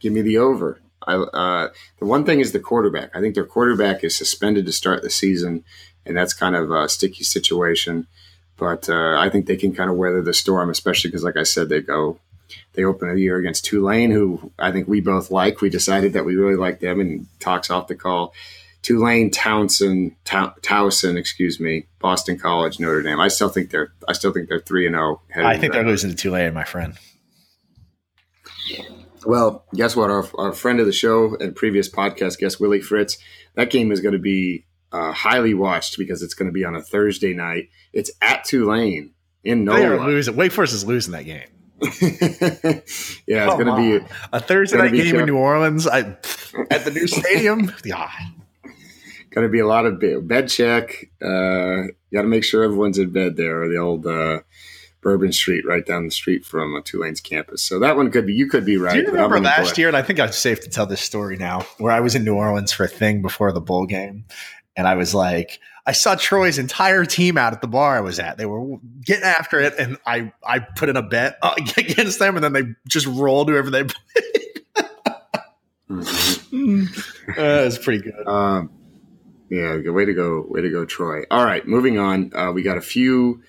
Give 0.00 0.12
me 0.12 0.22
the 0.22 0.38
over. 0.38 0.80
I, 1.06 1.14
uh, 1.14 1.68
the 1.98 2.06
one 2.06 2.24
thing 2.24 2.40
is 2.40 2.52
the 2.52 2.60
quarterback. 2.60 3.14
I 3.14 3.20
think 3.20 3.34
their 3.34 3.46
quarterback 3.46 4.02
is 4.02 4.16
suspended 4.16 4.66
to 4.66 4.72
start 4.72 5.02
the 5.02 5.10
season, 5.10 5.64
and 6.04 6.16
that's 6.16 6.34
kind 6.34 6.56
of 6.56 6.70
a 6.70 6.88
sticky 6.88 7.24
situation. 7.24 8.06
But 8.56 8.88
uh, 8.88 9.16
I 9.18 9.28
think 9.28 9.46
they 9.46 9.56
can 9.56 9.74
kind 9.74 9.90
of 9.90 9.96
weather 9.96 10.22
the 10.22 10.34
storm, 10.34 10.70
especially 10.70 11.10
because, 11.10 11.24
like 11.24 11.36
I 11.36 11.42
said, 11.42 11.68
they 11.68 11.80
go 11.80 12.18
they 12.74 12.84
open 12.84 13.10
a 13.10 13.16
year 13.16 13.36
against 13.36 13.64
Tulane, 13.64 14.10
who 14.10 14.52
I 14.58 14.70
think 14.70 14.86
we 14.88 15.00
both 15.00 15.30
like. 15.30 15.60
We 15.60 15.70
decided 15.70 16.12
that 16.12 16.24
we 16.24 16.36
really 16.36 16.56
like 16.56 16.80
them, 16.80 17.00
and 17.00 17.26
talks 17.40 17.70
off 17.70 17.88
the 17.88 17.94
call. 17.94 18.34
Tulane, 18.82 19.30
Townsend, 19.30 20.14
Towson, 20.24 21.16
excuse 21.16 21.58
me, 21.58 21.86
Boston 21.98 22.38
College, 22.38 22.78
Notre 22.78 23.02
Dame. 23.02 23.18
I 23.18 23.28
still 23.28 23.48
think 23.48 23.70
they're 23.70 23.92
I 24.06 24.12
still 24.12 24.32
think 24.32 24.48
they're 24.48 24.60
three 24.60 24.86
and 24.86 24.94
zero. 24.94 25.20
Oh 25.36 25.44
I 25.44 25.58
think 25.58 25.72
they're 25.72 25.84
losing 25.84 26.10
to 26.10 26.16
Tulane, 26.16 26.54
my 26.54 26.64
friend. 26.64 26.94
Well, 29.26 29.64
guess 29.74 29.96
what? 29.96 30.10
Our, 30.10 30.24
our 30.38 30.52
friend 30.52 30.80
of 30.80 30.86
the 30.86 30.92
show 30.92 31.36
and 31.36 31.54
previous 31.54 31.88
podcast 31.88 32.38
guest, 32.38 32.60
Willie 32.60 32.80
Fritz, 32.80 33.18
that 33.54 33.70
game 33.70 33.90
is 33.90 34.00
going 34.00 34.12
to 34.12 34.18
be 34.18 34.64
uh, 34.92 35.12
highly 35.12 35.54
watched 35.54 35.98
because 35.98 36.22
it's 36.22 36.34
going 36.34 36.46
to 36.46 36.52
be 36.52 36.64
on 36.64 36.76
a 36.76 36.82
Thursday 36.82 37.34
night. 37.34 37.70
It's 37.92 38.10
at 38.22 38.44
Tulane 38.44 39.12
in 39.42 39.64
NOLA. 39.64 40.04
Losing. 40.04 40.36
Wake 40.36 40.52
Forest 40.52 40.74
is 40.74 40.84
losing 40.84 41.12
that 41.12 41.24
game. 41.24 41.48
yeah, 43.26 43.44
it's 43.44 43.62
going 43.62 43.66
to 43.66 43.76
be 43.76 44.06
a 44.32 44.40
Thursday 44.40 44.78
night 44.78 44.92
game 44.92 45.16
in 45.16 45.26
New 45.26 45.36
Orleans 45.36 45.86
I, 45.86 45.98
at 46.70 46.84
the 46.84 46.90
new 46.90 47.06
stadium. 47.06 47.70
yeah, 47.84 48.08
going 49.30 49.46
to 49.46 49.52
be 49.52 49.60
a 49.60 49.66
lot 49.66 49.84
of 49.84 50.00
bed 50.26 50.48
check. 50.48 51.10
Uh, 51.20 51.88
Got 52.12 52.22
to 52.22 52.28
make 52.28 52.44
sure 52.44 52.64
everyone's 52.64 52.98
in 52.98 53.10
bed 53.10 53.36
there. 53.36 53.68
The 53.68 53.76
old 53.76 54.06
uh, 54.06 54.40
Bourbon 55.06 55.32
Street, 55.32 55.64
right 55.64 55.86
down 55.86 56.04
the 56.04 56.10
street 56.10 56.44
from 56.44 56.74
uh, 56.74 56.80
Tulane's 56.84 57.20
campus. 57.20 57.62
So 57.62 57.78
that 57.78 57.96
one 57.96 58.10
could 58.10 58.26
be. 58.26 58.34
You 58.34 58.48
could 58.48 58.64
be 58.64 58.76
right. 58.76 58.94
Do 58.94 59.02
you 59.02 59.06
remember 59.12 59.38
last 59.38 59.78
year? 59.78 59.86
And 59.86 59.96
I 59.96 60.02
think 60.02 60.18
I'm 60.18 60.32
safe 60.32 60.62
to 60.62 60.68
tell 60.68 60.84
this 60.84 61.00
story 61.00 61.36
now, 61.36 61.60
where 61.78 61.92
I 61.92 62.00
was 62.00 62.16
in 62.16 62.24
New 62.24 62.34
Orleans 62.34 62.72
for 62.72 62.82
a 62.82 62.88
thing 62.88 63.22
before 63.22 63.52
the 63.52 63.60
bowl 63.60 63.86
game, 63.86 64.24
and 64.76 64.88
I 64.88 64.96
was 64.96 65.14
like, 65.14 65.60
I 65.86 65.92
saw 65.92 66.16
Troy's 66.16 66.58
entire 66.58 67.04
team 67.04 67.38
out 67.38 67.52
at 67.52 67.60
the 67.60 67.68
bar 67.68 67.96
I 67.96 68.00
was 68.00 68.18
at. 68.18 68.36
They 68.36 68.46
were 68.46 68.78
getting 69.00 69.22
after 69.22 69.60
it, 69.60 69.74
and 69.78 69.96
I 70.04 70.32
I 70.44 70.58
put 70.58 70.88
in 70.88 70.96
a 70.96 71.02
bet 71.02 71.38
against 71.76 72.18
them, 72.18 72.34
and 72.34 72.42
then 72.42 72.52
they 72.52 72.64
just 72.88 73.06
rolled 73.06 73.48
whoever 73.48 73.70
they 73.70 73.84
played. 73.84 74.64
mm-hmm. 75.88 76.82
uh, 77.40 77.42
it 77.42 77.64
was 77.64 77.78
pretty 77.78 78.02
good. 78.02 78.26
Um, 78.26 78.72
yeah, 79.50 79.78
way 79.88 80.04
to 80.04 80.14
go, 80.14 80.44
way 80.48 80.62
to 80.62 80.70
go, 80.70 80.84
Troy. 80.84 81.22
All 81.30 81.44
right, 81.44 81.64
moving 81.64 81.96
on. 81.96 82.32
Uh, 82.34 82.50
we 82.50 82.62
got 82.62 82.76
a 82.76 82.82
few 82.82 83.44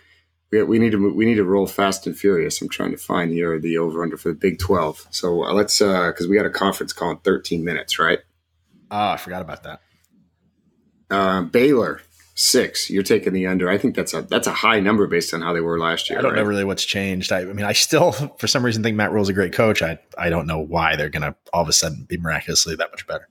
we, 0.52 0.64
we 0.64 0.80
need 0.80 0.92
to 0.92 1.14
we 1.14 1.26
need 1.26 1.36
to 1.36 1.44
roll 1.44 1.68
fast 1.68 2.08
and 2.08 2.18
furious. 2.18 2.62
I'm 2.62 2.70
trying 2.70 2.92
to 2.92 2.98
find 2.98 3.32
here 3.32 3.60
the 3.60 3.78
over 3.78 4.04
under 4.04 4.18
for 4.18 4.30
the 4.30 4.36
Big 4.36 4.60
Twelve. 4.60 5.06
So 5.12 5.44
uh, 5.44 5.54
let's 5.54 5.80
because 5.80 6.26
uh, 6.26 6.30
we 6.30 6.38
got 6.38 6.46
a 6.46 6.52
conference 6.52 6.94
call 6.94 7.12
in 7.12 7.18
13 7.18 7.64
minutes, 7.64 8.00
right? 8.00 8.20
Oh, 8.90 9.10
I 9.10 9.18
forgot 9.18 9.42
about 9.42 9.64
that. 9.64 9.82
Uh, 11.10 11.42
Baylor 11.42 12.02
six. 12.38 12.90
You're 12.90 13.04
taking 13.04 13.34
the 13.34 13.48
under. 13.48 13.70
I 13.70 13.78
think 13.78 13.96
that's 13.96 14.14
a 14.14 14.22
that's 14.22 14.48
a 14.48 14.54
high 14.54 14.80
number 14.80 15.08
based 15.08 15.34
on 15.34 15.42
how 15.42 15.54
they 15.54 15.60
were 15.60 15.80
last 15.80 16.10
year. 16.10 16.20
I 16.20 16.22
don't 16.22 16.34
right? 16.34 16.40
know 16.40 16.48
really 16.48 16.64
what's 16.64 16.86
changed. 16.86 17.32
I, 17.32 17.40
I, 17.42 17.46
mean, 17.46 17.66
I 17.66 17.74
still 17.74 18.12
for 18.38 18.48
some 18.48 18.64
reason 18.64 18.84
think 18.84 18.96
Matt 18.96 19.12
Rhule's 19.12 19.30
a 19.30 19.34
great 19.34 19.54
coach. 19.54 19.82
I 19.82 20.00
I 20.18 20.30
don't 20.30 20.48
know 20.48 20.60
why 20.60 20.96
they're 20.96 21.10
going 21.10 21.24
to 21.24 21.36
all 21.52 21.64
of 21.64 21.70
a 21.70 21.74
sudden 21.74 22.06
be 22.08 22.18
miraculously 22.18 22.76
that 22.76 22.92
much 22.92 23.06
better. 23.08 23.28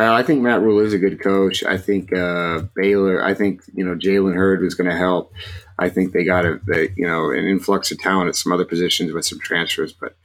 Well, 0.00 0.14
I 0.14 0.22
think 0.22 0.40
Matt 0.40 0.62
Rhule 0.62 0.78
is 0.78 0.94
a 0.94 0.98
good 0.98 1.20
coach. 1.20 1.62
I 1.62 1.76
think 1.76 2.10
uh, 2.10 2.62
Baylor. 2.74 3.22
I 3.22 3.34
think 3.34 3.60
you 3.74 3.84
know 3.84 3.94
Jalen 3.94 4.34
Hurd 4.34 4.62
was 4.62 4.74
going 4.74 4.88
to 4.88 4.96
help. 4.96 5.30
I 5.78 5.90
think 5.90 6.12
they 6.12 6.24
got 6.24 6.46
a 6.46 6.58
you 6.96 7.06
know 7.06 7.30
an 7.30 7.46
influx 7.46 7.92
of 7.92 7.98
talent 7.98 8.30
at 8.30 8.36
some 8.36 8.50
other 8.50 8.64
positions 8.64 9.12
with 9.12 9.26
some 9.26 9.38
transfers, 9.40 9.92
but 9.92 10.16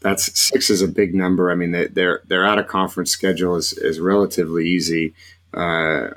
that's 0.00 0.40
six 0.40 0.70
is 0.70 0.80
a 0.80 0.88
big 0.88 1.14
number. 1.14 1.50
I 1.50 1.56
mean, 1.56 1.72
they, 1.72 1.88
their 1.88 2.22
their 2.26 2.46
out 2.46 2.58
of 2.58 2.68
conference 2.68 3.10
schedule 3.10 3.54
is 3.56 3.74
is 3.74 4.00
relatively 4.00 4.66
easy, 4.66 5.12
uh, 5.52 6.12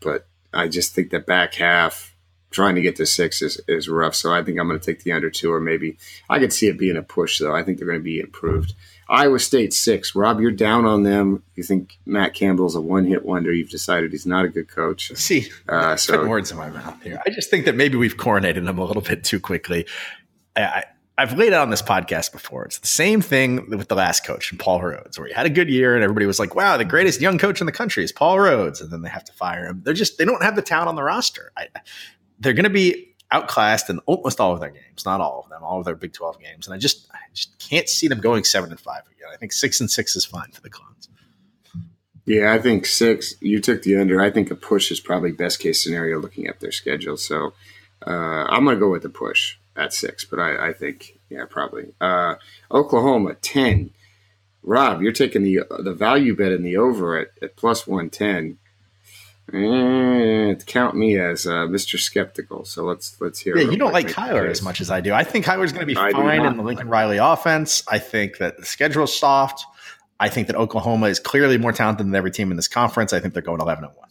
but 0.00 0.26
I 0.52 0.66
just 0.66 0.92
think 0.92 1.10
the 1.10 1.20
back 1.20 1.54
half 1.54 2.16
trying 2.50 2.74
to 2.74 2.82
get 2.82 2.96
to 2.96 3.06
six 3.06 3.40
is, 3.40 3.60
is 3.68 3.88
rough. 3.88 4.16
So 4.16 4.34
I 4.34 4.42
think 4.42 4.58
I'm 4.58 4.66
going 4.66 4.80
to 4.80 4.84
take 4.84 5.04
the 5.04 5.12
under 5.12 5.30
two, 5.30 5.52
or 5.52 5.60
maybe 5.60 5.96
I 6.28 6.40
could 6.40 6.52
see 6.52 6.66
it 6.66 6.76
being 6.76 6.96
a 6.96 7.02
push. 7.02 7.38
Though 7.38 7.54
I 7.54 7.62
think 7.62 7.78
they're 7.78 7.86
going 7.86 8.00
to 8.00 8.02
be 8.02 8.18
improved. 8.18 8.74
Iowa 9.10 9.40
State 9.40 9.72
six. 9.72 10.14
Rob, 10.14 10.40
you're 10.40 10.52
down 10.52 10.86
on 10.86 11.02
them. 11.02 11.42
You 11.56 11.64
think 11.64 11.98
Matt 12.06 12.32
Campbell's 12.32 12.76
a 12.76 12.80
one 12.80 13.04
hit 13.04 13.24
wonder. 13.26 13.52
You've 13.52 13.68
decided 13.68 14.12
he's 14.12 14.24
not 14.24 14.44
a 14.44 14.48
good 14.48 14.68
coach. 14.68 15.10
See, 15.16 15.50
uh, 15.68 15.96
so 15.96 16.26
words 16.28 16.52
in 16.52 16.56
my 16.56 16.70
mouth 16.70 17.02
here. 17.02 17.20
I 17.26 17.30
just 17.30 17.50
think 17.50 17.64
that 17.64 17.74
maybe 17.74 17.98
we've 17.98 18.16
coronated 18.16 18.68
him 18.68 18.78
a 18.78 18.84
little 18.84 19.02
bit 19.02 19.24
too 19.24 19.40
quickly. 19.40 19.84
I, 20.56 20.84
I've 21.18 21.36
laid 21.36 21.52
out 21.52 21.62
on 21.62 21.70
this 21.70 21.82
podcast 21.82 22.32
before. 22.32 22.64
It's 22.64 22.78
the 22.78 22.86
same 22.86 23.20
thing 23.20 23.68
with 23.68 23.88
the 23.88 23.94
last 23.94 24.24
coach, 24.24 24.52
and 24.52 24.60
Paul 24.60 24.80
Rhoads, 24.80 25.18
where 25.18 25.26
he 25.26 25.34
had 25.34 25.44
a 25.44 25.50
good 25.50 25.68
year 25.68 25.94
and 25.94 26.02
everybody 26.04 26.24
was 26.24 26.38
like, 26.38 26.54
wow, 26.54 26.76
the 26.76 26.84
greatest 26.84 27.20
young 27.20 27.36
coach 27.36 27.60
in 27.60 27.66
the 27.66 27.72
country 27.72 28.04
is 28.04 28.12
Paul 28.12 28.36
Rhoads. 28.36 28.80
And 28.80 28.90
then 28.90 29.02
they 29.02 29.10
have 29.10 29.24
to 29.24 29.32
fire 29.32 29.66
him. 29.66 29.82
They're 29.84 29.92
just, 29.92 30.18
they 30.18 30.24
don't 30.24 30.42
have 30.42 30.56
the 30.56 30.62
talent 30.62 30.88
on 30.88 30.94
the 30.94 31.02
roster. 31.02 31.52
I, 31.58 31.66
they're 32.38 32.54
going 32.54 32.64
to 32.64 32.70
be 32.70 33.09
outclassed 33.32 33.90
in 33.90 33.98
almost 34.00 34.40
all 34.40 34.52
of 34.52 34.60
their 34.60 34.70
games, 34.70 35.04
not 35.04 35.20
all 35.20 35.42
of 35.44 35.50
them, 35.50 35.62
all 35.62 35.78
of 35.78 35.84
their 35.84 35.94
Big 35.94 36.12
12 36.12 36.40
games. 36.40 36.66
And 36.66 36.74
I 36.74 36.78
just, 36.78 37.08
I 37.12 37.18
just 37.32 37.58
can't 37.58 37.88
see 37.88 38.08
them 38.08 38.20
going 38.20 38.44
seven 38.44 38.70
and 38.70 38.80
five 38.80 39.02
again. 39.06 39.28
I 39.32 39.36
think 39.36 39.52
six 39.52 39.80
and 39.80 39.90
six 39.90 40.16
is 40.16 40.24
fine 40.24 40.50
for 40.52 40.60
the 40.60 40.70
Clones. 40.70 41.08
Yeah, 42.26 42.52
I 42.52 42.58
think 42.58 42.86
six. 42.86 43.34
You 43.40 43.60
took 43.60 43.82
the 43.82 43.96
under. 43.96 44.20
I 44.20 44.30
think 44.30 44.50
a 44.50 44.54
push 44.54 44.90
is 44.90 45.00
probably 45.00 45.32
best 45.32 45.58
case 45.58 45.82
scenario 45.82 46.18
looking 46.18 46.46
at 46.46 46.60
their 46.60 46.72
schedule. 46.72 47.16
So 47.16 47.54
uh, 48.06 48.44
I'm 48.48 48.64
going 48.64 48.76
to 48.76 48.80
go 48.80 48.90
with 48.90 49.02
the 49.02 49.08
push 49.08 49.56
at 49.76 49.92
six, 49.92 50.24
but 50.24 50.38
I, 50.38 50.68
I 50.68 50.72
think, 50.72 51.18
yeah, 51.28 51.44
probably. 51.48 51.92
Uh, 52.00 52.36
Oklahoma, 52.70 53.34
10. 53.34 53.90
Rob, 54.62 55.00
you're 55.00 55.12
taking 55.12 55.42
the 55.42 55.60
the 55.78 55.94
value 55.94 56.36
bet 56.36 56.52
in 56.52 56.62
the 56.62 56.76
over 56.76 57.18
at, 57.18 57.28
at 57.40 57.56
plus 57.56 57.86
110. 57.86 58.58
Count 59.50 60.96
me 60.96 61.18
as 61.18 61.46
uh, 61.46 61.66
Mr. 61.66 61.98
Skeptical. 61.98 62.64
So 62.64 62.84
let's 62.84 63.20
let's 63.20 63.40
hear. 63.40 63.56
Yeah, 63.56 63.70
you 63.70 63.76
don't 63.76 63.92
like 63.92 64.06
Kyler 64.06 64.48
as 64.48 64.62
much 64.62 64.80
as 64.80 64.90
I 64.90 65.00
do. 65.00 65.12
I 65.12 65.24
think 65.24 65.44
Kyler's 65.44 65.72
going 65.72 65.80
to 65.80 65.86
be 65.86 65.96
I 65.96 66.12
fine 66.12 66.44
in 66.44 66.56
the 66.56 66.62
Lincoln 66.62 66.88
Riley 66.88 67.16
offense. 67.16 67.82
I 67.88 67.98
think 67.98 68.38
that 68.38 68.58
the 68.58 68.64
schedule's 68.64 69.16
soft. 69.16 69.66
I 70.20 70.28
think 70.28 70.46
that 70.48 70.56
Oklahoma 70.56 71.06
is 71.06 71.18
clearly 71.18 71.58
more 71.58 71.72
talented 71.72 72.06
than 72.06 72.14
every 72.14 72.30
team 72.30 72.50
in 72.50 72.56
this 72.56 72.68
conference. 72.68 73.12
I 73.12 73.20
think 73.20 73.34
they're 73.34 73.42
going 73.42 73.60
eleven 73.60 73.84
and 73.84 73.96
one. 73.96 74.08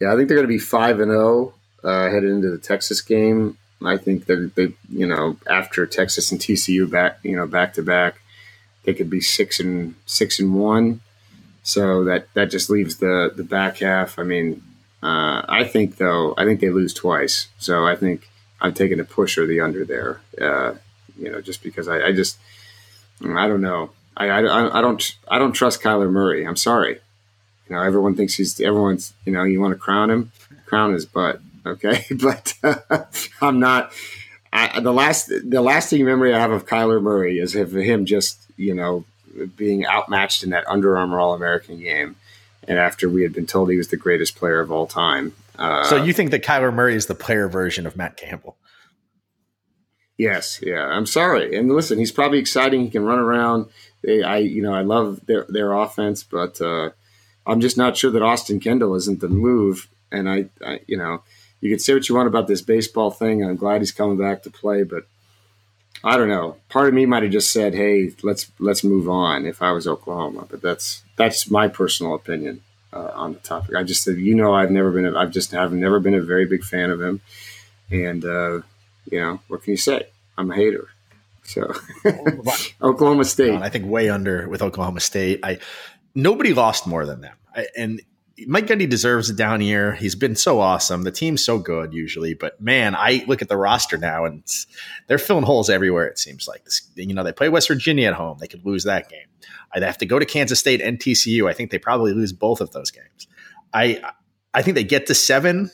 Yeah, 0.00 0.12
I 0.12 0.16
think 0.16 0.28
they're 0.28 0.36
going 0.36 0.48
to 0.48 0.54
be 0.54 0.58
five 0.58 1.00
and 1.00 1.10
zero 1.10 1.54
oh, 1.82 1.88
uh, 1.88 2.10
headed 2.10 2.30
into 2.30 2.50
the 2.50 2.58
Texas 2.58 3.00
game. 3.00 3.56
I 3.84 3.96
think 3.96 4.26
they're 4.26 4.46
they 4.46 4.74
you 4.88 5.06
know 5.06 5.36
after 5.48 5.86
Texas 5.86 6.30
and 6.30 6.40
TCU 6.40 6.88
back 6.90 7.18
you 7.22 7.36
know 7.36 7.46
back 7.46 7.74
to 7.74 7.82
back, 7.82 8.20
they 8.84 8.94
could 8.94 9.10
be 9.10 9.20
six 9.20 9.58
and 9.58 9.94
six 10.06 10.38
and 10.38 10.54
one. 10.54 11.00
So 11.66 12.04
that 12.04 12.32
that 12.34 12.44
just 12.44 12.70
leaves 12.70 12.98
the 12.98 13.32
the 13.34 13.42
back 13.42 13.78
half. 13.78 14.20
I 14.20 14.22
mean, 14.22 14.62
uh, 15.02 15.42
I 15.48 15.64
think 15.64 15.96
though, 15.96 16.32
I 16.38 16.44
think 16.44 16.60
they 16.60 16.70
lose 16.70 16.94
twice. 16.94 17.48
So 17.58 17.84
I 17.84 17.96
think 17.96 18.30
I'm 18.60 18.72
taking 18.72 18.98
the 18.98 19.04
push 19.04 19.36
or 19.36 19.46
the 19.46 19.60
under 19.60 19.84
there. 19.84 20.20
Uh, 20.40 20.74
you 21.18 21.28
know, 21.28 21.40
just 21.40 21.64
because 21.64 21.88
I, 21.88 22.06
I, 22.06 22.12
just 22.12 22.38
I 23.20 23.48
don't 23.48 23.62
know. 23.62 23.90
I, 24.16 24.28
I, 24.28 24.78
I 24.78 24.80
don't 24.80 25.16
I 25.26 25.40
don't 25.40 25.54
trust 25.54 25.82
Kyler 25.82 26.08
Murray. 26.08 26.46
I'm 26.46 26.54
sorry. 26.54 27.00
You 27.68 27.74
know, 27.74 27.82
everyone 27.82 28.14
thinks 28.14 28.34
he's 28.34 28.60
everyone's. 28.60 29.12
You 29.24 29.32
know, 29.32 29.42
you 29.42 29.60
want 29.60 29.74
to 29.74 29.80
crown 29.80 30.08
him, 30.08 30.30
crown 30.66 30.92
his 30.92 31.04
butt. 31.04 31.40
Okay, 31.66 32.04
but 32.22 32.54
uh, 32.62 32.76
I'm 33.42 33.58
not. 33.58 33.90
I, 34.52 34.78
the 34.78 34.92
last 34.92 35.32
the 35.44 35.60
lasting 35.60 36.04
memory 36.04 36.32
I 36.32 36.38
have 36.38 36.52
of 36.52 36.64
Kyler 36.64 37.02
Murray 37.02 37.40
is 37.40 37.56
of 37.56 37.72
him 37.72 38.06
just 38.06 38.38
you 38.56 38.72
know 38.72 39.04
being 39.56 39.86
outmatched 39.86 40.42
in 40.42 40.50
that 40.50 40.66
Under 40.68 40.96
Armour 40.96 41.20
All 41.20 41.34
American 41.34 41.78
game. 41.80 42.16
and 42.68 42.78
after 42.78 43.08
we 43.08 43.22
had 43.22 43.32
been 43.32 43.46
told 43.46 43.70
he 43.70 43.76
was 43.76 43.88
the 43.88 43.96
greatest 43.96 44.36
player 44.36 44.60
of 44.60 44.72
all 44.72 44.86
time. 44.86 45.32
Uh, 45.58 45.84
so 45.84 45.96
you 46.02 46.12
think 46.12 46.30
that 46.32 46.42
Kyler 46.44 46.72
Murray 46.74 46.96
is 46.96 47.06
the 47.06 47.14
player 47.14 47.48
version 47.48 47.86
of 47.86 47.96
Matt 47.96 48.16
Campbell? 48.16 48.56
Yes, 50.18 50.60
yeah. 50.62 50.82
I'm 50.84 51.06
sorry, 51.06 51.56
and 51.56 51.70
listen, 51.70 51.98
he's 51.98 52.12
probably 52.12 52.38
exciting. 52.38 52.82
He 52.82 52.90
can 52.90 53.04
run 53.04 53.18
around. 53.18 53.66
They, 54.02 54.22
I, 54.22 54.38
you 54.38 54.62
know, 54.62 54.72
I 54.74 54.80
love 54.82 55.20
their 55.26 55.44
their 55.48 55.72
offense, 55.72 56.22
but 56.22 56.60
uh, 56.60 56.90
I'm 57.46 57.60
just 57.60 57.76
not 57.76 57.96
sure 57.96 58.10
that 58.10 58.22
Austin 58.22 58.58
Kendall 58.60 58.94
isn't 58.94 59.20
the 59.20 59.28
move. 59.28 59.88
And 60.10 60.28
I, 60.28 60.46
I, 60.64 60.80
you 60.86 60.96
know, 60.96 61.22
you 61.60 61.68
can 61.68 61.78
say 61.78 61.92
what 61.92 62.08
you 62.08 62.14
want 62.14 62.28
about 62.28 62.46
this 62.46 62.62
baseball 62.62 63.10
thing. 63.10 63.44
I'm 63.44 63.56
glad 63.56 63.80
he's 63.82 63.92
coming 63.92 64.16
back 64.16 64.42
to 64.44 64.50
play, 64.50 64.84
but 64.84 65.06
I 66.06 66.16
don't 66.16 66.28
know. 66.28 66.56
Part 66.68 66.86
of 66.86 66.94
me 66.94 67.04
might 67.04 67.24
have 67.24 67.32
just 67.32 67.52
said, 67.52 67.74
"Hey, 67.74 68.12
let's 68.22 68.48
let's 68.60 68.84
move 68.84 69.08
on." 69.08 69.44
If 69.44 69.60
I 69.60 69.72
was 69.72 69.88
Oklahoma, 69.88 70.46
but 70.48 70.62
that's 70.62 71.02
that's 71.16 71.50
my 71.50 71.66
personal 71.66 72.14
opinion 72.14 72.62
uh, 72.92 73.10
on 73.12 73.32
the 73.32 73.40
topic. 73.40 73.74
I 73.74 73.82
just 73.82 74.04
said, 74.04 74.16
you 74.16 74.36
know, 74.36 74.54
I've 74.54 74.70
never 74.70 74.92
been, 74.92 75.04
a, 75.04 75.18
I've 75.18 75.32
just 75.32 75.52
I've 75.52 75.72
never 75.72 75.98
been 75.98 76.14
a 76.14 76.20
very 76.20 76.46
big 76.46 76.62
fan 76.62 76.90
of 76.90 77.00
him, 77.02 77.20
and 77.90 78.24
uh, 78.24 78.60
you 79.10 79.20
know, 79.20 79.40
what 79.48 79.64
can 79.64 79.72
you 79.72 79.76
say? 79.76 80.06
I'm 80.38 80.48
a 80.52 80.54
hater. 80.54 80.86
So 81.42 81.74
Oklahoma 82.82 83.24
State, 83.24 83.60
I 83.60 83.68
think 83.68 83.86
way 83.86 84.08
under 84.08 84.48
with 84.48 84.62
Oklahoma 84.62 85.00
State. 85.00 85.40
I 85.42 85.58
nobody 86.14 86.54
lost 86.54 86.86
more 86.86 87.04
than 87.04 87.20
them, 87.20 87.34
I, 87.52 87.66
and 87.76 88.00
Mike 88.46 88.66
Gundy 88.66 88.88
deserves 88.88 89.30
a 89.30 89.34
down 89.34 89.62
year. 89.62 89.92
He's 89.94 90.14
been 90.14 90.36
so 90.36 90.60
awesome. 90.60 91.02
The 91.02 91.10
team's 91.10 91.42
so 91.42 91.58
good 91.58 91.94
usually, 91.94 92.34
but 92.34 92.60
man, 92.60 92.94
I 92.94 93.24
look 93.26 93.40
at 93.40 93.48
the 93.48 93.56
roster 93.56 93.96
now 93.96 94.26
and 94.26 94.44
they're 95.06 95.16
filling 95.16 95.44
holes 95.44 95.70
everywhere. 95.70 96.06
It 96.06 96.18
seems 96.18 96.46
like 96.46 96.64
this, 96.64 96.90
you 96.96 97.14
know 97.14 97.24
they 97.24 97.32
play 97.32 97.48
West 97.48 97.68
Virginia 97.68 98.08
at 98.08 98.14
home. 98.14 98.36
They 98.38 98.48
could 98.48 98.66
lose 98.66 98.84
that 98.84 99.08
game. 99.08 99.26
I'd 99.72 99.82
have 99.82 99.98
to 99.98 100.06
go 100.06 100.18
to 100.18 100.26
Kansas 100.26 100.58
State 100.58 100.82
and 100.82 100.98
TCU. 100.98 101.48
I 101.48 101.54
think 101.54 101.70
they 101.70 101.78
probably 101.78 102.12
lose 102.12 102.32
both 102.32 102.60
of 102.60 102.72
those 102.72 102.90
games. 102.90 103.26
I 103.72 104.02
I 104.52 104.62
think 104.62 104.74
they 104.74 104.84
get 104.84 105.06
to 105.06 105.14
seven, 105.14 105.70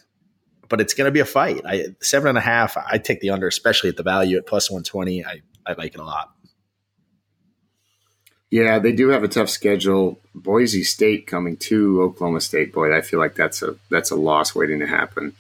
but 0.68 0.80
it's 0.80 0.94
going 0.94 1.06
to 1.06 1.12
be 1.12 1.20
a 1.20 1.24
fight. 1.24 1.62
I 1.66 1.86
seven 2.00 2.28
and 2.28 2.38
a 2.38 2.42
half. 2.42 2.76
I 2.76 2.98
take 2.98 3.20
the 3.20 3.30
under, 3.30 3.48
especially 3.48 3.90
at 3.90 3.96
the 3.96 4.02
value 4.02 4.36
at 4.36 4.46
plus 4.46 4.70
one 4.70 4.84
twenty. 4.84 5.24
I 5.24 5.42
I 5.66 5.72
like 5.72 5.94
it 5.94 6.00
a 6.00 6.04
lot. 6.04 6.32
Yeah, 8.53 8.80
they 8.80 8.92
do 8.92 9.09
have 9.09 9.24
a 9.24 9.28
tough 9.28 9.48
schedule. 9.48 10.20
Boise 10.34 10.84
State 10.84 11.26
coming 11.26 11.57
to 11.57 12.03
Oklahoma 12.03 12.42
State. 12.42 12.70
Boy, 12.70 12.94
I 12.94 13.00
feel 13.00 13.18
like 13.18 13.34
that's 13.34 13.62
a 13.62 13.76
that's 13.88 14.11
a 14.11 14.14
loss 14.14 14.55
waiting 14.55 14.80
to 14.80 14.86
happen. 14.86 15.34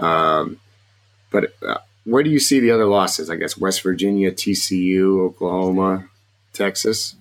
Um, 0.00 0.58
but 1.30 1.54
uh, 1.64 1.78
where 2.02 2.24
do 2.24 2.30
you 2.30 2.40
see 2.40 2.58
the 2.58 2.72
other 2.72 2.86
losses? 2.86 3.30
I 3.30 3.36
guess 3.36 3.56
West 3.56 3.82
Virginia, 3.84 4.32
TCU, 4.32 5.20
Oklahoma, 5.20 6.08
Texas. 6.52 7.14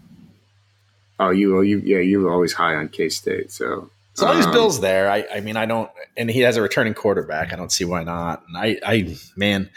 Oh, 1.19 1.29
you, 1.29 1.59
oh, 1.59 1.61
you, 1.61 1.77
yeah, 1.77 1.99
you 1.99 2.21
were 2.21 2.33
always 2.33 2.53
high 2.53 2.73
on 2.73 2.89
K 2.89 3.09
State. 3.09 3.51
So 3.51 3.91
as 4.15 4.23
long 4.23 4.39
as 4.39 4.47
um, 4.47 4.51
Bill's 4.51 4.79
there, 4.81 5.11
I, 5.11 5.27
I 5.31 5.41
mean, 5.41 5.57
I 5.57 5.67
don't, 5.67 5.91
and 6.17 6.27
he 6.27 6.39
has 6.39 6.57
a 6.57 6.61
returning 6.63 6.95
quarterback. 6.95 7.53
I 7.53 7.55
don't 7.55 7.71
see 7.71 7.85
why 7.85 8.03
not. 8.03 8.43
And 8.47 8.57
I, 8.57 8.79
I, 8.83 9.15
man, 9.35 9.69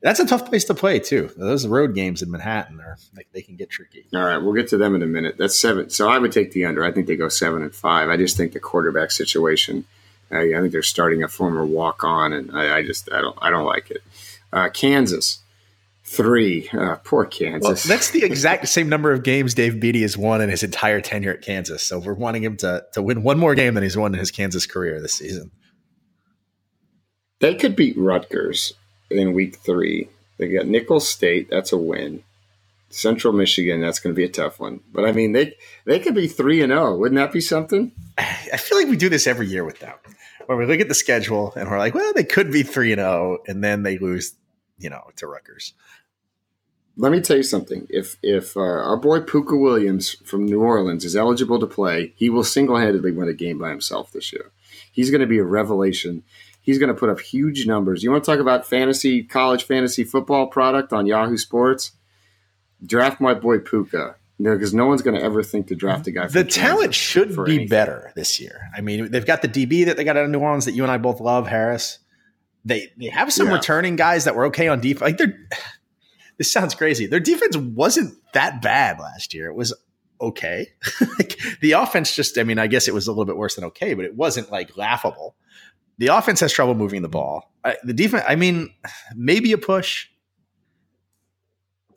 that's 0.00 0.20
a 0.20 0.26
tough 0.26 0.46
place 0.46 0.64
to 0.66 0.74
play 0.74 1.00
too. 1.00 1.30
Those 1.36 1.66
road 1.66 1.94
games 1.94 2.22
in 2.22 2.30
Manhattan 2.30 2.80
are 2.80 2.96
like 3.16 3.28
they 3.32 3.42
can 3.42 3.56
get 3.56 3.70
tricky. 3.70 4.06
All 4.14 4.22
right, 4.22 4.38
we'll 4.38 4.54
get 4.54 4.68
to 4.68 4.76
them 4.76 4.94
in 4.94 5.02
a 5.02 5.06
minute. 5.06 5.36
That's 5.38 5.58
seven. 5.58 5.90
So 5.90 6.08
I 6.08 6.18
would 6.18 6.32
take 6.32 6.52
the 6.52 6.64
under. 6.66 6.84
I 6.84 6.92
think 6.92 7.06
they 7.06 7.16
go 7.16 7.28
seven 7.28 7.62
and 7.62 7.74
five. 7.74 8.08
I 8.08 8.16
just 8.16 8.36
think 8.36 8.52
the 8.52 8.60
quarterback 8.60 9.10
situation. 9.10 9.84
Uh, 10.30 10.40
I 10.40 10.60
think 10.60 10.72
they're 10.72 10.82
starting 10.82 11.22
a 11.22 11.28
former 11.28 11.64
walk 11.64 12.04
on, 12.04 12.32
and 12.32 12.56
I, 12.56 12.78
I, 12.78 12.82
just 12.84 13.10
I 13.12 13.20
don't 13.20 13.38
I 13.40 13.50
don't 13.50 13.64
like 13.64 13.90
it. 13.90 14.02
Uh, 14.52 14.68
Kansas 14.68 15.40
three. 16.04 16.68
Uh, 16.72 16.96
poor 17.02 17.24
Kansas. 17.24 17.64
Well, 17.64 17.96
that's 17.96 18.10
the 18.10 18.24
exact 18.24 18.68
same 18.68 18.88
number 18.88 19.12
of 19.12 19.22
games 19.24 19.54
Dave 19.54 19.80
Beaty 19.80 20.02
has 20.02 20.16
won 20.16 20.40
in 20.40 20.48
his 20.48 20.62
entire 20.62 21.00
tenure 21.00 21.32
at 21.32 21.42
Kansas. 21.42 21.82
So 21.82 21.98
we're 21.98 22.14
wanting 22.14 22.44
him 22.44 22.56
to 22.58 22.84
to 22.92 23.02
win 23.02 23.22
one 23.24 23.38
more 23.38 23.54
game 23.54 23.74
than 23.74 23.82
he's 23.82 23.96
won 23.96 24.14
in 24.14 24.20
his 24.20 24.30
Kansas 24.30 24.64
career 24.64 25.00
this 25.00 25.14
season. 25.14 25.50
They 27.40 27.54
could 27.54 27.74
beat 27.74 27.96
Rutgers 27.96 28.74
in 29.10 29.32
week 29.32 29.56
three. 29.56 30.08
They 30.38 30.48
got 30.48 30.66
Nicholls 30.66 31.08
State. 31.08 31.48
That's 31.50 31.72
a 31.72 31.76
win. 31.76 32.22
Central 32.90 33.32
Michigan. 33.32 33.80
That's 33.80 34.00
going 34.00 34.14
to 34.14 34.16
be 34.16 34.24
a 34.24 34.30
tough 34.30 34.60
one. 34.60 34.80
But 34.92 35.04
I 35.04 35.12
mean, 35.12 35.32
they 35.32 35.54
they 35.84 35.98
could 35.98 36.14
be 36.14 36.26
three 36.26 36.62
and 36.62 36.70
zero. 36.70 36.94
Oh. 36.94 36.96
Wouldn't 36.96 37.18
that 37.18 37.32
be 37.32 37.40
something? 37.40 37.92
I 38.18 38.56
feel 38.56 38.78
like 38.78 38.88
we 38.88 38.96
do 38.96 39.08
this 39.08 39.26
every 39.26 39.46
year 39.46 39.64
with 39.64 39.80
them. 39.80 39.94
When 40.46 40.58
we 40.58 40.66
look 40.66 40.80
at 40.80 40.88
the 40.88 40.94
schedule 40.94 41.52
and 41.56 41.68
we're 41.68 41.78
like, 41.78 41.94
well, 41.94 42.12
they 42.14 42.24
could 42.24 42.50
be 42.50 42.62
three 42.62 42.92
and 42.92 43.00
zero, 43.00 43.38
oh, 43.38 43.38
and 43.46 43.62
then 43.62 43.82
they 43.82 43.98
lose, 43.98 44.34
you 44.78 44.88
know, 44.88 45.10
to 45.16 45.26
Rutgers. 45.26 45.74
Let 46.96 47.12
me 47.12 47.20
tell 47.20 47.36
you 47.36 47.42
something. 47.42 47.86
If 47.90 48.16
if 48.22 48.56
uh, 48.56 48.60
our 48.60 48.96
boy 48.96 49.20
Pooka 49.20 49.60
Williams 49.60 50.16
from 50.24 50.46
New 50.46 50.62
Orleans 50.62 51.04
is 51.04 51.14
eligible 51.14 51.60
to 51.60 51.66
play, 51.66 52.12
he 52.16 52.30
will 52.30 52.44
single 52.44 52.76
handedly 52.76 53.12
win 53.12 53.28
a 53.28 53.34
game 53.34 53.58
by 53.58 53.68
himself 53.70 54.10
this 54.10 54.32
year. 54.32 54.50
He's 54.90 55.10
going 55.10 55.20
to 55.20 55.26
be 55.26 55.38
a 55.38 55.44
revelation 55.44 56.24
He's 56.68 56.76
going 56.76 56.88
to 56.88 56.94
put 56.94 57.08
up 57.08 57.18
huge 57.18 57.66
numbers. 57.66 58.02
You 58.02 58.10
want 58.10 58.24
to 58.24 58.30
talk 58.30 58.40
about 58.40 58.66
fantasy, 58.66 59.22
college 59.22 59.64
fantasy 59.64 60.04
football 60.04 60.48
product 60.48 60.92
on 60.92 61.06
Yahoo 61.06 61.38
Sports? 61.38 61.92
Draft 62.84 63.22
my 63.22 63.32
boy 63.32 63.60
Pooka 63.60 64.16
Because 64.36 64.74
no 64.74 64.84
one's 64.84 65.00
going 65.00 65.16
to 65.16 65.22
ever 65.22 65.42
think 65.42 65.68
to 65.68 65.74
draft 65.74 66.06
a 66.08 66.10
guy. 66.10 66.26
The 66.26 66.44
talent 66.44 66.94
should 66.94 67.30
be 67.30 67.42
anything. 67.42 67.68
better 67.68 68.12
this 68.16 68.38
year. 68.38 68.68
I 68.76 68.82
mean, 68.82 69.10
they've 69.10 69.24
got 69.24 69.40
the 69.40 69.48
DB 69.48 69.86
that 69.86 69.96
they 69.96 70.04
got 70.04 70.18
out 70.18 70.26
of 70.26 70.30
New 70.30 70.40
Orleans 70.40 70.66
that 70.66 70.72
you 70.72 70.82
and 70.82 70.92
I 70.92 70.98
both 70.98 71.20
love, 71.20 71.46
Harris. 71.46 72.00
They 72.66 72.92
they 72.98 73.06
have 73.06 73.32
some 73.32 73.46
yeah. 73.46 73.54
returning 73.54 73.96
guys 73.96 74.24
that 74.24 74.34
were 74.34 74.44
okay 74.48 74.68
on 74.68 74.82
defense. 74.82 75.00
Like 75.00 75.16
they're 75.16 75.48
this 76.36 76.52
sounds 76.52 76.74
crazy. 76.74 77.06
Their 77.06 77.18
defense 77.18 77.56
wasn't 77.56 78.12
that 78.34 78.60
bad 78.60 79.00
last 79.00 79.32
year. 79.32 79.46
It 79.46 79.54
was 79.54 79.72
okay. 80.20 80.66
like, 81.18 81.38
the 81.62 81.72
offense 81.72 82.14
just, 82.14 82.36
I 82.36 82.42
mean, 82.42 82.58
I 82.58 82.66
guess 82.66 82.88
it 82.88 82.94
was 82.94 83.06
a 83.06 83.10
little 83.10 83.24
bit 83.24 83.38
worse 83.38 83.54
than 83.54 83.64
okay, 83.64 83.94
but 83.94 84.04
it 84.04 84.14
wasn't 84.14 84.50
like 84.52 84.76
laughable 84.76 85.34
the 85.98 86.08
offense 86.08 86.40
has 86.40 86.52
trouble 86.52 86.74
moving 86.74 87.02
the 87.02 87.08
ball. 87.08 87.52
I, 87.64 87.76
the 87.82 87.92
defense, 87.92 88.24
I 88.26 88.36
mean, 88.36 88.72
maybe 89.14 89.52
a 89.52 89.58
push, 89.58 90.06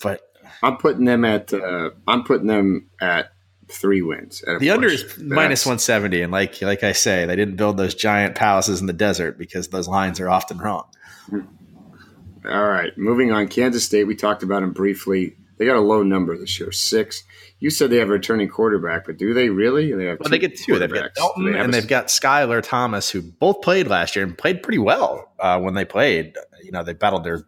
but 0.02 0.22
I'm 0.64 0.78
putting 0.78 1.06
them 1.06 1.24
at 1.24 1.54
uh, 1.54 1.92
I'm 2.08 2.24
putting 2.24 2.48
them 2.48 2.90
at 3.00 3.32
three 3.70 4.02
wins. 4.02 4.42
the 4.42 4.58
push. 4.58 4.70
under 4.70 4.88
is 4.88 5.18
minus 5.18 5.66
170, 5.66 6.22
and 6.22 6.32
like 6.32 6.62
like 6.62 6.84
I 6.84 6.92
say, 6.92 7.26
they 7.26 7.36
didn't 7.36 7.56
build 7.56 7.78
those 7.78 7.96
giant 7.96 8.36
palaces 8.36 8.82
in 8.82 8.88
the 8.88 8.94
desert 8.94 9.38
because 9.38 9.70
those 9.70 9.88
lines 9.88 10.20
are 10.20 10.30
often 10.30 10.58
wrong. 10.58 10.86
All 11.32 12.68
right, 12.68 12.98
moving 12.98 13.32
on. 13.32 13.48
Kansas 13.48 13.84
State, 13.84 14.06
we 14.06 14.16
talked 14.16 14.42
about 14.42 14.62
them 14.62 14.74
briefly. 14.74 15.38
They 15.62 15.68
got 15.68 15.78
a 15.78 15.82
low 15.82 16.02
number 16.02 16.36
this 16.36 16.60
year, 16.60 16.72
six 16.72 17.24
you 17.62 17.70
said 17.70 17.92
they 17.92 17.98
have 17.98 18.10
a 18.10 18.14
returning 18.14 18.50
quarterback, 18.50 19.06
but 19.06 19.18
do 19.18 19.36
they 19.36 19.50
really? 19.50 19.94
They 19.94 20.06
have 20.06 20.20
well, 20.20 20.30
they 20.30 20.40
get 20.40 20.58
two. 20.58 20.80
They've 20.80 20.92
got 20.92 21.14
Delton 21.14 21.46
they 21.46 21.60
and 21.60 21.72
they've 21.72 21.88
got 21.88 22.08
Skylar 22.08 22.62
Thompson, 22.64 23.22
who 23.22 23.32
both 23.40 23.62
played 23.62 23.88
last 23.88 24.16
year 24.16 24.26
and 24.26 24.36
played 24.36 24.64
pretty 24.64 24.80
well 24.80 25.32
uh, 25.40 25.60
when 25.60 25.76
they 25.76 25.86
played. 25.86 26.36
You 26.64 26.72
know, 26.72 26.84
they 26.84 26.94
battled 26.94 27.24
their 27.24 27.46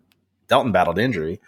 Delton 0.48 0.72
battled 0.72 1.00
injury. 1.00 1.42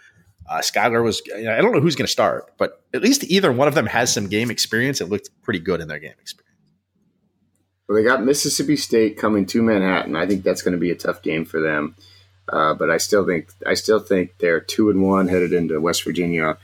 Uh, 0.50 0.58
Skylar 0.58 1.02
was. 1.04 1.22
You 1.26 1.44
know, 1.44 1.56
I 1.56 1.60
don't 1.60 1.72
know 1.72 1.80
who's 1.80 1.94
going 1.94 2.06
to 2.06 2.12
start, 2.12 2.52
but 2.58 2.82
at 2.92 3.02
least 3.02 3.22
either 3.24 3.52
one 3.52 3.68
of 3.68 3.76
them 3.76 3.86
has 3.86 4.12
some 4.12 4.26
game 4.26 4.50
experience. 4.50 5.00
It 5.00 5.08
looked 5.08 5.30
pretty 5.42 5.60
good 5.60 5.80
in 5.80 5.86
their 5.86 6.00
game 6.00 6.14
experience. 6.20 6.56
Well, 7.88 7.96
they 7.96 8.02
got 8.02 8.24
Mississippi 8.24 8.74
State 8.74 9.16
coming 9.16 9.46
to 9.46 9.62
Manhattan. 9.62 10.16
I 10.16 10.26
think 10.26 10.42
that's 10.42 10.62
going 10.62 10.72
to 10.72 10.78
be 10.78 10.90
a 10.90 10.96
tough 10.96 11.22
game 11.22 11.44
for 11.44 11.60
them. 11.60 11.94
Uh, 12.48 12.74
but 12.74 12.90
I 12.90 12.98
still 12.98 13.26
think 13.26 13.48
I 13.66 13.74
still 13.74 13.98
think 13.98 14.38
they're 14.38 14.60
two 14.60 14.90
and 14.90 15.02
one 15.02 15.28
headed 15.28 15.52
into 15.52 15.80
West 15.80 16.04
Virginia. 16.04 16.56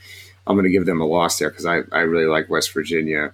I'm 0.45 0.55
going 0.55 0.65
to 0.65 0.71
give 0.71 0.85
them 0.85 1.01
a 1.01 1.05
loss 1.05 1.39
there 1.39 1.49
because 1.49 1.65
I, 1.65 1.81
I 1.91 2.01
really 2.01 2.25
like 2.25 2.49
West 2.49 2.73
Virginia. 2.73 3.33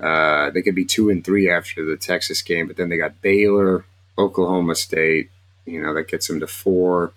Uh, 0.00 0.50
they 0.50 0.62
could 0.62 0.74
be 0.74 0.84
two 0.84 1.10
and 1.10 1.24
three 1.24 1.50
after 1.50 1.84
the 1.84 1.96
Texas 1.96 2.42
game, 2.42 2.66
but 2.66 2.76
then 2.76 2.88
they 2.88 2.96
got 2.96 3.20
Baylor, 3.20 3.84
Oklahoma 4.16 4.74
State. 4.74 5.30
You 5.66 5.82
know 5.82 5.94
that 5.94 6.08
gets 6.08 6.28
them 6.28 6.40
to 6.40 6.46
four. 6.46 7.12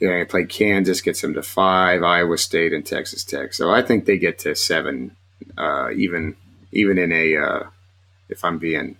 Yeah, 0.00 0.18
they 0.18 0.24
play 0.24 0.44
Kansas, 0.44 1.00
gets 1.00 1.22
them 1.22 1.34
to 1.34 1.42
five. 1.42 2.02
Iowa 2.02 2.38
State 2.38 2.72
and 2.72 2.84
Texas 2.84 3.24
Tech. 3.24 3.54
So 3.54 3.70
I 3.70 3.82
think 3.82 4.04
they 4.04 4.18
get 4.18 4.38
to 4.40 4.54
seven, 4.54 5.16
uh, 5.58 5.90
even 5.90 6.36
even 6.72 6.98
in 6.98 7.12
a 7.12 7.36
uh, 7.36 7.62
if 8.28 8.44
I'm 8.44 8.58
being 8.58 8.96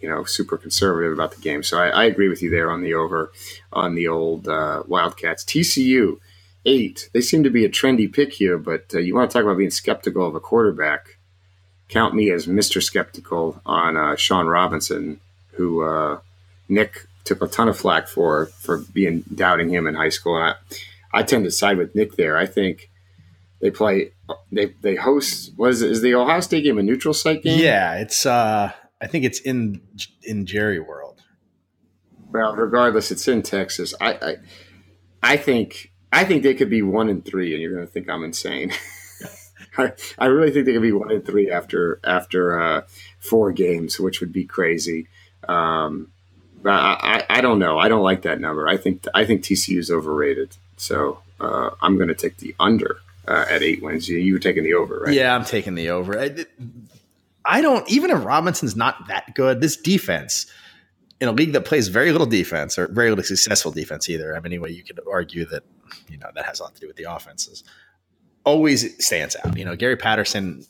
you 0.00 0.08
know 0.08 0.24
super 0.24 0.56
conservative 0.56 1.12
about 1.12 1.32
the 1.32 1.40
game. 1.40 1.62
So 1.62 1.78
I, 1.78 1.88
I, 1.88 2.04
agree 2.04 2.28
with 2.28 2.42
you 2.42 2.50
there 2.50 2.70
on 2.70 2.82
the 2.82 2.94
over 2.94 3.32
on 3.72 3.94
the 3.94 4.08
old 4.08 4.48
uh, 4.48 4.82
Wildcats. 4.86 5.44
TCU 5.44 6.18
eight. 6.64 7.08
They 7.12 7.20
seem 7.20 7.42
to 7.44 7.50
be 7.50 7.64
a 7.64 7.68
trendy 7.68 8.12
pick 8.12 8.32
here, 8.32 8.58
but 8.58 8.92
uh, 8.94 8.98
you 8.98 9.14
want 9.14 9.30
to 9.30 9.34
talk 9.34 9.44
about 9.44 9.58
being 9.58 9.70
skeptical 9.70 10.26
of 10.26 10.34
a 10.34 10.40
quarterback. 10.40 11.18
Count 11.88 12.14
me 12.14 12.30
as 12.30 12.46
Mr. 12.46 12.82
Skeptical 12.82 13.62
on 13.64 13.96
uh, 13.96 14.14
Shawn 14.16 14.46
Robinson, 14.46 15.20
who 15.52 15.82
uh, 15.82 16.20
Nick 16.68 17.06
took 17.24 17.40
a 17.42 17.46
ton 17.46 17.68
of 17.68 17.78
flack 17.78 18.08
for 18.08 18.46
for 18.46 18.78
being 18.78 19.24
doubting 19.34 19.70
him 19.70 19.86
in 19.86 19.94
high 19.94 20.10
school. 20.10 20.36
And 20.36 20.54
I, 21.12 21.20
I 21.20 21.22
tend 21.22 21.44
to 21.44 21.50
side 21.50 21.78
with 21.78 21.94
Nick 21.94 22.16
there. 22.16 22.36
I 22.36 22.46
think 22.46 22.90
they 23.60 23.70
play 23.70 24.12
they 24.52 24.66
they 24.82 24.96
host 24.96 25.52
what 25.56 25.70
is 25.70 25.82
it? 25.82 25.90
Is 25.90 26.02
the 26.02 26.14
Ohio 26.14 26.40
State 26.40 26.64
game 26.64 26.78
a 26.78 26.82
neutral 26.82 27.14
site 27.14 27.42
game? 27.42 27.58
Yeah, 27.58 27.96
it's 27.96 28.26
uh 28.26 28.72
I 29.00 29.06
think 29.06 29.24
it's 29.24 29.40
in 29.40 29.80
in 30.22 30.46
Jerry 30.46 30.80
World. 30.80 31.22
Well, 32.30 32.54
regardless, 32.54 33.10
it's 33.10 33.26
in 33.28 33.42
Texas. 33.42 33.94
I 34.00 34.12
I, 34.12 34.36
I 35.22 35.36
think 35.36 35.92
I 36.12 36.24
think 36.24 36.42
they 36.42 36.54
could 36.54 36.70
be 36.70 36.82
one 36.82 37.08
and 37.08 37.24
three, 37.24 37.52
and 37.52 37.62
you're 37.62 37.72
going 37.72 37.86
to 37.86 37.92
think 37.92 38.08
I'm 38.08 38.24
insane. 38.24 38.72
I, 39.78 39.92
I 40.18 40.26
really 40.26 40.50
think 40.50 40.66
they 40.66 40.72
could 40.72 40.82
be 40.82 40.92
one 40.92 41.10
and 41.10 41.24
three 41.24 41.50
after 41.50 42.00
after 42.04 42.60
uh, 42.60 42.82
four 43.20 43.52
games, 43.52 44.00
which 44.00 44.20
would 44.20 44.32
be 44.32 44.44
crazy. 44.44 45.06
Um, 45.48 46.10
but 46.62 46.72
I, 46.72 47.24
I, 47.30 47.38
I, 47.38 47.40
don't 47.40 47.60
know. 47.60 47.78
I 47.78 47.88
don't 47.88 48.02
like 48.02 48.22
that 48.22 48.40
number. 48.40 48.66
I 48.66 48.76
think 48.76 49.06
I 49.14 49.24
think 49.24 49.42
TCU 49.42 49.78
is 49.78 49.90
overrated. 49.90 50.56
So 50.76 51.20
uh, 51.40 51.70
I'm 51.80 51.96
going 51.96 52.08
to 52.08 52.14
take 52.14 52.38
the 52.38 52.54
under 52.58 52.98
uh, 53.26 53.46
at 53.48 53.62
eight 53.62 53.82
wins. 53.82 54.08
You, 54.08 54.18
you 54.18 54.32
were 54.32 54.40
taking 54.40 54.64
the 54.64 54.74
over, 54.74 55.00
right? 55.00 55.14
Yeah, 55.14 55.34
I'm 55.34 55.44
taking 55.44 55.74
the 55.74 55.90
over. 55.90 56.18
I, 56.18 56.46
I 57.48 57.62
don't 57.62 57.88
even 57.90 58.10
if 58.10 58.24
Robinson's 58.24 58.76
not 58.76 59.08
that 59.08 59.34
good. 59.34 59.60
This 59.60 59.76
defense 59.76 60.46
in 61.20 61.28
a 61.28 61.32
league 61.32 61.52
that 61.52 61.64
plays 61.64 61.88
very 61.88 62.12
little 62.12 62.26
defense 62.26 62.78
or 62.78 62.88
very 62.88 63.08
little 63.08 63.24
successful 63.24 63.72
defense 63.72 64.08
either. 64.08 64.36
I 64.36 64.40
mean, 64.40 64.52
anyway, 64.52 64.72
you 64.72 64.84
could 64.84 65.00
argue 65.10 65.46
that 65.46 65.64
you 66.08 66.18
know 66.18 66.28
that 66.34 66.44
has 66.44 66.60
a 66.60 66.64
lot 66.64 66.74
to 66.74 66.80
do 66.80 66.86
with 66.86 66.96
the 66.96 67.04
offenses. 67.04 67.64
Always 68.44 69.04
stands 69.04 69.34
out. 69.44 69.56
You 69.58 69.64
know, 69.64 69.74
Gary 69.74 69.96
Patterson, 69.96 70.64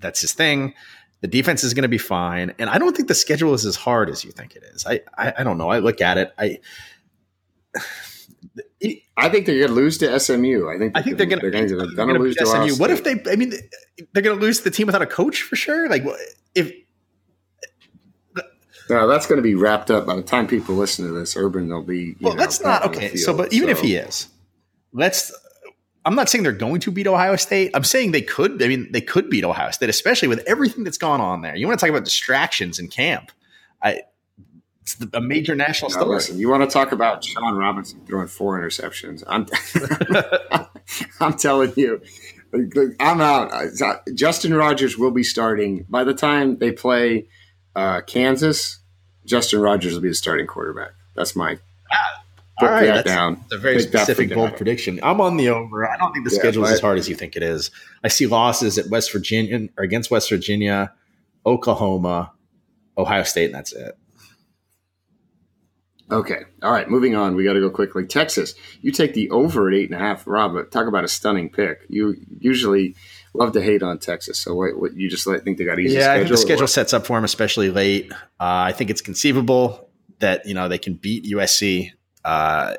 that's 0.00 0.20
his 0.20 0.32
thing. 0.32 0.74
The 1.20 1.28
defense 1.28 1.62
is 1.62 1.72
going 1.74 1.82
to 1.82 1.88
be 1.88 1.98
fine, 1.98 2.52
and 2.58 2.68
I 2.68 2.78
don't 2.78 2.96
think 2.96 3.08
the 3.08 3.14
schedule 3.14 3.54
is 3.54 3.64
as 3.64 3.76
hard 3.76 4.10
as 4.10 4.24
you 4.24 4.32
think 4.32 4.56
it 4.56 4.64
is. 4.74 4.86
I 4.86 5.00
I, 5.16 5.34
I 5.38 5.44
don't 5.44 5.58
know. 5.58 5.68
I 5.68 5.78
look 5.78 6.00
at 6.00 6.18
it. 6.18 6.32
I. 6.38 6.58
I 9.16 9.28
think 9.28 9.46
they're 9.46 9.58
going 9.58 9.68
to 9.68 9.74
lose 9.74 9.98
to 9.98 10.18
SMU. 10.18 10.68
I 10.68 10.78
think 10.78 10.96
I 10.96 11.02
think 11.02 11.16
they're 11.16 11.26
going 11.26 11.40
to 11.40 11.50
They're 11.50 11.66
going 11.94 12.14
to 12.14 12.18
lose 12.18 12.36
to 12.36 12.46
SMU. 12.46 12.76
What 12.76 12.90
if 12.90 13.04
they? 13.04 13.22
I 13.30 13.36
mean, 13.36 13.52
they're 14.12 14.22
going 14.22 14.38
to 14.38 14.44
lose 14.44 14.60
the 14.60 14.70
team 14.70 14.86
without 14.86 15.02
a 15.02 15.06
coach 15.06 15.42
for 15.42 15.56
sure. 15.56 15.88
Like 15.88 16.04
if 16.54 16.72
no, 18.92 19.08
that's 19.08 19.26
going 19.26 19.36
to 19.38 19.42
be 19.42 19.54
wrapped 19.54 19.90
up 19.90 20.06
by 20.06 20.16
the 20.16 20.22
time 20.22 20.46
people 20.46 20.74
listen 20.74 21.06
to 21.06 21.12
this. 21.12 21.36
Urban, 21.36 21.68
they'll 21.68 21.82
be. 21.82 22.16
well, 22.20 22.34
know, 22.34 22.38
that's 22.38 22.60
not 22.60 22.84
okay. 22.86 23.08
Field, 23.08 23.20
so, 23.20 23.36
but 23.36 23.52
even 23.52 23.68
so. 23.68 23.72
if 23.72 23.80
he 23.80 23.96
is, 23.96 24.28
let's. 24.92 25.32
I'm 26.04 26.16
not 26.16 26.28
saying 26.28 26.42
they're 26.42 26.52
going 26.52 26.80
to 26.80 26.90
beat 26.90 27.06
Ohio 27.06 27.36
State. 27.36 27.70
I'm 27.74 27.84
saying 27.84 28.10
they 28.10 28.22
could. 28.22 28.62
I 28.62 28.68
mean, 28.68 28.90
they 28.90 29.00
could 29.00 29.30
beat 29.30 29.44
Ohio 29.44 29.70
State, 29.70 29.88
especially 29.88 30.28
with 30.28 30.40
everything 30.46 30.84
that's 30.84 30.98
gone 30.98 31.20
on 31.20 31.42
there. 31.42 31.54
You 31.54 31.66
want 31.66 31.78
to 31.78 31.86
talk 31.86 31.90
about 31.90 32.04
distractions 32.04 32.78
in 32.78 32.88
camp? 32.88 33.30
I. 33.82 34.02
It's 34.82 34.96
a 35.12 35.20
major 35.20 35.54
national 35.54 35.90
now, 35.90 35.96
story. 35.96 36.14
Listen, 36.16 36.38
you 36.38 36.48
want 36.48 36.68
to 36.68 36.72
talk 36.72 36.92
about 36.92 37.24
Shawn 37.24 37.56
Robinson 37.56 38.04
throwing 38.06 38.28
four 38.28 38.60
interceptions? 38.60 39.22
I'm. 39.26 39.46
I'm 41.20 41.34
telling 41.38 41.72
you, 41.76 42.02
I'm 43.00 43.20
out. 43.20 43.52
Justin 44.14 44.54
Rogers 44.54 44.98
will 44.98 45.12
be 45.12 45.22
starting 45.22 45.86
by 45.88 46.04
the 46.04 46.14
time 46.14 46.58
they 46.58 46.72
play 46.72 47.28
uh, 47.74 48.02
Kansas, 48.02 48.80
Justin 49.24 49.60
Rogers 49.60 49.94
will 49.94 50.00
be 50.00 50.08
the 50.08 50.14
starting 50.14 50.46
quarterback. 50.46 50.90
That's 51.14 51.36
my 51.36 51.58
ah, 51.92 52.24
all 52.60 52.68
right. 52.68 52.86
That 52.86 53.04
down. 53.04 53.40
It's 53.44 53.54
a 53.54 53.58
very 53.58 53.76
Put 53.76 53.88
specific 53.88 54.34
bold 54.34 54.56
prediction. 54.56 55.00
I'm 55.02 55.20
on 55.20 55.36
the 55.36 55.48
over. 55.48 55.88
I 55.88 55.96
don't 55.96 56.12
think 56.12 56.26
the 56.28 56.34
yeah, 56.34 56.40
schedule 56.40 56.64
is 56.64 56.72
as 56.72 56.80
hard 56.80 56.98
as 56.98 57.08
you 57.08 57.14
think 57.14 57.36
it 57.36 57.42
is. 57.42 57.70
I 58.04 58.08
see 58.08 58.26
losses 58.26 58.78
at 58.78 58.88
West 58.88 59.12
Virginia 59.12 59.68
or 59.76 59.84
against 59.84 60.10
West 60.10 60.28
Virginia, 60.28 60.92
Oklahoma, 61.46 62.32
Ohio 62.98 63.22
State, 63.22 63.46
and 63.46 63.54
that's 63.54 63.72
it. 63.72 63.96
Okay. 66.12 66.42
All 66.62 66.70
right. 66.70 66.88
Moving 66.88 67.16
on. 67.16 67.34
We 67.34 67.44
got 67.44 67.54
to 67.54 67.60
go 67.60 67.70
quickly. 67.70 68.06
Texas. 68.06 68.54
You 68.82 68.92
take 68.92 69.14
the 69.14 69.30
over 69.30 69.68
at 69.68 69.74
eight 69.74 69.90
and 69.90 69.98
a 69.98 70.04
half. 70.04 70.26
Rob, 70.26 70.70
talk 70.70 70.86
about 70.86 71.04
a 71.04 71.08
stunning 71.08 71.48
pick. 71.48 71.86
You 71.88 72.14
usually 72.38 72.94
love 73.34 73.52
to 73.52 73.62
hate 73.62 73.82
on 73.82 73.98
Texas. 73.98 74.38
So 74.38 74.54
what, 74.54 74.78
what 74.78 74.94
you 74.94 75.08
just 75.08 75.24
think 75.24 75.56
they 75.56 75.64
got 75.64 75.78
easy? 75.78 75.96
Yeah, 75.96 76.12
I 76.12 76.18
think 76.18 76.28
the 76.28 76.36
schedule 76.36 76.66
sets 76.66 76.92
up 76.92 77.06
for 77.06 77.16
them, 77.16 77.24
especially 77.24 77.70
late. 77.70 78.12
Uh, 78.12 78.16
I 78.38 78.72
think 78.72 78.90
it's 78.90 79.00
conceivable 79.00 79.88
that 80.18 80.46
you 80.46 80.54
know 80.54 80.68
they 80.68 80.78
can 80.78 80.94
beat 80.94 81.24
USC. 81.24 81.90
Uh, 82.24 82.74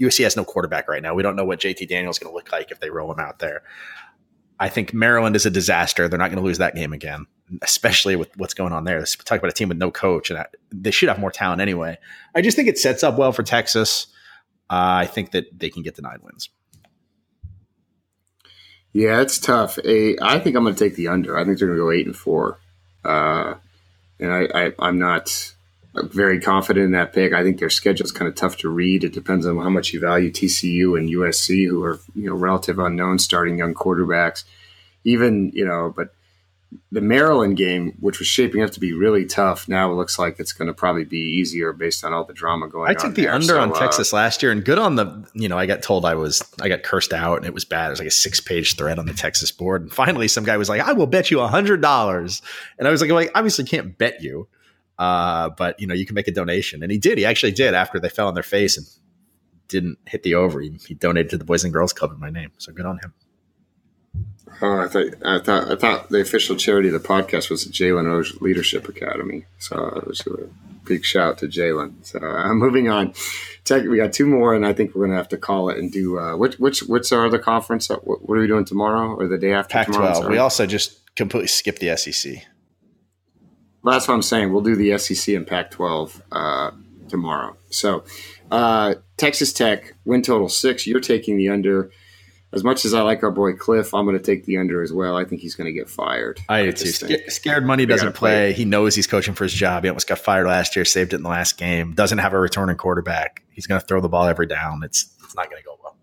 USC 0.00 0.22
has 0.22 0.36
no 0.36 0.44
quarterback 0.44 0.88
right 0.88 1.02
now. 1.02 1.14
We 1.14 1.22
don't 1.22 1.36
know 1.36 1.44
what 1.44 1.60
JT 1.60 1.88
Daniels 1.88 2.16
is 2.16 2.18
going 2.20 2.30
to 2.30 2.34
look 2.34 2.52
like 2.52 2.70
if 2.70 2.80
they 2.80 2.90
roll 2.90 3.10
him 3.12 3.18
out 3.18 3.40
there. 3.40 3.62
I 4.58 4.68
think 4.68 4.94
Maryland 4.94 5.34
is 5.36 5.46
a 5.46 5.50
disaster. 5.50 6.08
They're 6.08 6.18
not 6.18 6.30
going 6.30 6.38
to 6.38 6.44
lose 6.44 6.58
that 6.58 6.74
game 6.74 6.92
again, 6.92 7.26
especially 7.62 8.16
with 8.16 8.36
what's 8.36 8.54
going 8.54 8.72
on 8.72 8.84
there. 8.84 8.98
Let's 8.98 9.16
talk 9.16 9.38
about 9.38 9.50
a 9.50 9.54
team 9.54 9.68
with 9.68 9.78
no 9.78 9.90
coach, 9.90 10.30
and 10.30 10.44
they 10.70 10.90
should 10.90 11.08
have 11.08 11.18
more 11.18 11.30
talent 11.30 11.60
anyway. 11.60 11.98
I 12.34 12.40
just 12.40 12.56
think 12.56 12.68
it 12.68 12.78
sets 12.78 13.02
up 13.02 13.16
well 13.18 13.32
for 13.32 13.42
Texas. 13.42 14.06
Uh, 14.70 15.02
I 15.02 15.06
think 15.06 15.32
that 15.32 15.58
they 15.58 15.70
can 15.70 15.82
get 15.82 15.94
the 15.96 16.02
nine 16.02 16.18
wins. 16.22 16.48
Yeah, 18.92 19.20
it's 19.20 19.38
tough. 19.38 19.78
A, 19.84 20.16
I 20.22 20.38
think 20.38 20.56
I'm 20.56 20.62
going 20.62 20.74
to 20.74 20.84
take 20.84 20.94
the 20.94 21.08
under. 21.08 21.36
I 21.36 21.44
think 21.44 21.58
they're 21.58 21.68
going 21.68 21.78
to 21.78 21.84
go 21.84 21.90
eight 21.90 22.06
and 22.06 22.16
four, 22.16 22.58
uh, 23.04 23.54
and 24.20 24.32
I, 24.32 24.72
I, 24.78 24.88
am 24.88 24.98
not 25.00 25.52
very 25.94 26.40
confident 26.40 26.86
in 26.86 26.92
that 26.92 27.12
pick. 27.12 27.32
I 27.32 27.42
think 27.42 27.58
their 27.58 27.70
schedule 27.70 28.04
is 28.04 28.12
kind 28.12 28.28
of 28.28 28.36
tough 28.36 28.56
to 28.58 28.68
read. 28.68 29.04
It 29.04 29.12
depends 29.12 29.46
on 29.46 29.56
how 29.58 29.68
much 29.68 29.92
you 29.92 30.00
value 30.00 30.30
TCU 30.30 30.96
and 30.96 31.08
USC, 31.08 31.68
who 31.68 31.82
are 31.82 31.98
you 32.14 32.30
know 32.30 32.36
relative 32.36 32.78
unknowns, 32.78 33.24
starting 33.24 33.58
young 33.58 33.74
quarterbacks. 33.74 34.44
Even 35.04 35.50
you 35.54 35.66
know, 35.66 35.92
but 35.94 36.14
the 36.90 37.00
Maryland 37.00 37.56
game, 37.56 37.96
which 38.00 38.18
was 38.18 38.28
shaping 38.28 38.62
up 38.62 38.70
to 38.70 38.80
be 38.80 38.92
really 38.92 39.24
tough, 39.24 39.68
now 39.68 39.90
it 39.90 39.94
looks 39.94 40.18
like 40.18 40.38
it's 40.38 40.52
going 40.52 40.68
to 40.68 40.74
probably 40.74 41.04
be 41.04 41.18
easier 41.18 41.72
based 41.72 42.04
on 42.04 42.12
all 42.12 42.24
the 42.24 42.32
drama 42.32 42.68
going. 42.68 42.88
On. 42.88 42.90
I 42.90 42.94
took 42.94 43.14
the 43.14 43.22
there. 43.22 43.34
under 43.34 43.46
so, 43.46 43.60
on 43.60 43.70
uh, 43.70 43.74
Texas 43.74 44.12
last 44.12 44.42
year, 44.42 44.52
and 44.52 44.64
good 44.64 44.78
on 44.78 44.96
the. 44.96 45.28
You 45.34 45.48
know, 45.48 45.58
I 45.58 45.66
got 45.66 45.82
told 45.82 46.04
I 46.04 46.14
was 46.14 46.42
I 46.60 46.68
got 46.68 46.82
cursed 46.82 47.12
out, 47.12 47.38
and 47.38 47.46
it 47.46 47.54
was 47.54 47.64
bad. 47.64 47.88
It 47.88 47.90
was 47.90 47.98
like 48.00 48.08
a 48.08 48.12
six 48.12 48.40
page 48.40 48.76
thread 48.76 48.98
on 48.98 49.06
the 49.06 49.14
Texas 49.14 49.50
board, 49.52 49.82
and 49.82 49.92
finally, 49.92 50.28
some 50.28 50.44
guy 50.44 50.56
was 50.56 50.68
like, 50.68 50.80
"I 50.80 50.92
will 50.92 51.06
bet 51.06 51.30
you 51.30 51.40
a 51.40 51.48
hundred 51.48 51.80
dollars," 51.80 52.42
and 52.78 52.86
I 52.88 52.90
was 52.90 53.00
like, 53.00 53.10
"Well, 53.10 53.20
I 53.20 53.28
obviously 53.34 53.64
can't 53.64 53.96
bet 53.96 54.22
you, 54.22 54.48
uh, 54.98 55.50
but 55.50 55.78
you 55.80 55.86
know, 55.86 55.94
you 55.94 56.06
can 56.06 56.14
make 56.14 56.28
a 56.28 56.32
donation," 56.32 56.82
and 56.82 56.90
he 56.90 56.98
did. 56.98 57.18
He 57.18 57.24
actually 57.24 57.52
did 57.52 57.74
after 57.74 57.98
they 57.98 58.08
fell 58.08 58.28
on 58.28 58.34
their 58.34 58.42
face 58.42 58.76
and 58.76 58.86
didn't 59.68 59.98
hit 60.06 60.22
the 60.22 60.34
over. 60.34 60.60
He, 60.60 60.78
he 60.86 60.94
donated 60.94 61.30
to 61.30 61.38
the 61.38 61.44
Boys 61.44 61.64
and 61.64 61.72
Girls 61.72 61.92
Club 61.92 62.12
in 62.12 62.20
my 62.20 62.30
name, 62.30 62.52
so 62.58 62.72
good 62.72 62.86
on 62.86 62.98
him. 62.98 63.12
Oh, 64.62 64.80
I 64.80 64.88
thought 64.88 65.06
I 65.24 65.38
thought 65.40 65.70
I 65.70 65.76
thought 65.76 66.08
the 66.10 66.20
official 66.20 66.56
charity 66.56 66.88
of 66.88 66.94
the 66.94 67.06
podcast 67.06 67.50
was 67.50 67.66
Jalen 67.66 68.06
Rose 68.06 68.40
Leadership 68.40 68.88
Academy. 68.88 69.46
So 69.58 69.88
it 69.96 70.06
was 70.06 70.20
a 70.26 70.48
big 70.84 71.04
shout 71.04 71.38
to 71.38 71.46
Jalen. 71.46 72.04
So 72.04 72.20
I'm 72.20 72.50
uh, 72.50 72.54
moving 72.66 72.88
on. 72.88 73.14
Tech, 73.64 73.84
we 73.84 73.96
got 73.96 74.12
two 74.12 74.26
more, 74.26 74.54
and 74.54 74.64
I 74.66 74.72
think 74.72 74.94
we're 74.94 75.06
gonna 75.06 75.16
have 75.16 75.28
to 75.30 75.38
call 75.38 75.70
it 75.70 75.78
and 75.78 75.90
do 75.90 76.18
uh, 76.18 76.36
which 76.36 76.58
which 76.58 76.82
which 76.82 77.12
are 77.12 77.28
the 77.28 77.38
conference? 77.38 77.88
What, 77.88 78.28
what, 78.28 78.38
are 78.38 78.40
we 78.40 78.46
doing 78.46 78.64
tomorrow 78.64 79.14
or 79.14 79.26
the 79.26 79.38
day 79.38 79.52
after? 79.52 79.72
Pac-12. 79.72 80.30
We 80.30 80.38
also 80.38 80.66
just 80.66 81.00
completely 81.16 81.48
skipped 81.48 81.80
the 81.80 81.96
SEC. 81.96 82.34
Well, 83.82 83.92
that's 83.92 84.08
what 84.08 84.14
I'm 84.14 84.22
saying. 84.22 84.52
We'll 84.52 84.62
do 84.62 84.76
the 84.76 84.96
SEC 84.98 85.34
and 85.34 85.46
Pac-12 85.46 86.22
uh, 86.32 86.70
tomorrow. 87.08 87.56
So 87.70 88.04
uh, 88.50 88.94
Texas 89.16 89.52
Tech 89.52 89.94
win 90.04 90.22
total 90.22 90.48
six. 90.48 90.86
You're 90.86 91.00
taking 91.00 91.36
the 91.36 91.48
under 91.50 91.90
as 92.54 92.62
much 92.62 92.84
as 92.84 92.94
I 92.94 93.02
like 93.02 93.22
our 93.22 93.30
boy 93.30 93.52
Kliff, 93.54 93.98
I'm 93.98 94.06
going 94.06 94.16
to 94.16 94.22
take 94.22 94.44
the 94.44 94.58
under 94.58 94.82
as 94.82 94.92
well. 94.92 95.16
I 95.16 95.24
think 95.24 95.40
he's 95.40 95.54
going 95.54 95.66
to 95.66 95.72
get 95.72 95.90
fired. 95.90 96.40
I 96.48 96.62
do 96.62 96.72
too. 96.72 96.86
Sc- 96.86 97.30
scared 97.30 97.66
money 97.66 97.84
doesn't 97.84 98.14
play. 98.14 98.30
play. 98.30 98.52
He 98.52 98.64
knows 98.64 98.94
he's 98.94 99.06
coaching 99.06 99.34
for 99.34 99.44
his 99.44 99.52
job. 99.52 99.82
He 99.82 99.88
almost 99.88 100.08
got 100.08 100.18
fired 100.18 100.46
last 100.46 100.76
year, 100.76 100.84
saved 100.84 101.12
it 101.12 101.16
in 101.16 101.22
the 101.22 101.28
last 101.28 101.58
game. 101.58 101.94
Doesn't 101.94 102.18
have 102.18 102.32
a 102.32 102.38
returning 102.38 102.76
quarterback. 102.76 103.42
He's 103.50 103.66
going 103.66 103.80
to 103.80 103.86
throw 103.86 104.00
the 104.00 104.08
ball 104.08 104.26
every 104.26 104.46
down. 104.46 104.82
It's 104.84 105.12
it's 105.24 105.34
not 105.34 105.50
going 105.50 105.60
to 105.60 105.66
go 105.66 105.78
well. 105.82 105.96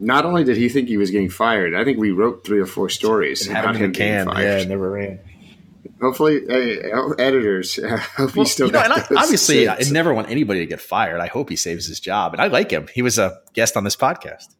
Not 0.00 0.24
only 0.24 0.44
did 0.44 0.56
he 0.56 0.68
think 0.68 0.88
he 0.88 0.96
was 0.96 1.10
getting 1.10 1.30
fired, 1.30 1.74
I 1.74 1.84
think 1.84 1.98
we 1.98 2.12
wrote 2.12 2.44
three 2.46 2.60
or 2.60 2.66
four 2.66 2.88
stories 2.88 3.48
about 3.48 3.74
him 3.74 3.92
getting 3.92 4.32
fired. 4.32 4.60
Yeah, 4.60 4.64
never 4.68 4.90
ran. 4.90 5.20
Hopefully, 6.00 6.44
hey, 6.48 6.80
editors. 7.18 7.78
I 7.84 7.96
hope 7.96 8.36
well, 8.36 8.46
still. 8.46 8.66
You 8.66 8.72
know, 8.74 8.80
I, 8.80 9.04
obviously, 9.16 9.68
I 9.68 9.78
never 9.90 10.14
want 10.14 10.30
anybody 10.30 10.60
to 10.60 10.66
get 10.66 10.80
fired. 10.80 11.20
I 11.20 11.26
hope 11.26 11.50
he 11.50 11.56
saves 11.56 11.86
his 11.86 11.98
job, 11.98 12.34
and 12.34 12.40
I 12.40 12.46
like 12.46 12.70
him. 12.70 12.86
He 12.94 13.02
was 13.02 13.18
a 13.18 13.40
guest 13.54 13.76
on 13.76 13.82
this 13.82 13.96
podcast. 13.96 14.54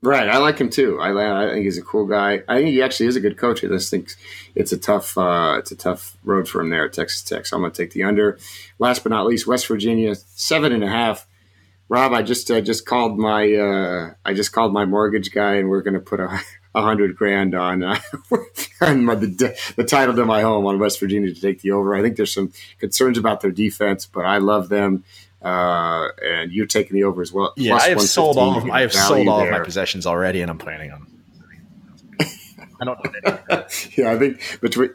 Right, 0.00 0.28
I 0.28 0.38
like 0.38 0.58
him 0.58 0.70
too. 0.70 1.00
I, 1.00 1.10
I 1.10 1.50
think 1.50 1.64
he's 1.64 1.78
a 1.78 1.82
cool 1.82 2.06
guy. 2.06 2.42
I 2.46 2.58
think 2.58 2.68
he 2.68 2.82
actually 2.82 3.06
is 3.06 3.16
a 3.16 3.20
good 3.20 3.36
coach. 3.36 3.64
I 3.64 3.68
just 3.68 3.90
think 3.90 4.12
it's 4.54 4.70
a 4.70 4.78
tough, 4.78 5.18
uh, 5.18 5.56
it's 5.58 5.72
a 5.72 5.76
tough 5.76 6.16
road 6.22 6.48
for 6.48 6.60
him 6.60 6.70
there 6.70 6.84
at 6.84 6.92
Texas 6.92 7.22
Tech. 7.22 7.46
So 7.46 7.56
I'm 7.56 7.62
going 7.62 7.72
to 7.72 7.82
take 7.82 7.92
the 7.92 8.04
under. 8.04 8.38
Last 8.78 9.02
but 9.02 9.10
not 9.10 9.26
least, 9.26 9.48
West 9.48 9.66
Virginia 9.66 10.14
seven 10.14 10.72
and 10.72 10.84
a 10.84 10.88
half. 10.88 11.26
Rob, 11.88 12.12
I 12.12 12.22
just 12.22 12.48
uh, 12.50 12.60
just 12.60 12.86
called 12.86 13.18
my 13.18 13.52
uh, 13.54 14.14
I 14.24 14.34
just 14.34 14.52
called 14.52 14.72
my 14.72 14.84
mortgage 14.84 15.32
guy, 15.32 15.54
and 15.54 15.68
we're 15.68 15.82
going 15.82 15.94
to 15.94 16.00
put 16.00 16.20
a, 16.20 16.40
a 16.76 16.82
hundred 16.82 17.16
grand 17.16 17.56
on 17.56 17.82
uh, 17.82 17.98
on 18.80 19.04
my, 19.04 19.16
the, 19.16 19.58
the 19.74 19.84
title 19.84 20.14
to 20.14 20.24
my 20.24 20.42
home 20.42 20.64
on 20.66 20.78
West 20.78 21.00
Virginia 21.00 21.34
to 21.34 21.40
take 21.40 21.62
the 21.62 21.72
over. 21.72 21.96
I 21.96 22.02
think 22.02 22.16
there's 22.16 22.32
some 22.32 22.52
concerns 22.78 23.18
about 23.18 23.40
their 23.40 23.50
defense, 23.50 24.06
but 24.06 24.26
I 24.26 24.38
love 24.38 24.68
them 24.68 25.02
uh, 25.42 26.08
and 26.22 26.52
you're 26.52 26.66
taking 26.66 26.94
the 26.94 27.04
over 27.04 27.22
as 27.22 27.32
well. 27.32 27.52
Yeah, 27.56 27.76
I 27.76 27.90
have 27.90 28.02
sold 28.02 28.38
all 28.38 28.58
of 28.58 28.68
I 28.70 28.80
have 28.80 28.92
sold 28.92 29.28
all 29.28 29.38
there. 29.38 29.52
of 29.52 29.58
my 29.58 29.64
possessions 29.64 30.06
already, 30.06 30.40
and 30.40 30.50
I'm 30.50 30.58
planning 30.58 30.90
on. 30.90 31.06
I 32.80 32.84
don't 32.84 32.98
know. 33.04 33.64
yeah, 33.96 34.12
I 34.12 34.18
think 34.18 34.58
between 34.60 34.90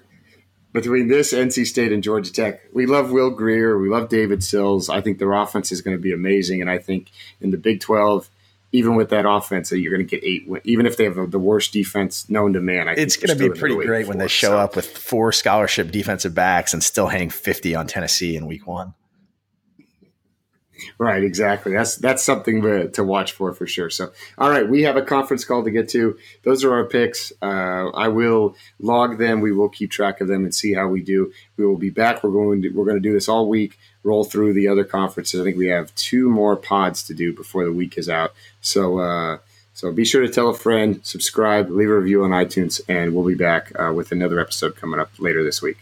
between 0.74 1.08
this 1.08 1.34
NC 1.34 1.66
State 1.66 1.94
and 1.94 2.04
Georgia 2.04 2.32
Tech, 2.32 2.62
we 2.74 2.86
love 2.86 3.12
Will 3.12 3.30
Grier, 3.30 3.78
we 3.80 3.90
love 3.90 4.10
David 4.10 4.44
Sills. 4.44 4.90
I 4.90 5.02
think 5.02 5.20
their 5.20 5.32
offense 5.34 5.72
is 5.72 5.82
going 5.82 5.96
to 5.96 6.02
be 6.02 6.14
amazing, 6.14 6.62
and 6.62 6.70
I 6.70 6.78
think 6.78 7.12
in 7.40 7.52
the 7.52 7.58
Big 7.58 7.80
Twelve. 7.80 8.30
Even 8.76 8.96
with 8.96 9.12
that 9.12 9.30
offense, 9.30 9.72
you're 9.72 9.96
going 9.96 10.04
to 10.04 10.20
get 10.20 10.28
eight. 10.28 10.50
Even 10.64 10.88
if 10.88 10.98
they 10.98 11.04
have 11.04 11.30
the 11.30 11.38
worst 11.38 11.74
defense 11.74 12.28
known 12.28 12.54
to 12.54 12.60
man, 12.60 12.90
I 12.90 12.94
it's 12.94 13.18
going 13.18 13.30
to 13.30 13.36
be 13.36 13.56
pretty 13.56 13.76
great 13.76 14.08
when 14.08 14.18
they 14.18 14.28
show 14.28 14.48
so. 14.48 14.58
up 14.58 14.76
with 14.76 14.98
four 14.98 15.32
scholarship 15.32 15.92
defensive 15.92 16.34
backs 16.34 16.74
and 16.74 16.84
still 16.84 17.06
hang 17.06 17.30
50 17.30 17.76
on 17.76 17.86
Tennessee 17.86 18.36
in 18.36 18.48
week 18.48 18.66
one. 18.66 18.96
Right, 20.98 21.24
exactly. 21.24 21.74
That's 21.74 21.96
that's 21.96 22.24
something 22.24 22.62
to, 22.62 22.90
to 22.90 23.04
watch 23.04 23.32
for 23.32 23.54
for 23.54 23.68
sure. 23.68 23.90
So, 23.90 24.12
all 24.38 24.50
right, 24.50 24.68
we 24.68 24.84
have 24.84 24.96
a 24.96 25.02
conference 25.02 25.46
call 25.46 25.64
to 25.64 25.72
get 25.72 25.90
to. 25.90 26.18
Those 26.44 26.64
are 26.64 26.74
our 26.74 26.86
picks. 26.86 27.32
Uh, 27.42 27.90
I 27.90 28.08
will 28.08 28.56
log 28.80 29.18
them. 29.18 29.42
We 29.42 29.52
will 29.52 29.70
keep 29.70 29.92
track 29.92 30.22
of 30.22 30.28
them 30.28 30.44
and 30.44 30.54
see 30.54 30.74
how 30.74 30.88
we 30.88 31.02
do. 31.02 31.32
We 31.58 31.66
will 31.66 31.78
be 31.78 31.90
back. 31.90 32.24
We're 32.24 32.32
going 32.32 32.62
to 32.64 32.70
we're 32.70 32.86
going 32.86 33.02
to 33.02 33.02
do 33.02 33.14
this 33.14 33.28
all 33.28 33.48
week. 33.48 33.78
Roll 34.04 34.24
through 34.24 34.54
the 34.54 34.68
other 34.68 34.84
conferences. 34.84 35.40
I 35.40 35.44
think 35.44 35.58
we 35.58 35.68
have 35.68 35.94
two 35.96 36.30
more 36.30 36.56
pods 36.56 37.04
to 37.04 37.14
do 37.14 37.34
before 37.34 37.64
the 37.66 37.74
week 37.74 37.98
is 37.98 38.10
out. 38.10 38.34
So. 38.62 39.00
Uh, 39.00 39.38
so 39.76 39.92
be 39.92 40.06
sure 40.06 40.22
to 40.22 40.30
tell 40.30 40.50
a 40.50 40.54
friend, 40.54 41.00
subscribe, 41.04 41.72
leave 41.72 41.90
a 41.90 41.98
review 41.98 42.24
on 42.24 42.30
iTunes, 42.30 42.80
and 42.88 43.16
we'll 43.16 43.26
be 43.26 43.34
back 43.34 43.72
uh, 43.78 43.92
with 43.92 44.12
another 44.12 44.40
episode 44.40 44.76
coming 44.76 45.00
up 45.00 45.10
later 45.18 45.44
this 45.44 45.64
week. 45.64 45.78